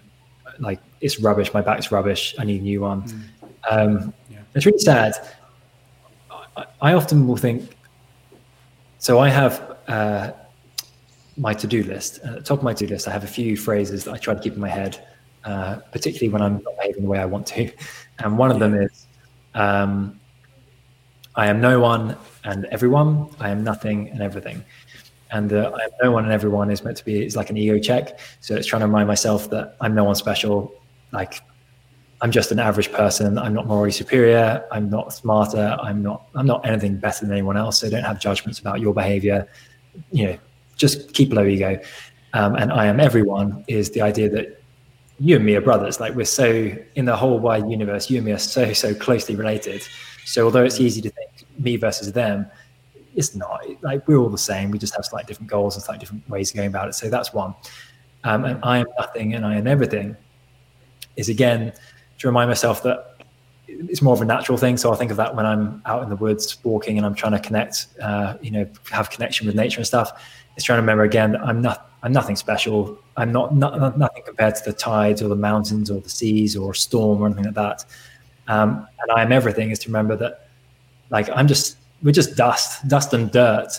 [0.59, 1.53] like it's rubbish.
[1.53, 2.35] My back's rubbish.
[2.39, 3.23] I need a new one." Mm.
[3.69, 4.37] Um, yeah.
[4.55, 5.15] It's really sad.
[6.81, 7.75] I often will think.
[8.99, 10.31] So I have uh,
[11.37, 12.19] my to-do list.
[12.23, 14.33] At the top of my to-do list, I have a few phrases that I try
[14.33, 15.05] to keep in my head,
[15.43, 17.71] uh, particularly when I'm not behaving the way I want to.
[18.23, 19.07] And one of them is,
[19.55, 20.19] um,
[21.35, 23.29] "I am no one and everyone.
[23.39, 24.63] I am nothing and everything."
[25.31, 27.57] And the I am no one and everyone is meant to be is like an
[27.57, 28.19] ego check.
[28.41, 30.71] So it's trying to remind myself that I'm no one special.
[31.11, 31.41] Like
[32.21, 33.37] I'm just an average person.
[33.39, 34.63] I'm not morally superior.
[34.71, 35.75] I'm not smarter.
[35.81, 36.27] I'm not.
[36.35, 37.79] I'm not anything better than anyone else.
[37.79, 39.47] So don't have judgments about your behavior.
[40.11, 40.37] You know,
[40.75, 41.79] just keep low ego.
[42.33, 44.61] Um, and I am everyone is the idea that
[45.19, 45.99] you and me are brothers.
[45.99, 48.09] Like we're so in the whole wide universe.
[48.09, 49.83] You and me are so so closely related.
[50.25, 52.45] So although it's easy to think me versus them,
[53.15, 53.65] it's not.
[53.81, 54.69] Like we're all the same.
[54.69, 56.93] We just have slightly different goals and slightly different ways of going about it.
[56.93, 57.55] So that's one.
[58.23, 60.15] Um, and I am nothing and I am everything
[61.17, 61.73] is again
[62.21, 63.17] to remind myself that
[63.67, 64.77] it's more of a natural thing.
[64.77, 67.31] So I think of that when I'm out in the woods walking and I'm trying
[67.31, 70.21] to connect, uh, you know, have connection with nature and stuff.
[70.55, 72.99] It's trying to remember again that I'm not, I'm nothing special.
[73.17, 76.71] I'm not, not nothing compared to the tides or the mountains or the seas or
[76.71, 77.85] a storm or anything like that.
[78.47, 80.49] Um, and I am everything is to remember that,
[81.09, 83.69] like I'm just, we're just dust, dust and dirt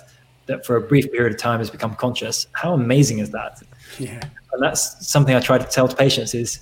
[0.46, 2.46] that for a brief period of time has become conscious.
[2.52, 3.62] How amazing is that?
[3.98, 4.20] Yeah.
[4.52, 6.60] And that's something I try to tell to patients is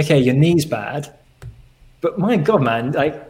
[0.00, 1.12] okay, your knee's bad,
[2.00, 3.22] but my God, man, like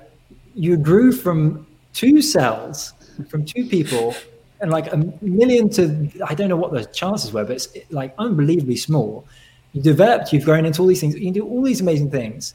[0.55, 2.95] you grew from two cells,
[3.29, 4.15] from two people,
[4.61, 8.15] and like a million to I don't know what the chances were, but it's like
[8.19, 9.27] unbelievably small.
[9.73, 12.55] You developed, you've grown into all these things, you can do all these amazing things.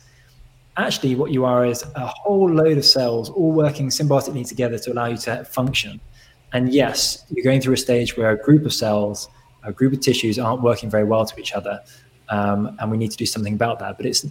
[0.77, 4.91] Actually, what you are is a whole load of cells all working symbiotically together to
[4.91, 6.01] allow you to function.
[6.51, 9.29] And yes, you're going through a stage where a group of cells,
[9.63, 11.81] a group of tissues aren't working very well to each other
[12.29, 13.97] um, and we need to do something about that.
[13.97, 14.25] But it's,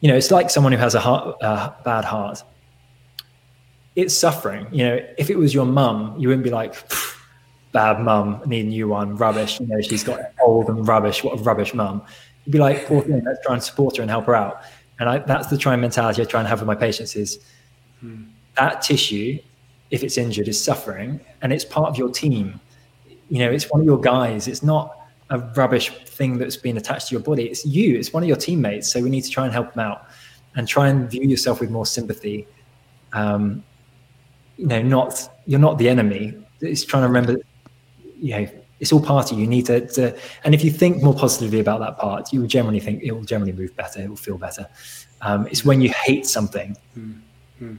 [0.00, 2.42] you know, it's like someone who has a, heart, bad heart.
[3.96, 4.66] It's suffering.
[4.70, 6.74] You know, if it was your mum, you wouldn't be like,
[7.72, 9.60] bad mum, need a new one, rubbish.
[9.60, 11.22] You know, she's got old and rubbish.
[11.22, 12.02] What a rubbish mum.
[12.44, 14.62] You'd be like, poor thing, let's try and support her and help her out.
[14.98, 17.38] And I, that's the trying mentality I try and have with my patients is
[18.00, 18.24] hmm.
[18.56, 19.38] that tissue,
[19.90, 22.60] if it's injured, is suffering and it's part of your team.
[23.28, 24.48] You know, it's one of your guys.
[24.48, 24.99] It's not
[25.30, 27.44] a rubbish thing that's been attached to your body.
[27.44, 27.96] It's you.
[27.96, 28.92] It's one of your teammates.
[28.92, 30.06] So we need to try and help them out,
[30.56, 32.46] and try and view yourself with more sympathy.
[33.12, 33.64] Um,
[34.56, 36.34] you know, not you're not the enemy.
[36.60, 37.36] It's trying to remember.
[38.16, 38.48] You know,
[38.80, 39.44] it's all part of you.
[39.44, 42.48] You need to, to, and if you think more positively about that part, you will
[42.48, 44.00] generally think it will generally move better.
[44.00, 44.66] It will feel better.
[45.22, 46.76] Um, it's when you hate something.
[46.96, 47.74] Mm-hmm.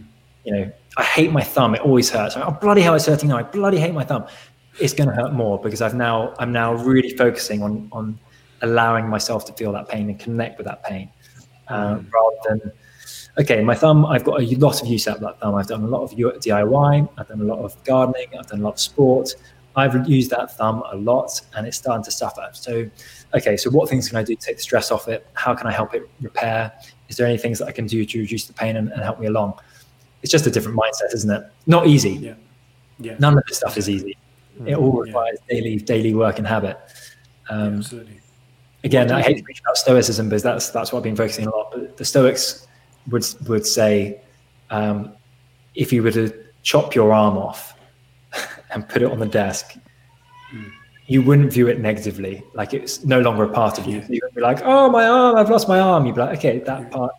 [0.46, 1.76] You know, I hate my thumb.
[1.76, 2.36] It always hurts.
[2.38, 3.38] Oh bloody hell, it's hurting now.
[3.38, 4.26] I bloody hate my thumb
[4.80, 8.18] it's going to hurt more because I've now I'm now really focusing on on
[8.62, 11.10] allowing myself to feel that pain and connect with that pain
[11.68, 12.12] uh, mm.
[12.12, 12.72] rather than
[13.40, 15.56] okay my thumb I've got a lot of use out of that thumb.
[15.56, 18.64] I've done a lot of DIY I've done a lot of gardening I've done a
[18.64, 19.36] lot of sport.
[19.74, 22.50] I've used that thumb a lot and it's starting to suffer.
[22.54, 22.90] So
[23.34, 25.28] okay so what things can I do to take the stress off it?
[25.34, 26.72] How can I help it repair?
[27.10, 29.20] Is there any things that I can do to reduce the pain and, and help
[29.20, 29.60] me along?
[30.22, 31.44] It's just a different mindset isn't it?
[31.66, 32.12] Not easy.
[32.12, 32.36] Yeah.
[33.00, 33.16] Yeah.
[33.18, 34.16] None of this stuff is easy
[34.68, 35.56] it all requires yeah.
[35.56, 36.78] daily daily work and habit.
[37.50, 38.22] Um, yeah, absolutely.
[38.84, 41.54] Again, I hate to preach about stoicism because that's that's what I've been focusing on
[41.54, 41.72] a lot.
[41.72, 42.68] But the Stoics
[43.10, 44.22] would would say,
[44.72, 45.14] um,
[45.76, 46.34] if you were to
[46.64, 47.76] chop your arm off
[48.72, 49.76] and put it on the desk,
[50.54, 50.72] mm.
[51.06, 52.44] you wouldn't view it negatively.
[52.54, 54.04] Like it's no longer a part of you.
[54.10, 55.36] You would be like, "Oh, my arm!
[55.36, 57.14] I've lost my arm." You'd be like, "Okay, that part.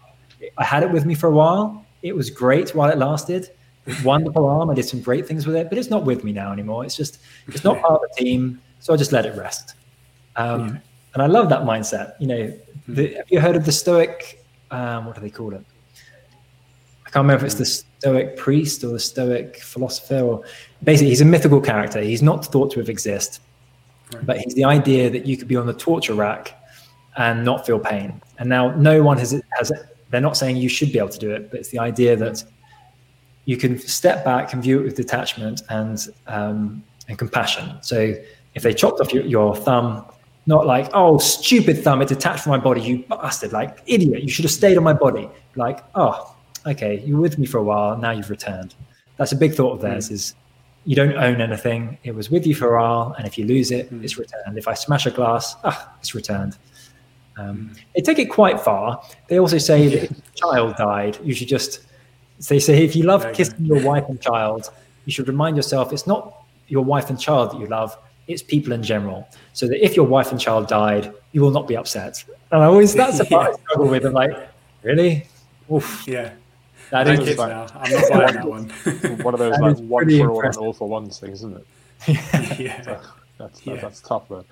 [0.59, 1.87] I had it with me for a while.
[2.03, 3.51] It was great while it lasted."
[4.05, 4.71] wonderful arm.
[4.71, 6.85] I did some great things with it, but it's not with me now anymore.
[6.85, 7.19] It's just
[7.49, 9.75] it's not part of the team, so I just let it rest.
[10.37, 10.79] Um, yeah.
[11.15, 12.15] And I love that mindset.
[12.19, 14.45] You know, the, have you heard of the Stoic?
[14.71, 15.65] Um, what do they call it?
[17.07, 20.45] I can't remember if it's the Stoic priest or the Stoic philosopher, or
[20.83, 22.01] basically he's a mythical character.
[22.01, 23.43] He's not thought to have existed,
[24.15, 24.25] right.
[24.25, 26.55] but he's the idea that you could be on the torture rack
[27.17, 28.23] and not feel pain.
[28.39, 29.73] And now no one has has.
[30.11, 32.45] They're not saying you should be able to do it, but it's the idea that
[33.45, 37.79] you can step back and view it with detachment and um, and compassion.
[37.83, 38.15] So
[38.55, 40.05] if they chopped off your, your thumb,
[40.47, 44.29] not like, oh, stupid thumb, it detached from my body, you bastard, like idiot, you
[44.29, 45.29] should have stayed on my body.
[45.57, 46.35] Like, oh,
[46.67, 48.75] okay, you were with me for a while, now you've returned.
[49.17, 50.13] That's a big thought of theirs mm.
[50.13, 50.35] is
[50.85, 51.99] you don't own anything.
[52.03, 54.03] It was with you for a while, and if you lose it, mm.
[54.03, 54.59] it's returned.
[54.59, 56.59] If I smash a glass, ah, it's returned.
[57.37, 57.81] Um, mm.
[57.95, 59.03] They take it quite far.
[59.29, 61.87] They also say that if a child died, you should just.
[62.49, 64.71] They say if you love kissing your wife and child,
[65.05, 67.97] you should remind yourself it's not your wife and child that you love;
[68.27, 69.29] it's people in general.
[69.53, 72.25] So that if your wife and child died, you will not be upset.
[72.51, 73.57] And I always that's a part yeah.
[73.57, 74.05] I struggle with.
[74.05, 74.49] I'm like,
[74.83, 75.27] really?
[75.71, 76.05] Oof.
[76.07, 76.33] Yeah.
[76.91, 77.67] That is kids like, now.
[77.75, 78.69] I'm not buying that one.
[79.23, 81.67] one of those like one for all and all for one things, isn't it?
[82.61, 82.83] yeah.
[82.83, 83.01] So
[83.39, 83.81] that's, uh, yeah.
[83.81, 84.45] that's tough, though.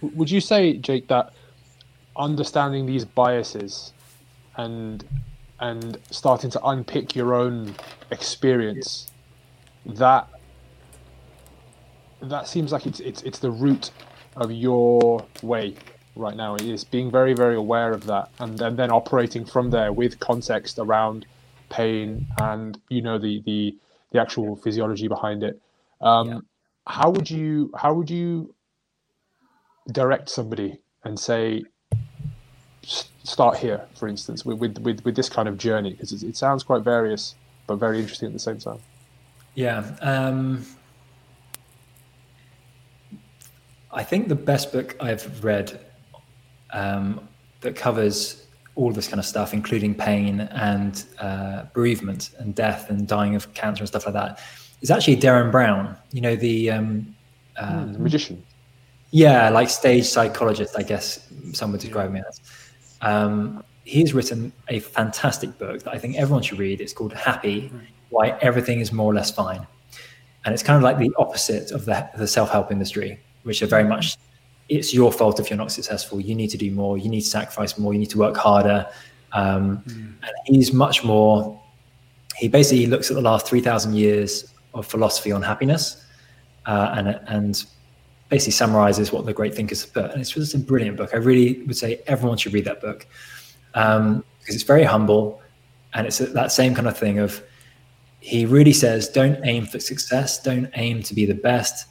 [0.00, 1.32] Would you say, Jake, that
[2.14, 3.92] understanding these biases
[4.56, 5.04] and
[5.62, 7.74] and starting to unpick your own
[8.10, 9.10] experience,
[9.86, 10.28] that
[12.20, 13.92] that seems like it's it's it's the root
[14.36, 15.76] of your way
[16.16, 16.56] right now.
[16.56, 20.18] It is being very very aware of that, and, and then operating from there with
[20.18, 21.26] context around
[21.70, 23.78] pain and you know the the
[24.10, 25.62] the actual physiology behind it.
[26.00, 26.38] Um, yeah.
[26.88, 28.52] How would you how would you
[29.92, 31.62] direct somebody and say
[32.82, 36.36] start here, for instance, with with with, with this kind of journey because it, it,
[36.36, 37.34] sounds quite various
[37.66, 38.78] but very interesting at the same time.
[39.54, 39.84] Yeah.
[40.00, 40.64] Um,
[43.90, 45.78] I think the best book I've read
[46.72, 47.28] um,
[47.60, 53.06] that covers all this kind of stuff, including pain and uh, bereavement and death and
[53.06, 54.40] dying of cancer and stuff like that,
[54.80, 55.96] is actually Derren Brown.
[56.10, 57.14] You know the, um,
[57.60, 58.42] mm, the magician.
[59.10, 62.40] Yeah, like stage psychologist, I guess some would describe me as.
[63.02, 66.80] Um, he's written a fantastic book that I think everyone should read.
[66.80, 67.70] It's called Happy:
[68.10, 69.66] Why Everything Is More or Less Fine,
[70.44, 73.84] and it's kind of like the opposite of the, the self-help industry, which are very
[73.84, 74.16] much
[74.68, 76.20] it's your fault if you're not successful.
[76.20, 76.96] You need to do more.
[76.96, 77.92] You need to sacrifice more.
[77.92, 78.86] You need to work harder.
[79.32, 80.14] Um, mm.
[80.22, 81.60] And he's much more.
[82.36, 86.06] He basically looks at the last three thousand years of philosophy on happiness,
[86.66, 87.64] uh, and and
[88.32, 90.10] basically summarizes what the great thinkers have put.
[90.10, 91.10] And it's just a brilliant book.
[91.12, 93.06] I really would say everyone should read that book
[93.74, 95.40] um, because it's very humble,
[95.94, 97.42] and it's that same kind of thing of.
[98.24, 100.40] He really says, don't aim for success.
[100.40, 101.88] Don't aim to be the best.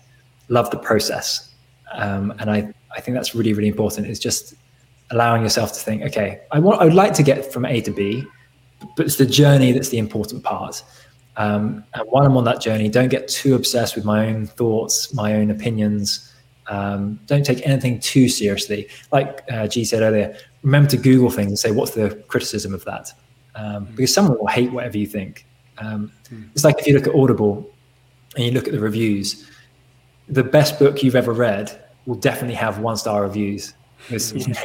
[0.47, 1.51] Love the process
[1.91, 4.07] um, and I, I think that's really, really important.
[4.07, 4.55] It's just
[5.11, 7.91] allowing yourself to think, okay, I want, I would like to get from A to
[7.91, 8.23] B,
[8.95, 10.83] but it's the journey that's the important part.
[11.37, 15.13] Um, and while I'm on that journey, don't get too obsessed with my own thoughts,
[15.13, 16.30] my own opinions.
[16.71, 18.87] Um, don't take anything too seriously.
[19.11, 22.85] Like uh, G said earlier, remember to Google things and say, what's the criticism of
[22.85, 23.11] that?
[23.55, 23.95] Um, mm.
[23.97, 25.45] because someone will hate whatever you think.
[25.79, 26.49] Um, mm.
[26.53, 27.69] It's like if you look at Audible
[28.37, 29.49] and you look at the reviews,
[30.29, 33.73] the best book you've ever read will definitely have one star reviews.
[34.09, 34.61] you know,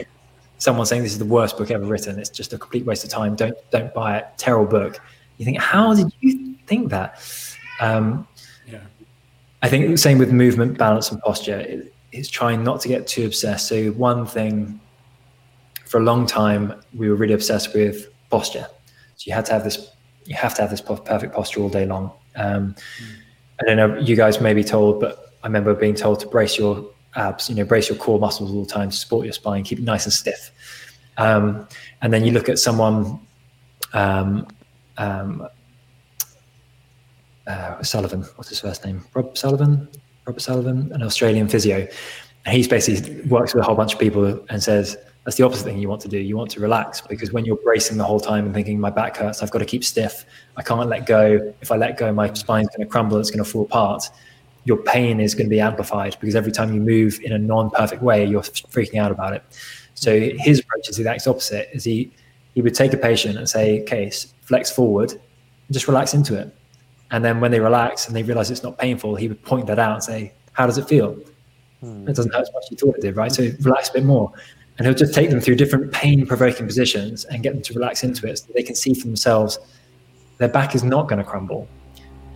[0.59, 2.21] someone saying this is the worst book ever written.
[2.21, 3.35] It's just a complete waste of time.
[3.35, 4.27] Don't don't buy it.
[4.37, 5.01] Terrible book.
[5.39, 7.21] You think, how did you think that?
[7.81, 8.29] Um,
[8.65, 8.79] yeah.
[9.63, 11.59] I think the same with movement, balance, and posture.
[11.59, 13.69] It, it's trying not to get too obsessed.
[13.69, 14.81] So one thing,
[15.85, 18.67] for a long time, we were really obsessed with posture.
[19.17, 19.93] So you had to have this.
[20.25, 22.11] You have to have this perfect posture all day long.
[22.35, 23.17] Um, mm.
[23.61, 23.99] I don't know.
[23.99, 26.85] You guys may be told, but I remember being told to brace your
[27.15, 29.85] abs, you know, brace your core muscles all the time, support your spine, keep it
[29.85, 30.51] nice and stiff.
[31.17, 31.67] Um,
[32.03, 33.21] and then you look at someone,
[33.93, 34.47] um,
[34.99, 35.49] um,
[37.47, 39.05] uh, Sullivan, what's his first name?
[39.15, 39.89] Rob Sullivan,
[40.27, 41.87] Robert Sullivan, an Australian physio.
[42.45, 45.65] And he's basically works with a whole bunch of people and says, that's the opposite
[45.65, 46.19] thing you want to do.
[46.19, 49.17] You want to relax because when you're bracing the whole time and thinking, my back
[49.17, 50.25] hurts, I've got to keep stiff.
[50.57, 51.53] I can't let go.
[51.61, 53.19] If I let go, my spine's going to crumble.
[53.19, 54.09] It's going to fall apart
[54.67, 58.03] your pain is going to be amplified because every time you move in a non-perfect
[58.03, 59.43] way, you're freaking out about it.
[59.95, 61.71] So his approach is the exact opposite.
[61.73, 62.13] Is he
[62.55, 64.11] he would take a patient and say, "Okay,
[64.43, 65.21] flex forward, and
[65.71, 66.55] just relax into it."
[67.11, 69.79] And then when they relax and they realize it's not painful, he would point that
[69.79, 71.17] out and say, "How does it feel?"
[71.81, 72.09] Hmm.
[72.09, 73.33] It doesn't hurt as much as you thought it did, right?
[73.33, 74.33] So relax a bit more.
[74.79, 78.27] And he'll just take them through different pain-provoking positions and get them to relax into
[78.27, 79.59] it, so they can see for themselves
[80.39, 81.67] their back is not going to crumble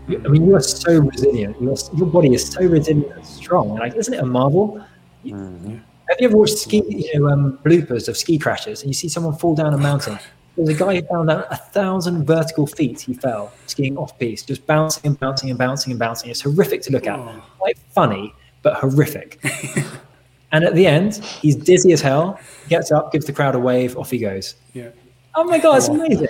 [0.08, 1.60] I mean, you are so resilient.
[1.60, 3.76] Your, your body is so resilient and strong.
[3.76, 4.84] Like, isn't it a marvel?
[5.24, 5.74] Mm-hmm.
[5.74, 9.08] Have you ever watched ski, you know, um, bloopers of ski crashes, and you see
[9.08, 10.18] someone fall down a mountain?
[10.56, 13.00] There's a guy who found out a thousand vertical feet.
[13.00, 16.30] He fell skiing off piste, just bouncing and bouncing and bouncing and bouncing.
[16.30, 17.18] It's horrific to look at.
[17.18, 17.42] Oh.
[17.58, 19.38] Quite funny, but horrific.
[20.52, 22.40] and at the end, he's dizzy as hell.
[22.68, 24.56] Gets up, gives the crowd a wave, off he goes.
[24.74, 24.90] Yeah.
[25.34, 26.28] Oh my god, it's amazing.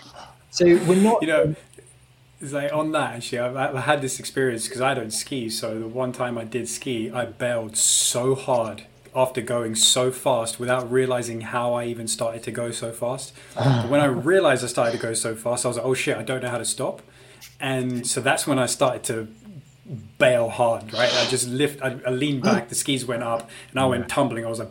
[0.51, 1.22] So we're not.
[1.22, 1.55] You know,
[2.40, 5.48] it's like on that actually, I've, I've had this experience because I don't ski.
[5.48, 8.84] So the one time I did ski, I bailed so hard
[9.14, 13.32] after going so fast without realizing how I even started to go so fast.
[13.56, 13.80] Ah.
[13.82, 16.16] But when I realized I started to go so fast, I was like, oh shit,
[16.16, 17.02] I don't know how to stop.
[17.60, 19.28] And so that's when I started to
[20.18, 21.12] bail hard, right?
[21.12, 24.46] I just lift, I, I leaned back, the skis went up, and I went tumbling.
[24.46, 24.70] I was like,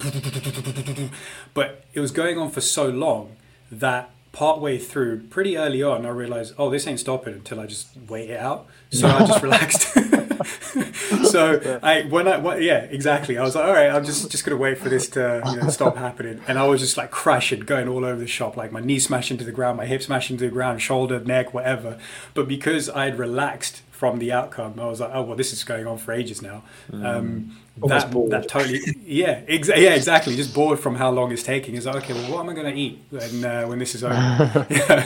[1.54, 3.36] but it was going on for so long
[3.72, 7.90] that partway through, pretty early on, I realized, oh, this ain't stopping until I just
[8.08, 8.68] wait it out.
[8.92, 9.98] So I just relaxed.
[11.24, 13.38] so I when I when, yeah exactly.
[13.38, 15.70] I was like all right I'm just just gonna wait for this to you know,
[15.70, 16.42] stop happening.
[16.48, 19.38] And I was just like crashing going all over the shop like my knee smashing
[19.38, 21.98] to the ground my hip smashing to the ground shoulder neck whatever.
[22.34, 25.64] But because I had relaxed from the outcome I was like oh well this is
[25.64, 26.64] going on for ages now.
[26.92, 27.58] Um,
[27.88, 31.86] that, that totally yeah exa- yeah exactly just bored from how long it's taking is
[31.86, 34.66] like okay well what am I going to eat when uh, when this is over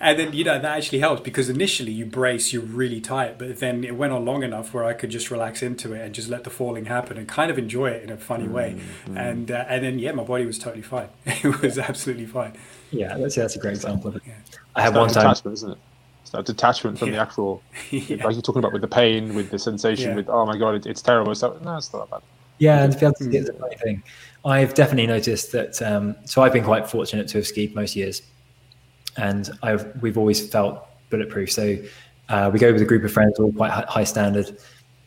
[0.00, 3.58] and then you know that actually helps because initially you brace you're really tight but
[3.60, 6.28] then it went on long enough where I could just relax into it and just
[6.28, 9.16] let the falling happen and kind of enjoy it in a funny way Mm-hmm.
[9.18, 12.52] and uh, and then yeah my body was totally fine it was absolutely fine
[12.90, 14.22] Yeah, that's, that's a great example of it.
[14.74, 15.22] I had That one time.
[15.24, 15.78] detachment, isn't it?
[16.38, 18.24] It's that detachment from the actual, Yeah.
[18.24, 20.16] like you're talking about with the pain, with the sensation, Yeah.
[20.16, 21.34] with oh my god, it, it's terrible.
[21.34, 22.22] So no, it's not that bad.
[22.58, 24.02] Yeah, and to be able to see it's a funny thing.
[24.44, 25.80] I've definitely noticed that.
[25.82, 28.22] Um, so I've been quite fortunate to have skied most years,
[29.16, 31.50] and I've we've always felt bulletproof.
[31.52, 31.76] So
[32.28, 34.56] uh, we go with a group of friends, all quite high standard,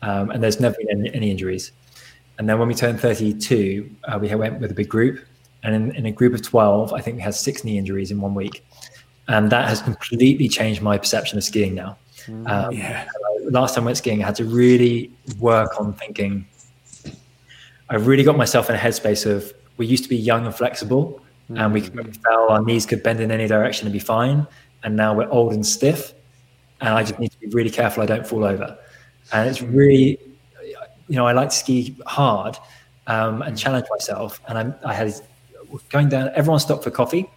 [0.02, 1.72] um, and there's never been any, any injuries.
[2.38, 5.24] And then when we turned 32, uh, we went with a big group,
[5.64, 8.20] and in, in a group of 12, I think we had six knee injuries in
[8.20, 8.64] one week,
[9.28, 11.96] and that has completely changed my perception of skiing now.
[12.26, 12.48] Mm.
[12.50, 16.46] Um, yeah uh, last time I went skiing, I had to really work on thinking.
[17.90, 21.22] I really got myself in a headspace of we used to be young and flexible,
[21.48, 21.94] and we, mm.
[21.94, 24.46] when we fell, our knees could bend in any direction and be fine.
[24.82, 26.12] And now we're old and stiff,
[26.80, 28.78] and I just need to be really careful I don't fall over.
[29.32, 29.74] And it's mm.
[29.74, 30.20] really,
[31.08, 32.56] you know, I like to ski hard
[33.06, 34.40] um, and challenge myself.
[34.48, 35.14] And I'm, I had
[35.88, 36.30] going down.
[36.34, 37.30] Everyone stopped for coffee,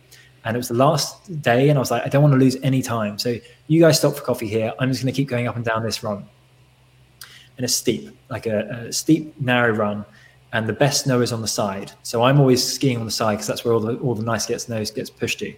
[0.43, 2.57] and it was the last day, and I was like, I don't want to lose
[2.63, 3.17] any time.
[3.19, 3.37] So
[3.67, 4.73] you guys stop for coffee here.
[4.79, 6.25] I'm just going to keep going up and down this run.
[7.57, 10.03] And it's steep, like a, a steep, narrow run,
[10.53, 11.91] and the best snow is on the side.
[12.01, 14.47] So I'm always skiing on the side because that's where all the all the nice
[14.47, 15.53] get snow gets pushed to.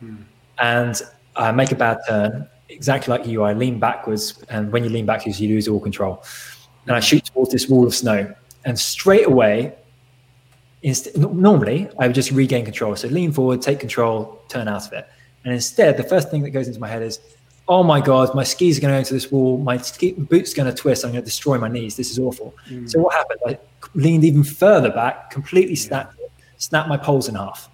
[0.00, 0.16] Hmm.
[0.58, 1.00] And
[1.36, 3.42] I make a bad turn, exactly like you.
[3.42, 6.22] I lean backwards, and when you lean backwards, you lose all control.
[6.86, 8.34] And I shoot towards this wall of snow,
[8.66, 9.74] and straight away,
[10.84, 12.94] inst- normally I would just regain control.
[12.94, 15.08] So lean forward, take control, turn out of it.
[15.44, 17.18] And instead, the first thing that goes into my head is,
[17.66, 19.58] "Oh my god, my skis are going to go into this wall.
[19.58, 21.04] My ski- boots going to twist.
[21.04, 21.96] I'm going to destroy my knees.
[21.96, 22.54] This is awful."
[22.86, 23.40] So what happened?
[23.46, 23.58] I
[23.94, 26.16] leaned even further back, completely snapped,
[26.58, 27.68] snapped my poles in half.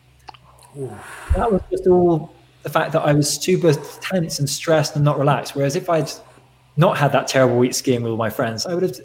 [1.37, 2.33] That was just all
[2.63, 5.55] the fact that I was super tense and stressed and not relaxed.
[5.57, 6.11] Whereas if I'd
[6.77, 9.01] not had that terrible week skiing with all my friends, I would have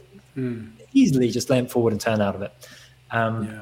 [0.94, 2.52] easily just leaned forward and turned out of it.
[3.12, 3.62] Um, yeah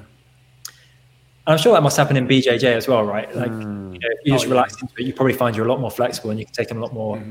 [1.45, 3.33] I'm sure that must happen in BJJ as well, right?
[3.35, 4.53] Like, you know, if you just Oh, yeah.
[4.53, 6.69] relax into it, you probably find you're a lot more flexible and you can take
[6.69, 7.21] them a lot more.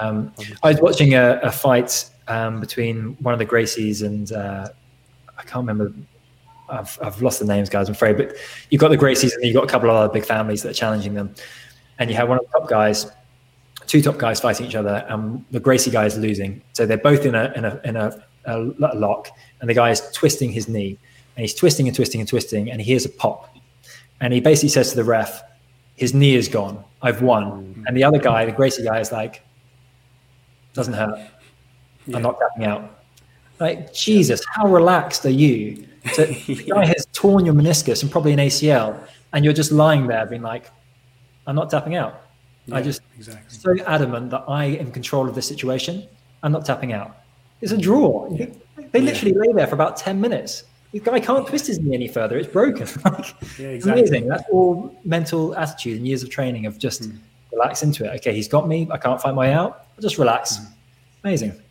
[0.00, 0.32] Um,
[0.62, 4.68] I was watching a, a fight um, between one of the Gracies and uh,
[5.36, 5.92] I can't remember.
[6.68, 7.88] I've, I've lost the names, guys.
[7.88, 8.36] I'm afraid, but
[8.70, 10.74] you've got the Gracies and you've got a couple of other big families that are
[10.74, 11.34] challenging them,
[11.98, 13.10] and you have one of the top guys,
[13.86, 16.60] two top guys fighting each other, and the Gracie guy is losing.
[16.74, 18.58] So they're both in a in a in a, a
[18.94, 19.30] lock,
[19.60, 20.98] and the guy is twisting his knee,
[21.38, 23.54] and he's twisting and twisting and twisting, and he hears a pop,
[24.20, 25.40] and he basically says to the ref,
[25.94, 26.82] "His knee is gone.
[27.00, 27.84] I've won." Mm.
[27.86, 29.40] And the other guy, the Gracie guy, is like,
[30.72, 31.20] "Doesn't hurt.
[32.12, 32.98] I'm not tapping out."
[33.60, 35.86] Like Jesus, how relaxed are you?
[36.12, 38.98] So the guy has torn your meniscus and probably an ACL,
[39.32, 40.72] and you're just lying there being like,
[41.46, 42.24] "I'm not tapping out."
[42.72, 43.44] I just exactly.
[43.56, 46.04] so adamant that I am in control of this situation.
[46.42, 47.16] I'm not tapping out.
[47.60, 48.28] It's a draw.
[48.90, 50.64] They literally lay there for about ten minutes.
[50.98, 52.38] The guy can't twist his knee any further.
[52.38, 52.86] It's broken.
[53.04, 54.02] like, Yeah, exactly.
[54.02, 54.28] Amazing.
[54.28, 57.16] That's all mental attitude and years of training of just Hmm.
[57.52, 58.16] relax into it.
[58.16, 58.88] Okay, he's got me.
[58.90, 59.86] I can't fight my way out.
[59.96, 60.58] I'll just relax.
[61.24, 61.50] Amazing.
[61.50, 61.62] Kind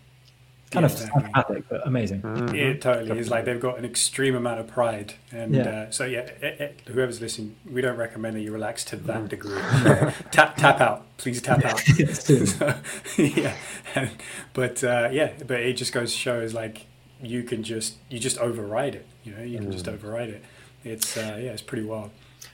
[0.72, 0.80] Hmm.
[0.80, 1.22] Yeah, of exactly.
[1.22, 2.22] psychopathic, but amazing.
[2.54, 5.62] It totally is like they've got an extreme amount of pride, and Yeah.
[5.70, 9.24] uh, so yeah, eh, eh, whoever's listening, we don't recommend that you relax to that
[9.24, 9.30] Mm.
[9.30, 9.58] degree.
[10.32, 11.80] tap tap out, please tap out.
[12.14, 12.76] So,
[13.18, 13.56] yeah,
[13.96, 14.10] and,
[14.54, 16.86] but uh, yeah, but it just goes to show is like
[17.24, 19.06] you can just you just override it.
[19.28, 19.74] You know, you can Mm.
[19.74, 20.44] just override it.
[20.86, 22.12] It's uh, yeah, it's pretty wild.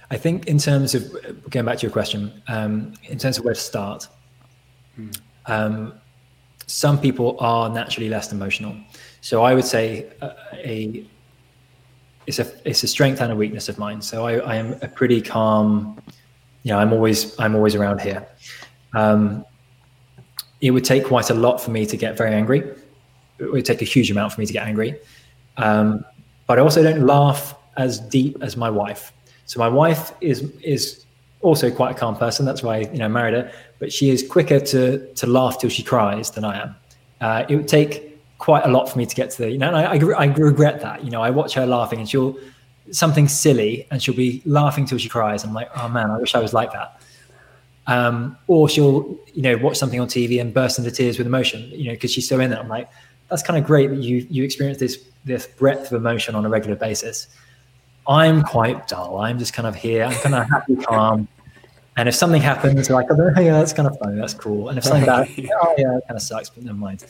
[0.09, 1.01] I think in terms of
[1.49, 4.07] going back to your question, um, in terms of where to start,
[4.99, 5.15] mm.
[5.45, 5.93] um,
[6.65, 8.75] some people are naturally less emotional.
[9.21, 11.05] So I would say a, a
[12.25, 14.01] it's a it's a strength and a weakness of mine.
[14.01, 16.01] So I, I am a pretty calm.
[16.63, 18.25] You know, I'm always I'm always around here.
[18.93, 19.45] Um,
[20.61, 22.59] it would take quite a lot for me to get very angry.
[23.39, 24.97] It would take a huge amount for me to get angry.
[25.57, 26.05] Um,
[26.47, 29.11] but I also don't laugh as deep as my wife.
[29.45, 31.05] So my wife is is
[31.41, 32.45] also quite a calm person.
[32.45, 33.51] That's why you know I married her.
[33.79, 36.75] But she is quicker to to laugh till she cries than I am.
[37.21, 39.67] Uh, it would take quite a lot for me to get to the you know.
[39.67, 41.03] And I, I, I regret that.
[41.03, 42.37] You know, I watch her laughing and she'll
[42.91, 45.43] something silly and she'll be laughing till she cries.
[45.43, 47.01] I'm like, oh man, I wish I was like that.
[47.87, 51.69] Um, or she'll you know watch something on TV and burst into tears with emotion.
[51.71, 52.59] You know, because she's so in it.
[52.59, 52.89] I'm like,
[53.29, 56.49] that's kind of great that you you experience this this breadth of emotion on a
[56.49, 57.27] regular basis.
[58.07, 59.19] I'm quite dull.
[59.19, 60.03] I'm just kind of here.
[60.03, 61.27] I'm kind of happy, calm.
[61.95, 64.19] And if something happens, like, oh, yeah, that's kind of funny.
[64.19, 64.69] That's cool.
[64.69, 65.29] And if something bad,
[65.61, 67.05] oh, yeah, it kind of sucks, but never mind.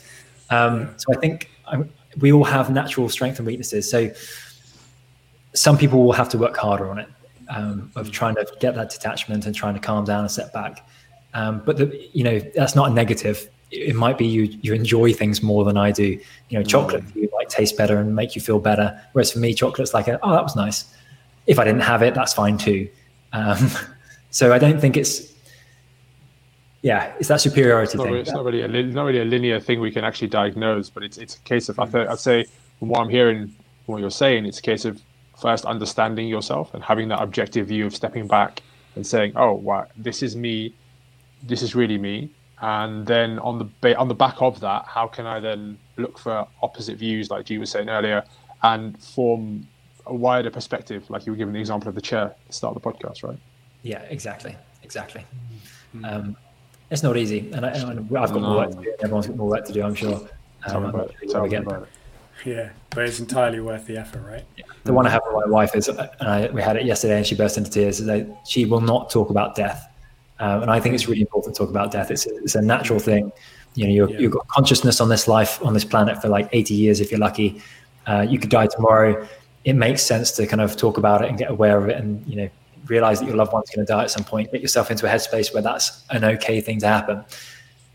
[0.50, 3.90] Um, so I think I'm, we all have natural strengths and weaknesses.
[3.90, 4.12] So
[5.54, 7.08] some people will have to work harder on it
[7.48, 10.86] um, of trying to get that detachment and trying to calm down and set back.
[11.32, 13.48] Um, but the, you know that's not a negative.
[13.74, 16.18] It might be you you enjoy things more than I do.
[16.48, 17.16] You know, chocolate mm.
[17.16, 19.00] you might taste better and make you feel better.
[19.12, 20.94] Whereas for me, chocolate's like, a, oh, that was nice.
[21.46, 22.88] If I didn't have it, that's fine too.
[23.32, 23.70] Um,
[24.30, 25.32] so I don't think it's
[26.82, 28.12] yeah, it's that superiority it's not, thing.
[28.12, 31.02] Really, it's not really, a, not really a linear thing we can actually diagnose, but
[31.02, 32.44] it's it's a case of I th- I'd say
[32.78, 35.00] from what I'm hearing, from what you're saying, it's a case of
[35.40, 38.62] first understanding yourself and having that objective view of stepping back
[38.96, 40.74] and saying, oh, wow, this is me,
[41.42, 42.30] this is really me,
[42.64, 46.48] and then on the on the back of that, how can I then look for
[46.62, 48.24] opposite views, like you were saying earlier,
[48.62, 49.68] and form
[50.06, 52.74] a wider perspective, like you were giving the example of the chair at the start
[52.74, 53.38] of the podcast, right?
[53.82, 55.26] Yeah, exactly, exactly.
[55.94, 56.04] Mm-hmm.
[56.06, 56.36] Um,
[56.90, 58.40] it's not easy, and, I, have got no.
[58.40, 58.94] more work to do.
[59.02, 60.26] Everyone's got more work to do, I'm sure.
[60.66, 61.30] Um, about it.
[61.30, 61.88] Tell me about it.
[62.46, 64.44] Yeah, but it's entirely worth the effort, right?
[64.56, 64.64] Yeah.
[64.84, 67.26] The one I have with my wife is, and I, we had it yesterday, and
[67.26, 67.98] she burst into tears.
[67.98, 69.86] That she will not talk about death,
[70.40, 72.10] um, and I think it's really important to talk about death.
[72.10, 73.30] It's a, it's a natural thing.
[73.74, 76.74] You know, you have got consciousness on this life on this planet for like 80
[76.74, 77.60] years if you're lucky.
[78.06, 79.26] Uh, you could die tomorrow.
[79.64, 82.24] It makes sense to kind of talk about it and get aware of it, and
[82.26, 82.48] you know,
[82.86, 84.52] realize that your loved one's going to die at some point.
[84.52, 87.24] Get yourself into a headspace where that's an okay thing to happen.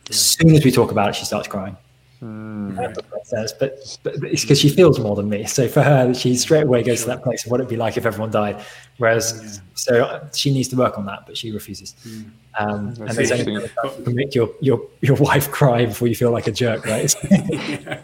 [0.10, 1.78] As soon as we talk about it, she starts crying.
[2.22, 2.96] Mm.
[3.24, 5.46] Says, but, but, it's because she feels more than me.
[5.46, 7.96] So for her, she straight away goes to that place of what it'd be like
[7.96, 8.62] if everyone died.
[8.98, 9.62] Whereas, yeah.
[9.76, 11.96] so she needs to work on that, but she refuses.
[12.06, 12.32] Mm.
[12.60, 13.70] Um, and there's only
[14.06, 17.16] to make your, your your wife cry before you feel like a jerk, right?
[17.30, 18.02] yeah.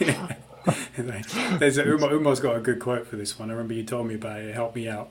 [0.00, 1.56] Yeah.
[1.58, 3.50] There's a, Uma, Uma's got a good quote for this one.
[3.50, 4.54] I remember you told me about it.
[4.54, 5.10] Help me out.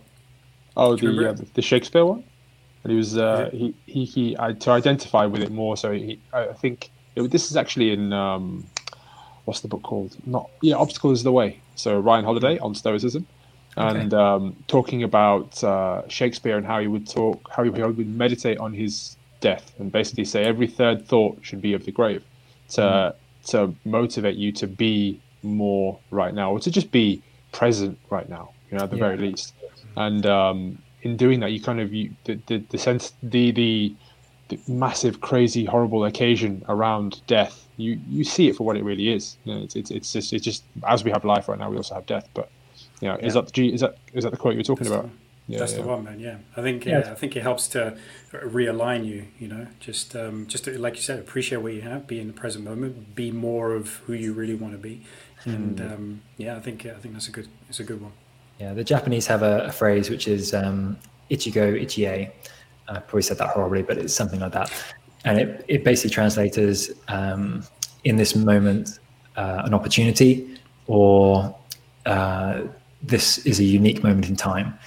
[0.76, 2.24] Oh, the uh, the Shakespeare one.
[2.84, 5.76] And he was uh, he he he uh, to identify with it more.
[5.78, 6.92] So he, I think
[7.26, 8.65] it, this is actually in um,
[9.45, 10.15] what's the book called?
[10.26, 11.60] Not yeah, obstacle is the way.
[11.76, 13.26] So Ryan Holiday on Stoicism,
[13.76, 14.23] and okay.
[14.23, 18.73] um, talking about uh, Shakespeare and how he would talk, how he would meditate on
[18.73, 22.23] his death, and basically say every third thought should be of the grave,
[22.69, 23.15] to mm.
[23.48, 27.22] to motivate you to be more right now, or to just be
[27.52, 28.52] present right now.
[28.72, 29.03] You know, at the yeah.
[29.07, 29.53] very least
[29.98, 33.52] and um, in doing that, you kind of you, the, the the sense the, the
[33.52, 33.95] the
[34.68, 37.68] massive, crazy, horrible occasion around death.
[37.78, 39.38] You you see it for what it really is.
[39.45, 41.78] You know, it's, it's it's just it's just as we have life right now, we
[41.78, 42.28] also have death.
[42.34, 42.49] But
[43.02, 43.26] you know, yeah.
[43.26, 45.10] is that the is that is that the quote you were talking about?
[45.48, 45.82] Yeah, that's yeah.
[45.82, 46.19] the one, man.
[46.19, 47.10] Yeah, I think yeah.
[47.11, 47.98] I think it helps to
[48.34, 49.28] realign you.
[49.40, 52.28] You know, just um, just to, like you said, appreciate what you have, be in
[52.28, 55.03] the present moment, be more of who you really want to be,
[55.45, 55.56] mm.
[55.56, 58.11] and um, yeah, I think I think that's a good it's a good one.
[58.60, 60.98] Yeah, the Japanese have a, a phrase which is um,
[61.32, 62.32] ichigo ichie.
[62.88, 64.72] I probably said that horribly, but it's something like that.
[65.26, 67.64] And it, it basically translates as um,
[68.03, 68.99] in this moment,
[69.35, 70.57] uh, an opportunity,
[70.88, 71.55] or
[72.05, 72.61] uh,
[73.03, 74.77] this is a unique moment in time.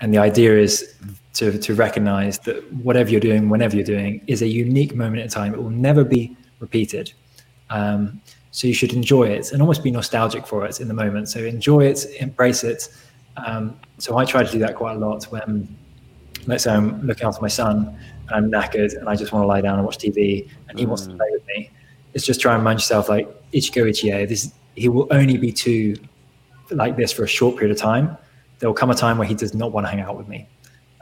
[0.00, 0.94] And the idea is
[1.34, 5.28] to, to recognize that whatever you're doing, whenever you're doing, is a unique moment in
[5.28, 5.52] time.
[5.52, 7.12] It will never be repeated.
[7.68, 8.20] Um,
[8.52, 11.28] so you should enjoy it and almost be nostalgic for it in the moment.
[11.28, 12.88] So enjoy it, embrace it,
[13.36, 15.76] um, so I try to do that quite a lot when,
[16.46, 17.96] let's say, I'm looking after my son
[18.28, 20.84] and I'm knackered and I just want to lie down and watch TV and he
[20.84, 20.88] mm.
[20.88, 21.16] wants to mm.
[21.16, 21.70] play with me.
[22.14, 25.96] It's just try and remind yourself, like, Ichigo Ichie, this, he will only be too
[26.70, 28.16] like this for a short period of time.
[28.58, 30.46] There will come a time where he does not want to hang out with me.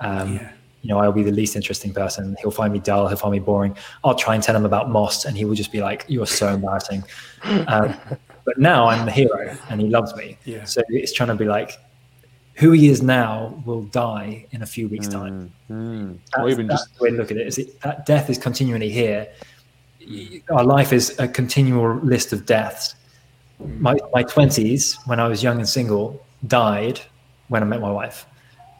[0.00, 0.52] Um, yeah.
[0.82, 2.36] You know, I'll be the least interesting person.
[2.40, 3.08] He'll find me dull.
[3.08, 3.76] He'll find me boring.
[4.04, 6.26] I'll try and tell him about Moss, and he will just be like, "You are
[6.26, 7.02] so embarrassing."
[7.66, 7.94] Um,
[8.44, 10.38] but now I'm the hero, and he loves me.
[10.44, 10.64] Yeah.
[10.64, 11.72] So it's trying to be like,
[12.58, 15.52] who he is now will die in a few weeks' time.
[15.70, 16.18] Mm, mm.
[16.36, 17.46] Or even that's just the way to look at it.
[17.46, 19.28] Is it that death is continually here.
[20.50, 22.96] Our life is a continual list of deaths.
[23.78, 27.00] My my twenties, when I was young and single, died
[27.46, 28.26] when I met my wife.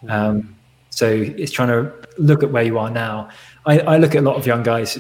[0.08, 0.56] Um,
[0.90, 3.28] so it's trying to look at where you are now.
[3.64, 4.98] I, I look at a lot of young guys.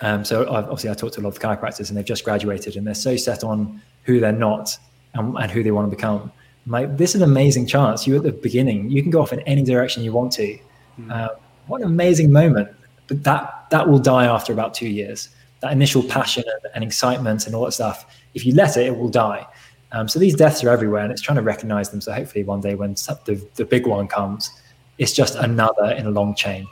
[0.00, 2.76] Um, so I've, obviously, I talk to a lot of chiropractors, and they've just graduated,
[2.76, 4.76] and they're so set on who they're not
[5.14, 6.32] and, and who they want to become
[6.66, 8.06] like this is an amazing chance.
[8.06, 10.58] You at the beginning, you can go off in any direction you want to.
[10.98, 11.10] Mm.
[11.10, 11.30] Uh,
[11.66, 12.68] what an amazing moment!
[13.06, 15.28] But that that will die after about two years.
[15.60, 18.06] That initial passion and, and excitement and all that stuff.
[18.34, 19.46] If you let it, it will die.
[19.92, 22.00] Um, so these deaths are everywhere, and it's trying to recognize them.
[22.00, 24.50] So hopefully, one day when the the big one comes,
[24.98, 26.66] it's just another in a long chain.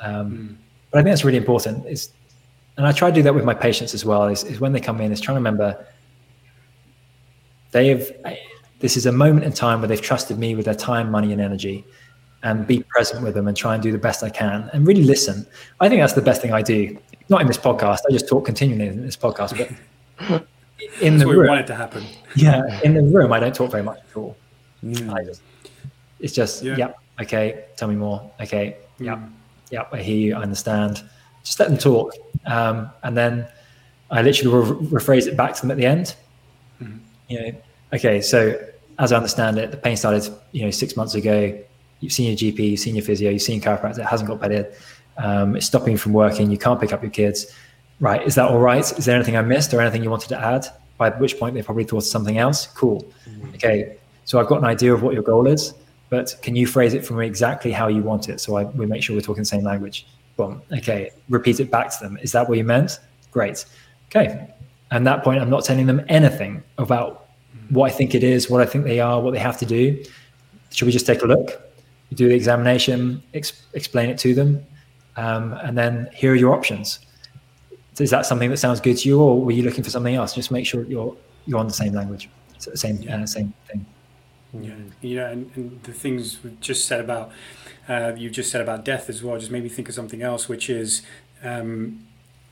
[0.00, 0.56] Um, mm.
[0.90, 1.86] But I think that's really important.
[1.86, 2.10] Is
[2.76, 4.26] and I try to do that with my patients as well.
[4.28, 5.86] Is, is when they come in, is trying to remember
[7.74, 8.10] they have
[8.80, 11.40] this is a moment in time where they've trusted me with their time, money, and
[11.40, 11.84] energy,
[12.42, 15.02] and be present with them and try and do the best I can and really
[15.02, 15.46] listen.
[15.80, 16.96] I think that's the best thing I do.
[17.30, 18.00] Not in this podcast.
[18.08, 20.46] I just talk continually in this podcast, but
[21.00, 22.04] in the room, want it to happen.
[22.36, 24.36] Yeah, in the room, I don't talk very much at all.
[24.84, 25.26] Mm.
[25.26, 25.42] Just,
[26.20, 26.76] it's just, yeah.
[26.76, 26.92] yeah.
[27.22, 28.30] okay, tell me more.
[28.40, 29.06] Okay, mm.
[29.06, 29.26] yeah,
[29.70, 31.02] yeah, I hear you, I understand.
[31.42, 32.14] Just let them talk,
[32.44, 33.46] um, and then
[34.10, 36.14] I literally re- rephrase it back to them at the end.
[36.82, 36.98] Mm.
[37.28, 37.62] You know,
[37.94, 38.60] okay, so
[38.98, 41.58] as I understand it, the pain started, you know, six months ago.
[42.00, 43.98] You've seen your GP, you've seen your physio, you've seen chiropractor.
[43.98, 44.72] It hasn't got better.
[45.16, 46.50] Um, it's stopping you from working.
[46.50, 47.46] You can't pick up your kids.
[48.00, 48.22] Right?
[48.26, 48.84] Is that all right?
[48.98, 50.66] Is there anything I missed or anything you wanted to add?
[50.98, 52.66] By which point they probably thought of something else.
[52.66, 53.02] Cool.
[53.28, 53.54] Mm-hmm.
[53.54, 53.96] Okay.
[54.24, 55.74] So I've got an idea of what your goal is,
[56.08, 58.40] but can you phrase it for me exactly how you want it?
[58.40, 60.06] So I, we make sure we're talking the same language.
[60.36, 60.62] Boom.
[60.72, 61.10] Okay.
[61.28, 62.18] Repeat it back to them.
[62.20, 63.00] Is that what you meant?
[63.30, 63.64] Great.
[64.08, 64.48] Okay.
[64.90, 67.23] And that point, I'm not telling them anything about
[67.70, 70.02] what I think it is, what I think they are, what they have to do.
[70.70, 71.64] Should we just take a look?
[72.14, 74.64] do the examination, ex- explain it to them,
[75.16, 77.00] um, and then here are your options.
[77.98, 80.34] Is that something that sounds good to you, or were you looking for something else?
[80.34, 81.16] Just make sure you're
[81.46, 82.28] you're on the same language,
[82.58, 83.22] same yeah.
[83.22, 83.86] uh, same thing.
[84.52, 87.30] Yeah, you know, and, and the things we've just said about
[87.88, 90.48] uh, you just said about death as well just made me think of something else,
[90.48, 91.02] which is
[91.42, 92.04] um,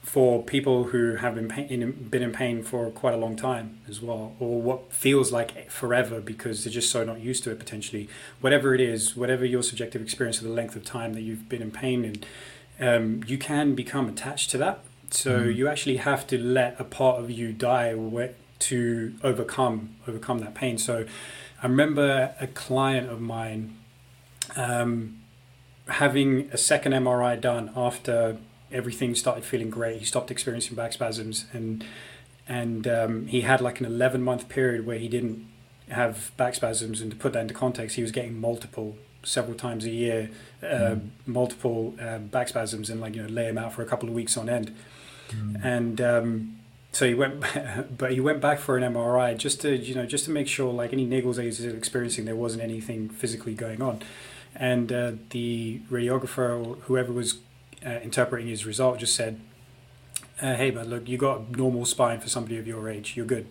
[0.02, 3.78] for people who have been pain, in, been in pain for quite a long time
[3.88, 7.58] as well, or what feels like forever because they're just so not used to it
[7.58, 8.08] potentially.
[8.40, 11.62] Whatever it is, whatever your subjective experience of the length of time that you've been
[11.62, 12.26] in pain, and
[12.80, 14.80] um, you can become attached to that.
[15.10, 15.54] So mm.
[15.54, 17.94] you actually have to let a part of you die
[18.58, 20.78] to overcome overcome that pain.
[20.78, 21.04] So
[21.62, 23.76] I remember a client of mine
[24.56, 25.20] um,
[25.88, 28.38] having a second MRI done after
[28.72, 29.98] everything started feeling great.
[29.98, 31.84] He stopped experiencing back spasms, and
[32.48, 35.46] and um, he had like an 11 month period where he didn't
[35.88, 37.00] have back spasms.
[37.00, 40.30] And to put that into context, he was getting multiple, several times a year,
[40.62, 41.08] uh, mm.
[41.26, 44.14] multiple um, back spasms, and like you know lay him out for a couple of
[44.14, 44.74] weeks on end.
[45.30, 45.64] Mm.
[45.64, 46.58] And um,
[46.92, 47.44] so he went,
[47.98, 50.72] but he went back for an MRI just to you know just to make sure
[50.72, 54.02] like any niggles that he was experiencing, there wasn't anything physically going on.
[54.54, 57.38] And uh, the radiographer or whoever was
[57.84, 59.40] uh, interpreting his result just said,
[60.40, 63.16] uh, "Hey, but look, you got a normal spine for somebody of your age.
[63.16, 63.46] You're good."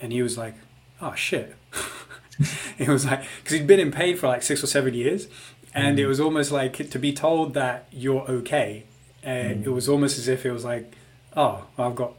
[0.00, 0.54] And he was like,
[1.00, 1.54] "Oh shit."
[2.78, 5.28] it was like because he'd been in pain for like six or seven years,
[5.74, 6.02] and mm.
[6.02, 8.84] it was almost like to be told that you're okay.
[9.22, 9.66] And mm.
[9.66, 10.92] it was almost as if it was like,
[11.36, 12.14] "Oh, I've got,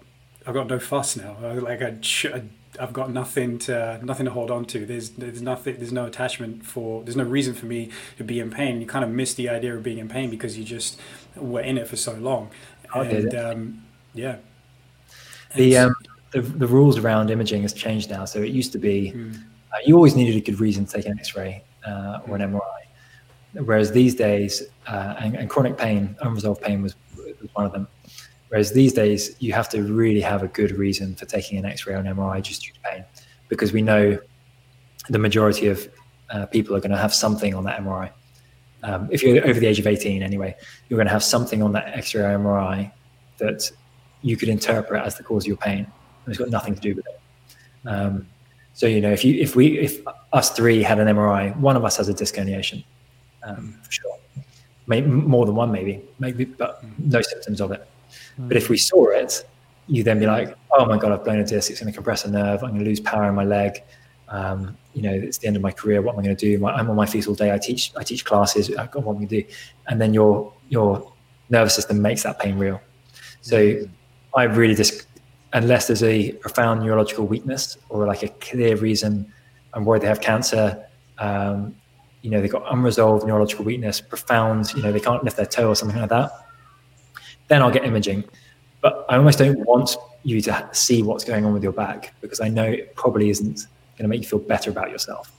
[0.46, 1.38] I've got no fuss now.
[1.40, 2.00] Like I,
[2.80, 4.86] I've got nothing to nothing to hold on to.
[4.86, 5.78] There's there's nothing.
[5.78, 7.04] There's no attachment for.
[7.04, 8.82] There's no reason for me to be in pain.
[8.82, 11.00] You kind of miss the idea of being in pain because you just
[11.42, 12.50] were in it for so long.
[12.94, 13.84] And um,
[14.14, 14.38] yeah,
[15.56, 15.96] the, um,
[16.32, 18.26] the the rules around imaging has changed now.
[18.26, 19.36] So it used to be mm.
[19.36, 23.66] uh, you always needed a good reason to take an X-ray uh, or an MRI,
[23.66, 27.88] whereas these days uh, and, and, chronic pain, unresolved pain was, was one of them.
[28.50, 31.96] Whereas these days, you have to really have a good reason for taking an X-ray
[31.96, 33.06] or an MRI just due to pain,
[33.50, 34.18] because we know
[35.10, 35.90] the majority of
[36.30, 38.12] uh, people are going to have something on that MRI.
[38.88, 40.56] Um, if you're over the age of 18, anyway,
[40.88, 42.90] you're going to have something on that X-ray MRI
[43.38, 43.70] that
[44.22, 45.80] you could interpret as the cause of your pain.
[45.80, 47.20] And it's got nothing to do with it.
[47.86, 48.28] Um,
[48.74, 50.00] so you know, if you if we if
[50.34, 52.84] us three had an MRI, one of us has a disc herniation,
[53.44, 54.18] um, for sure.
[54.86, 57.86] Maybe more than one, maybe, maybe, but no symptoms of it.
[58.38, 59.46] But if we saw it,
[59.88, 61.70] you then be like, oh my God, I've blown a disc.
[61.70, 62.64] It's going to compress a nerve.
[62.64, 63.84] I'm going to lose power in my leg.
[64.30, 66.02] Um, you know, it's the end of my career.
[66.02, 66.66] What am I going to do?
[66.68, 67.54] I'm on my feet all day.
[67.54, 68.74] I teach, I teach classes.
[68.76, 69.48] I've got what am I going to do?
[69.88, 71.12] And then your, your
[71.50, 72.82] nervous system makes that pain real.
[73.42, 73.88] So
[74.36, 75.08] I really just,
[75.54, 79.32] unless there's a profound neurological weakness or like a clear reason,
[79.74, 80.86] I'm worried they have cancer.
[81.20, 81.76] um,
[82.22, 85.70] you know, they've got unresolved neurological weakness, profound, you know, they can't lift their toe
[85.70, 86.32] or something like that,
[87.48, 88.24] then I'll get imaging.
[88.82, 92.42] But I almost don't want you to see what's going on with your back because
[92.42, 93.68] I know it probably isn't
[93.98, 95.32] going to make you feel better about yourself.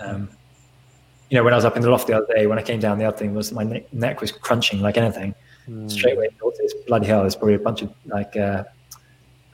[0.00, 0.28] Um,
[1.30, 2.80] you know, when I was up in the loft the other day, when I came
[2.80, 5.34] down, the other thing was my neck, neck was crunching like anything.
[5.68, 5.90] Mm.
[5.90, 6.28] Straight away,
[6.58, 8.64] this bloody hell, there's probably a bunch of like uh,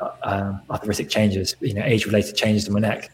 [0.01, 3.11] uh, um, arthritic changes, you know, age-related changes in my neck.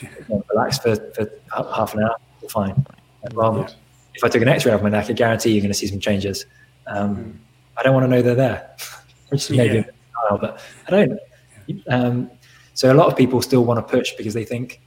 [0.50, 2.16] relax for, for half an hour,
[2.48, 2.86] fine.
[3.34, 3.74] Well, yeah.
[4.14, 6.00] if I took an X-ray of my neck, I guarantee you're going to see some
[6.00, 6.46] changes.
[6.86, 7.34] Um, mm.
[7.76, 8.76] I don't want to know they're there,
[9.28, 9.84] which is maybe yeah.
[10.30, 11.18] a but I don't.
[11.88, 12.30] Um,
[12.74, 14.80] so a lot of people still want to push because they think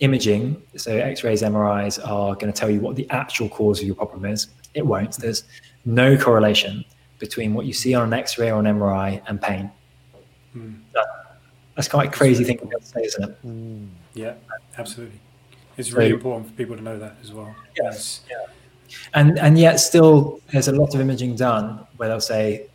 [0.00, 3.94] imaging, so X-rays, MRIs, are going to tell you what the actual cause of your
[3.94, 4.48] problem is.
[4.74, 5.16] It won't.
[5.16, 5.44] There's
[5.84, 6.84] no correlation
[7.18, 9.70] between what you see on an X-ray or an MRI and pain.
[10.56, 10.80] Mm.
[10.92, 11.06] That,
[11.76, 13.46] that's quite a crazy thing to say, isn't it?
[13.46, 13.88] Mm.
[14.14, 14.34] Yeah,
[14.76, 15.20] absolutely.
[15.76, 17.54] It's really so, important for people to know that as well.
[17.80, 18.22] Yes.
[18.30, 18.46] Yeah.
[19.14, 22.66] And and yet still, there's a lot of imaging done where they'll say,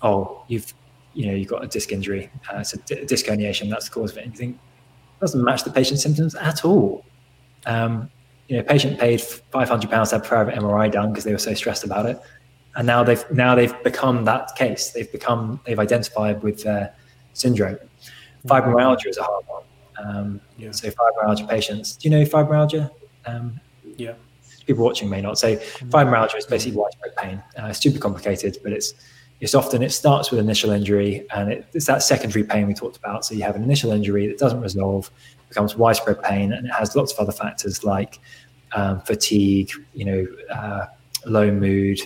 [0.00, 0.72] "Oh, you've
[1.20, 3.68] you know you've got a disc injury, uh, it's a disc herniation.
[3.68, 4.58] That's the cause of it." And you think
[5.20, 7.04] doesn't match the patient's symptoms at all.
[7.66, 8.10] Um,
[8.48, 11.44] you know, patient paid five hundred pounds to have private MRI done because they were
[11.50, 12.18] so stressed about it,
[12.76, 14.92] and now they've now they've become that case.
[14.92, 16.94] They've become they've identified with their
[17.34, 17.76] syndrome.
[18.46, 19.62] Fibromyalgia is a hard one.
[20.02, 20.70] Um, yeah.
[20.70, 22.90] So fibromyalgia patients, do you know fibromyalgia?
[23.26, 23.60] Um,
[23.96, 24.14] yeah.
[24.66, 25.38] People watching may not.
[25.38, 27.42] So fibromyalgia is basically widespread pain.
[27.58, 28.94] Uh, it's super complicated, but it's
[29.40, 32.98] it's often it starts with initial injury and it, it's that secondary pain we talked
[32.98, 33.24] about.
[33.24, 35.10] So you have an initial injury that doesn't resolve,
[35.48, 38.18] becomes widespread pain, and it has lots of other factors like
[38.72, 40.86] um, fatigue, you know, uh,
[41.24, 41.98] low mood,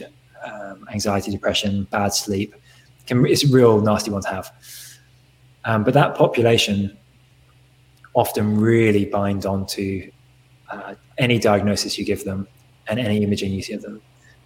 [0.45, 2.55] um, anxiety, depression, bad sleep.
[3.07, 4.53] Can, it's a real nasty one to have.
[5.65, 6.97] Um, but that population
[8.15, 10.11] often really bind onto
[10.71, 12.47] uh, any diagnosis you give them
[12.87, 14.01] and any imaging you give them.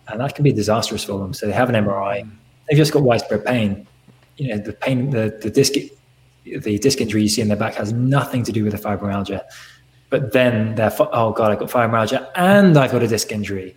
[0.09, 1.35] And that can be disastrous for them.
[1.35, 2.29] So they have an MRI,
[2.69, 3.87] they've just got widespread pain.
[4.37, 5.75] You know, the pain, the, the disc,
[6.45, 9.43] the disc injury you see in their back has nothing to do with the fibromyalgia.
[10.11, 13.77] But then they're, oh God, I've got fibromyalgia and I've got a disc injury.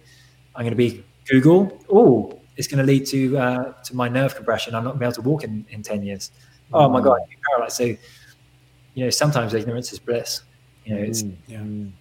[0.55, 1.79] I'm going to be Google.
[1.89, 4.75] Oh, it's going to lead to uh, to my nerve compression.
[4.75, 6.31] I'm not going to be able to walk in, in 10 years.
[6.73, 7.75] Oh my God, you're paralyzed.
[7.75, 10.43] So, you know, sometimes ignorance is bliss.
[10.85, 11.23] You know, it's.
[11.23, 11.57] Mm, yeah.
[11.57, 11.93] And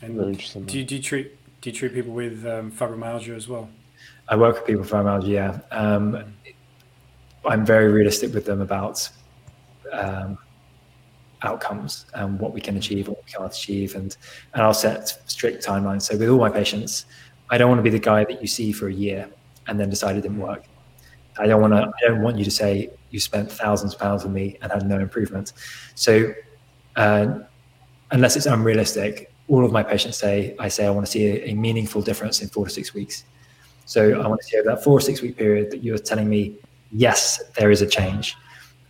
[0.00, 0.64] Very interesting.
[0.64, 3.68] Do you, do you treat do you treat people with um, fibromyalgia as well?
[4.32, 5.28] I work with people with fibromyalgia.
[5.28, 6.24] Yeah, um,
[7.44, 9.06] I'm very realistic with them about
[9.92, 10.38] um,
[11.42, 14.16] outcomes and what we can achieve, what we can't achieve, and
[14.54, 16.02] and I'll set strict timelines.
[16.02, 17.04] So with all my patients,
[17.50, 19.28] I don't want to be the guy that you see for a year
[19.66, 20.64] and then decide it didn't work.
[21.38, 21.82] I don't want to.
[21.82, 24.88] I don't want you to say you spent thousands of pounds on me and had
[24.88, 25.52] no improvement.
[25.94, 26.32] So,
[26.96, 27.40] uh,
[28.12, 31.50] unless it's unrealistic, all of my patients say I say I want to see a,
[31.50, 33.24] a meaningful difference in four to six weeks.
[33.84, 36.28] So I want to see over that four or six week period that you're telling
[36.28, 36.56] me,
[36.92, 38.36] yes, there is a change.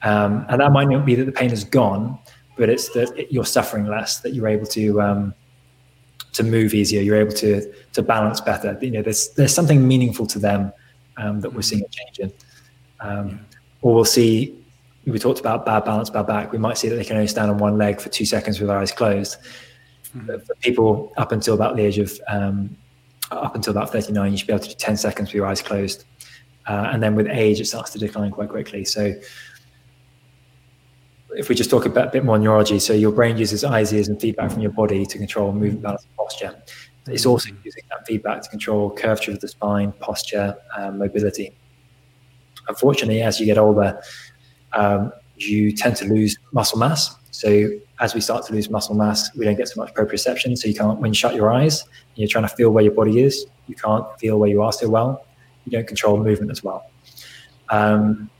[0.02, 2.18] Um, and that might not be that the pain is gone,
[2.56, 5.34] but it's that it, you're suffering less, that you're able to um,
[6.32, 8.76] to move easier, you're able to to balance better.
[8.80, 10.72] You know, there's there's something meaningful to them
[11.16, 12.32] um, that we're seeing a change in.
[13.00, 13.40] Um,
[13.80, 14.58] or we'll see.
[15.06, 16.52] We talked about bad balance, bad back.
[16.52, 18.68] We might see that they can only stand on one leg for two seconds with
[18.68, 19.38] their eyes closed.
[20.16, 20.38] Mm-hmm.
[20.46, 22.76] For people up until about the age of um,
[23.36, 25.62] up until about 39, you should be able to do 10 seconds with your eyes
[25.62, 26.04] closed.
[26.66, 28.84] Uh, and then with age, it starts to decline quite quickly.
[28.84, 29.14] So
[31.34, 34.08] if we just talk about a bit more neurology, so your brain uses eyes, ears,
[34.08, 36.62] and feedback from your body to control movement, balance, and posture.
[37.06, 41.52] It's also using that feedback to control curvature of the spine, posture, um, mobility.
[42.68, 44.00] Unfortunately, as you get older,
[44.72, 47.16] um, you tend to lose muscle mass.
[47.32, 50.56] So as we start to lose muscle mass, we don't get so much proprioception.
[50.56, 51.82] So you can't, when you shut your eyes,
[52.14, 53.46] you're trying to feel where your body is.
[53.68, 55.26] You can't feel where you are so well.
[55.64, 56.90] You don't control movement as well.
[57.70, 58.30] Um,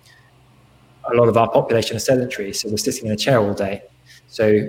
[1.10, 3.82] a lot of our population is sedentary, so we're sitting in a chair all day.
[4.28, 4.68] So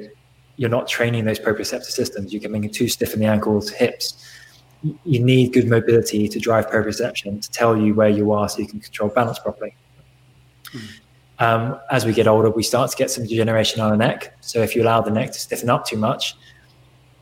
[0.55, 2.31] you're not training those proprioceptive systems.
[2.31, 4.25] You're getting too stiff in the ankles, hips.
[4.81, 8.67] You need good mobility to drive proprioception to tell you where you are so you
[8.67, 9.75] can control balance properly.
[10.71, 10.99] Mm.
[11.39, 14.35] Um, as we get older, we start to get some degeneration on the neck.
[14.41, 16.35] So if you allow the neck to stiffen up too much,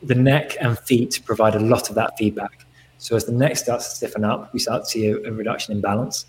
[0.02, 2.66] the neck and feet provide a lot of that feedback.
[2.98, 5.74] So as the neck starts to stiffen up, we start to see a, a reduction
[5.74, 6.26] in balance.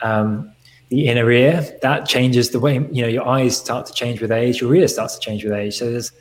[0.00, 0.52] Um,
[0.88, 4.30] the inner ear that changes the way you know your eyes start to change with
[4.30, 5.78] age, your ear starts to change with age.
[5.78, 6.12] So there's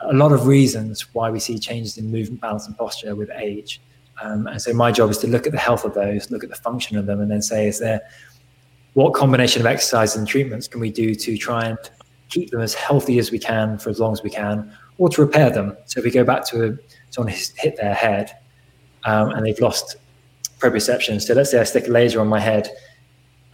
[0.00, 3.80] a lot of reasons why we see changes in movement, balance, and posture with age.
[4.20, 6.50] Um, and so my job is to look at the health of those, look at
[6.50, 8.02] the function of them, and then say, is there
[8.98, 11.78] what combination of exercise and treatments can we do to try and
[12.30, 15.20] keep them as healthy as we can for as long as we can, or to
[15.20, 15.76] repair them.
[15.84, 16.78] So if we go back to a,
[17.10, 18.36] someone who's hit their head
[19.04, 19.98] um, and they've lost
[20.58, 21.22] proprioception.
[21.22, 22.70] So let's say I stick a laser on my head,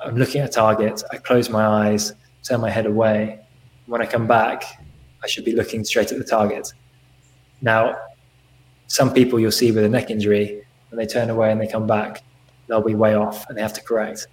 [0.02, 3.38] I'm looking at a target, I close my eyes, turn my head away.
[3.84, 4.64] When I come back,
[5.22, 6.72] I should be looking straight at the target.
[7.60, 7.94] Now,
[8.86, 11.86] some people you'll see with a neck injury, when they turn away and they come
[11.86, 12.22] back,
[12.66, 14.26] they'll be way off and they have to correct.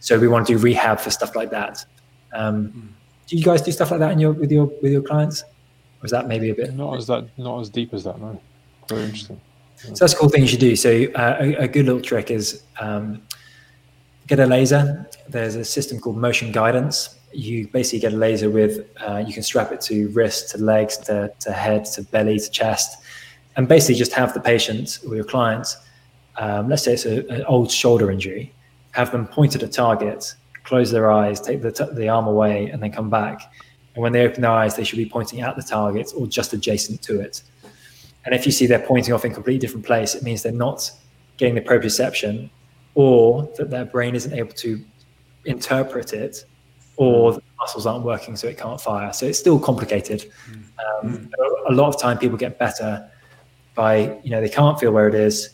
[0.00, 1.84] So we want to do rehab for stuff like that.
[2.32, 2.92] Um.
[3.26, 5.42] Do you guys do stuff like that in your with your with your clients?
[5.42, 8.20] Or is that maybe a bit not as that not as deep as that?
[8.20, 8.40] No,
[8.88, 9.40] very interesting.
[9.76, 10.74] So that's a cool thing you should do.
[10.74, 13.22] So uh, a, a, good little trick is um,
[14.26, 15.06] get a laser.
[15.28, 17.16] There's a system called motion guidance.
[17.32, 20.96] You basically get a laser with uh, you can strap it to wrist, to legs,
[20.98, 23.02] to, to head, to belly, to chest,
[23.56, 25.68] and basically just have the patient or your client.
[26.36, 28.52] Um, let's say it's a, an old shoulder injury.
[28.96, 32.70] Have them point at a target, close their eyes, take the, t- the arm away,
[32.70, 33.52] and then come back.
[33.94, 36.54] And when they open their eyes, they should be pointing at the target or just
[36.54, 37.42] adjacent to it.
[38.24, 40.50] And if you see they're pointing off in a completely different place, it means they're
[40.50, 40.90] not
[41.36, 42.48] getting the proprioception
[42.94, 44.82] or that their brain isn't able to
[45.44, 46.46] interpret it
[46.96, 47.36] or hmm.
[47.36, 49.12] the muscles aren't working so it can't fire.
[49.12, 50.24] So it's still complicated.
[50.46, 51.06] Hmm.
[51.06, 51.72] Um, hmm.
[51.72, 53.10] a lot of time people get better
[53.74, 55.50] by, you know, they can't feel where it is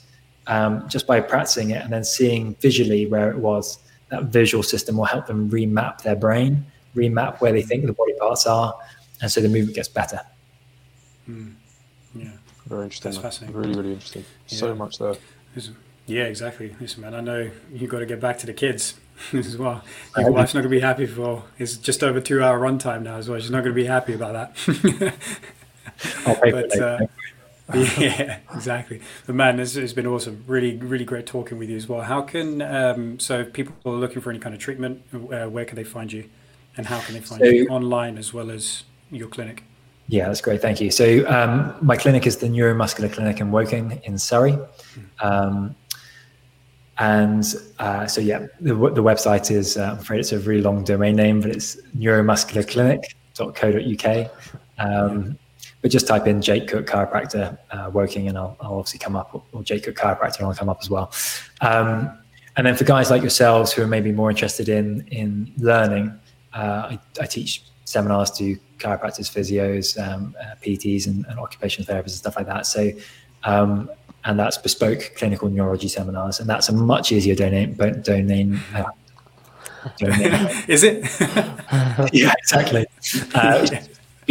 [0.47, 3.79] um, just by practicing it and then seeing visually where it was.
[4.09, 8.13] That visual system will help them remap their brain, remap where they think the body
[8.19, 8.77] parts are.
[9.23, 10.21] And so the movement gets better.
[11.29, 11.55] Mm.
[12.15, 12.29] Yeah.
[12.67, 13.13] Very interesting.
[13.13, 13.59] That's fascinating.
[13.59, 14.25] Really, really interesting.
[14.49, 14.59] Yeah.
[14.59, 15.15] So much there.
[16.07, 16.75] Yeah, exactly.
[16.81, 18.95] Listen, man, I know you've got to get back to the kids
[19.33, 19.83] as well.
[20.17, 21.45] Your wife's not going to be happy for.
[21.59, 23.41] It's just over two hour runtime now as well.
[23.41, 25.15] She's not going to be happy about that.
[26.25, 26.99] but, uh,
[27.99, 29.01] yeah, exactly.
[29.27, 30.45] But man, this has been awesome.
[30.47, 32.03] Really, really great talking with you as well.
[32.03, 35.65] How can um, so if people are looking for any kind of treatment, uh, where
[35.65, 36.29] can they find you,
[36.77, 39.65] and how can they find so, you online as well as your clinic?
[40.09, 40.61] Yeah, that's great.
[40.61, 40.91] Thank you.
[40.91, 44.59] So um, my clinic is the Neuromuscular Clinic in Woking in Surrey.
[45.21, 45.75] Um,
[46.99, 47.45] and
[47.79, 51.17] uh, so, yeah, the, the website is, uh, I'm afraid it's a really long domain
[51.17, 54.31] name, but it's neuromuscularclinic.co.uk.
[54.79, 55.39] Um,
[55.83, 59.45] but just type in Jake Cook chiropractor uh, Woking and I'll, I'll, obviously come up,
[59.53, 61.13] or Jake Cook chiropractor and I'll come up as well.
[61.61, 62.19] Um,
[62.57, 66.19] and then for guys like yourselves who are maybe more interested in, in learning,
[66.55, 72.05] uh, I, I teach seminars to chiropractors, physios, um, uh, PTs, and, and, occupational therapists
[72.05, 72.67] and stuff like that.
[72.67, 72.91] So,
[73.45, 73.91] um,
[74.25, 77.75] and that's bespoke clinical neurology seminars, and that's a much easier domain.
[77.75, 78.85] domain, uh,
[79.99, 80.33] domain.
[80.69, 81.05] Is it?
[82.13, 82.87] yeah, exactly.
[83.35, 83.67] Uh,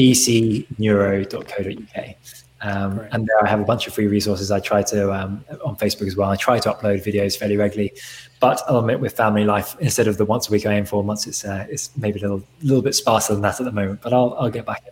[0.01, 2.15] bcneuro.co.uk.
[2.63, 4.51] Um, and there I have a bunch of free resources.
[4.51, 6.29] I try to um, on Facebook as well.
[6.29, 7.91] I try to upload videos fairly regularly,
[8.39, 11.01] but I'll admit with family life, instead of the once a week I aim for,
[11.01, 14.01] once it's uh, it's maybe a little little bit sparser than that at the moment.
[14.03, 14.83] But I'll I'll get back.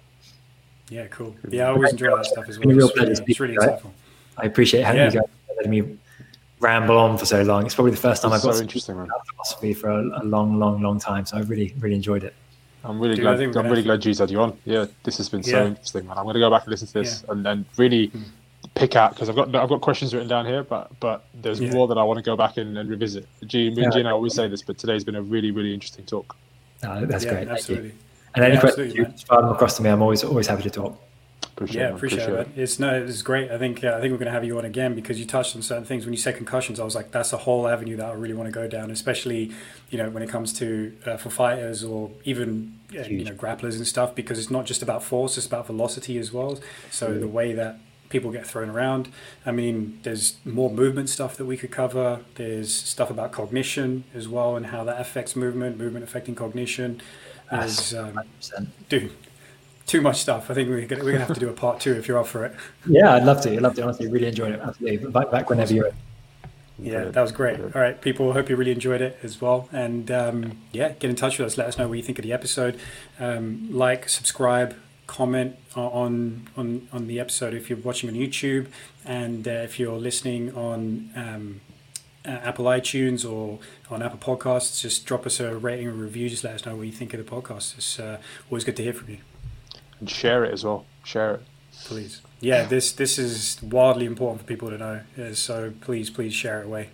[0.89, 1.35] Yeah, cool.
[1.49, 2.71] Yeah, I always enjoy that stuff as well.
[2.71, 3.91] It's, really, it's really insightful.
[4.37, 5.11] I appreciate having yeah.
[5.11, 5.97] you guys letting me
[6.59, 7.67] ramble on for so long.
[7.67, 8.95] It's probably the first time I've got so interesting,
[9.29, 11.27] philosophy for a, a long, long, long time.
[11.27, 12.33] So I really, really enjoyed it.
[12.83, 13.57] I'm really Dude, glad.
[13.57, 14.57] I'm really glad G's had you on.
[14.65, 16.17] Yeah, this has been so interesting, man.
[16.17, 17.33] I'm going to go back and listen to this yeah.
[17.33, 18.23] and then really mm.
[18.75, 21.71] pick out because I've got I've got questions written down here, but but there's yeah.
[21.71, 23.27] more that I want to go back and, and revisit.
[23.45, 25.73] G, me and G and I always say this, but today's been a really really
[25.73, 26.35] interesting talk.
[26.81, 27.47] No, that's great.
[27.49, 27.93] Absolutely.
[28.35, 31.01] And any questions you fire them across to me, I'm always always happy to talk.
[31.59, 32.57] Appreciate yeah, appreciate, appreciate it.
[32.57, 32.61] it.
[32.61, 33.51] It's no, it's great.
[33.51, 35.57] I think uh, I think we're going to have you on again because you touched
[35.57, 36.05] on certain things.
[36.05, 38.47] When you said concussions, I was like, that's a whole avenue that I really want
[38.47, 39.51] to go down, especially
[39.89, 43.75] you know when it comes to uh, for fighters or even uh, you know grapplers
[43.75, 46.57] and stuff, because it's not just about force; it's about velocity as well.
[46.91, 49.09] So the way that people get thrown around.
[49.45, 52.21] I mean, there's more movement stuff that we could cover.
[52.35, 57.01] There's stuff about cognition as well and how that affects movement, movement affecting cognition.
[57.51, 58.19] As um,
[58.89, 59.11] dude,
[59.89, 60.51] too much stuff.
[60.51, 62.27] I think we're gonna, we're gonna have to do a part two if you're up
[62.27, 62.55] for it.
[62.85, 63.51] Yeah, I'd love to.
[63.51, 63.83] I'd love to.
[63.83, 64.59] Honestly, really enjoyed it.
[64.61, 65.09] Absolutely.
[65.09, 65.91] Back, back whenever you're.
[66.81, 67.59] Yeah, that was great.
[67.59, 69.67] All right, people, hope you really enjoyed it as well.
[69.73, 71.57] And um, yeah, get in touch with us.
[71.57, 72.79] Let us know what you think of the episode.
[73.19, 74.75] Um, like, subscribe,
[75.07, 78.67] comment on on on the episode if you're watching on YouTube,
[79.03, 81.61] and uh, if you're listening on um,
[82.25, 83.59] uh, Apple iTunes or
[83.89, 86.29] on Apple Podcasts, just drop us a rating or review.
[86.29, 87.77] Just let us know what you think of the podcast.
[87.77, 89.17] It's uh, always good to hear from you
[89.99, 90.85] and share it as well.
[91.03, 91.41] Share it,
[91.85, 92.21] please.
[92.41, 95.33] Yeah, this this is wildly important for people to know.
[95.33, 96.89] So please, please share it away.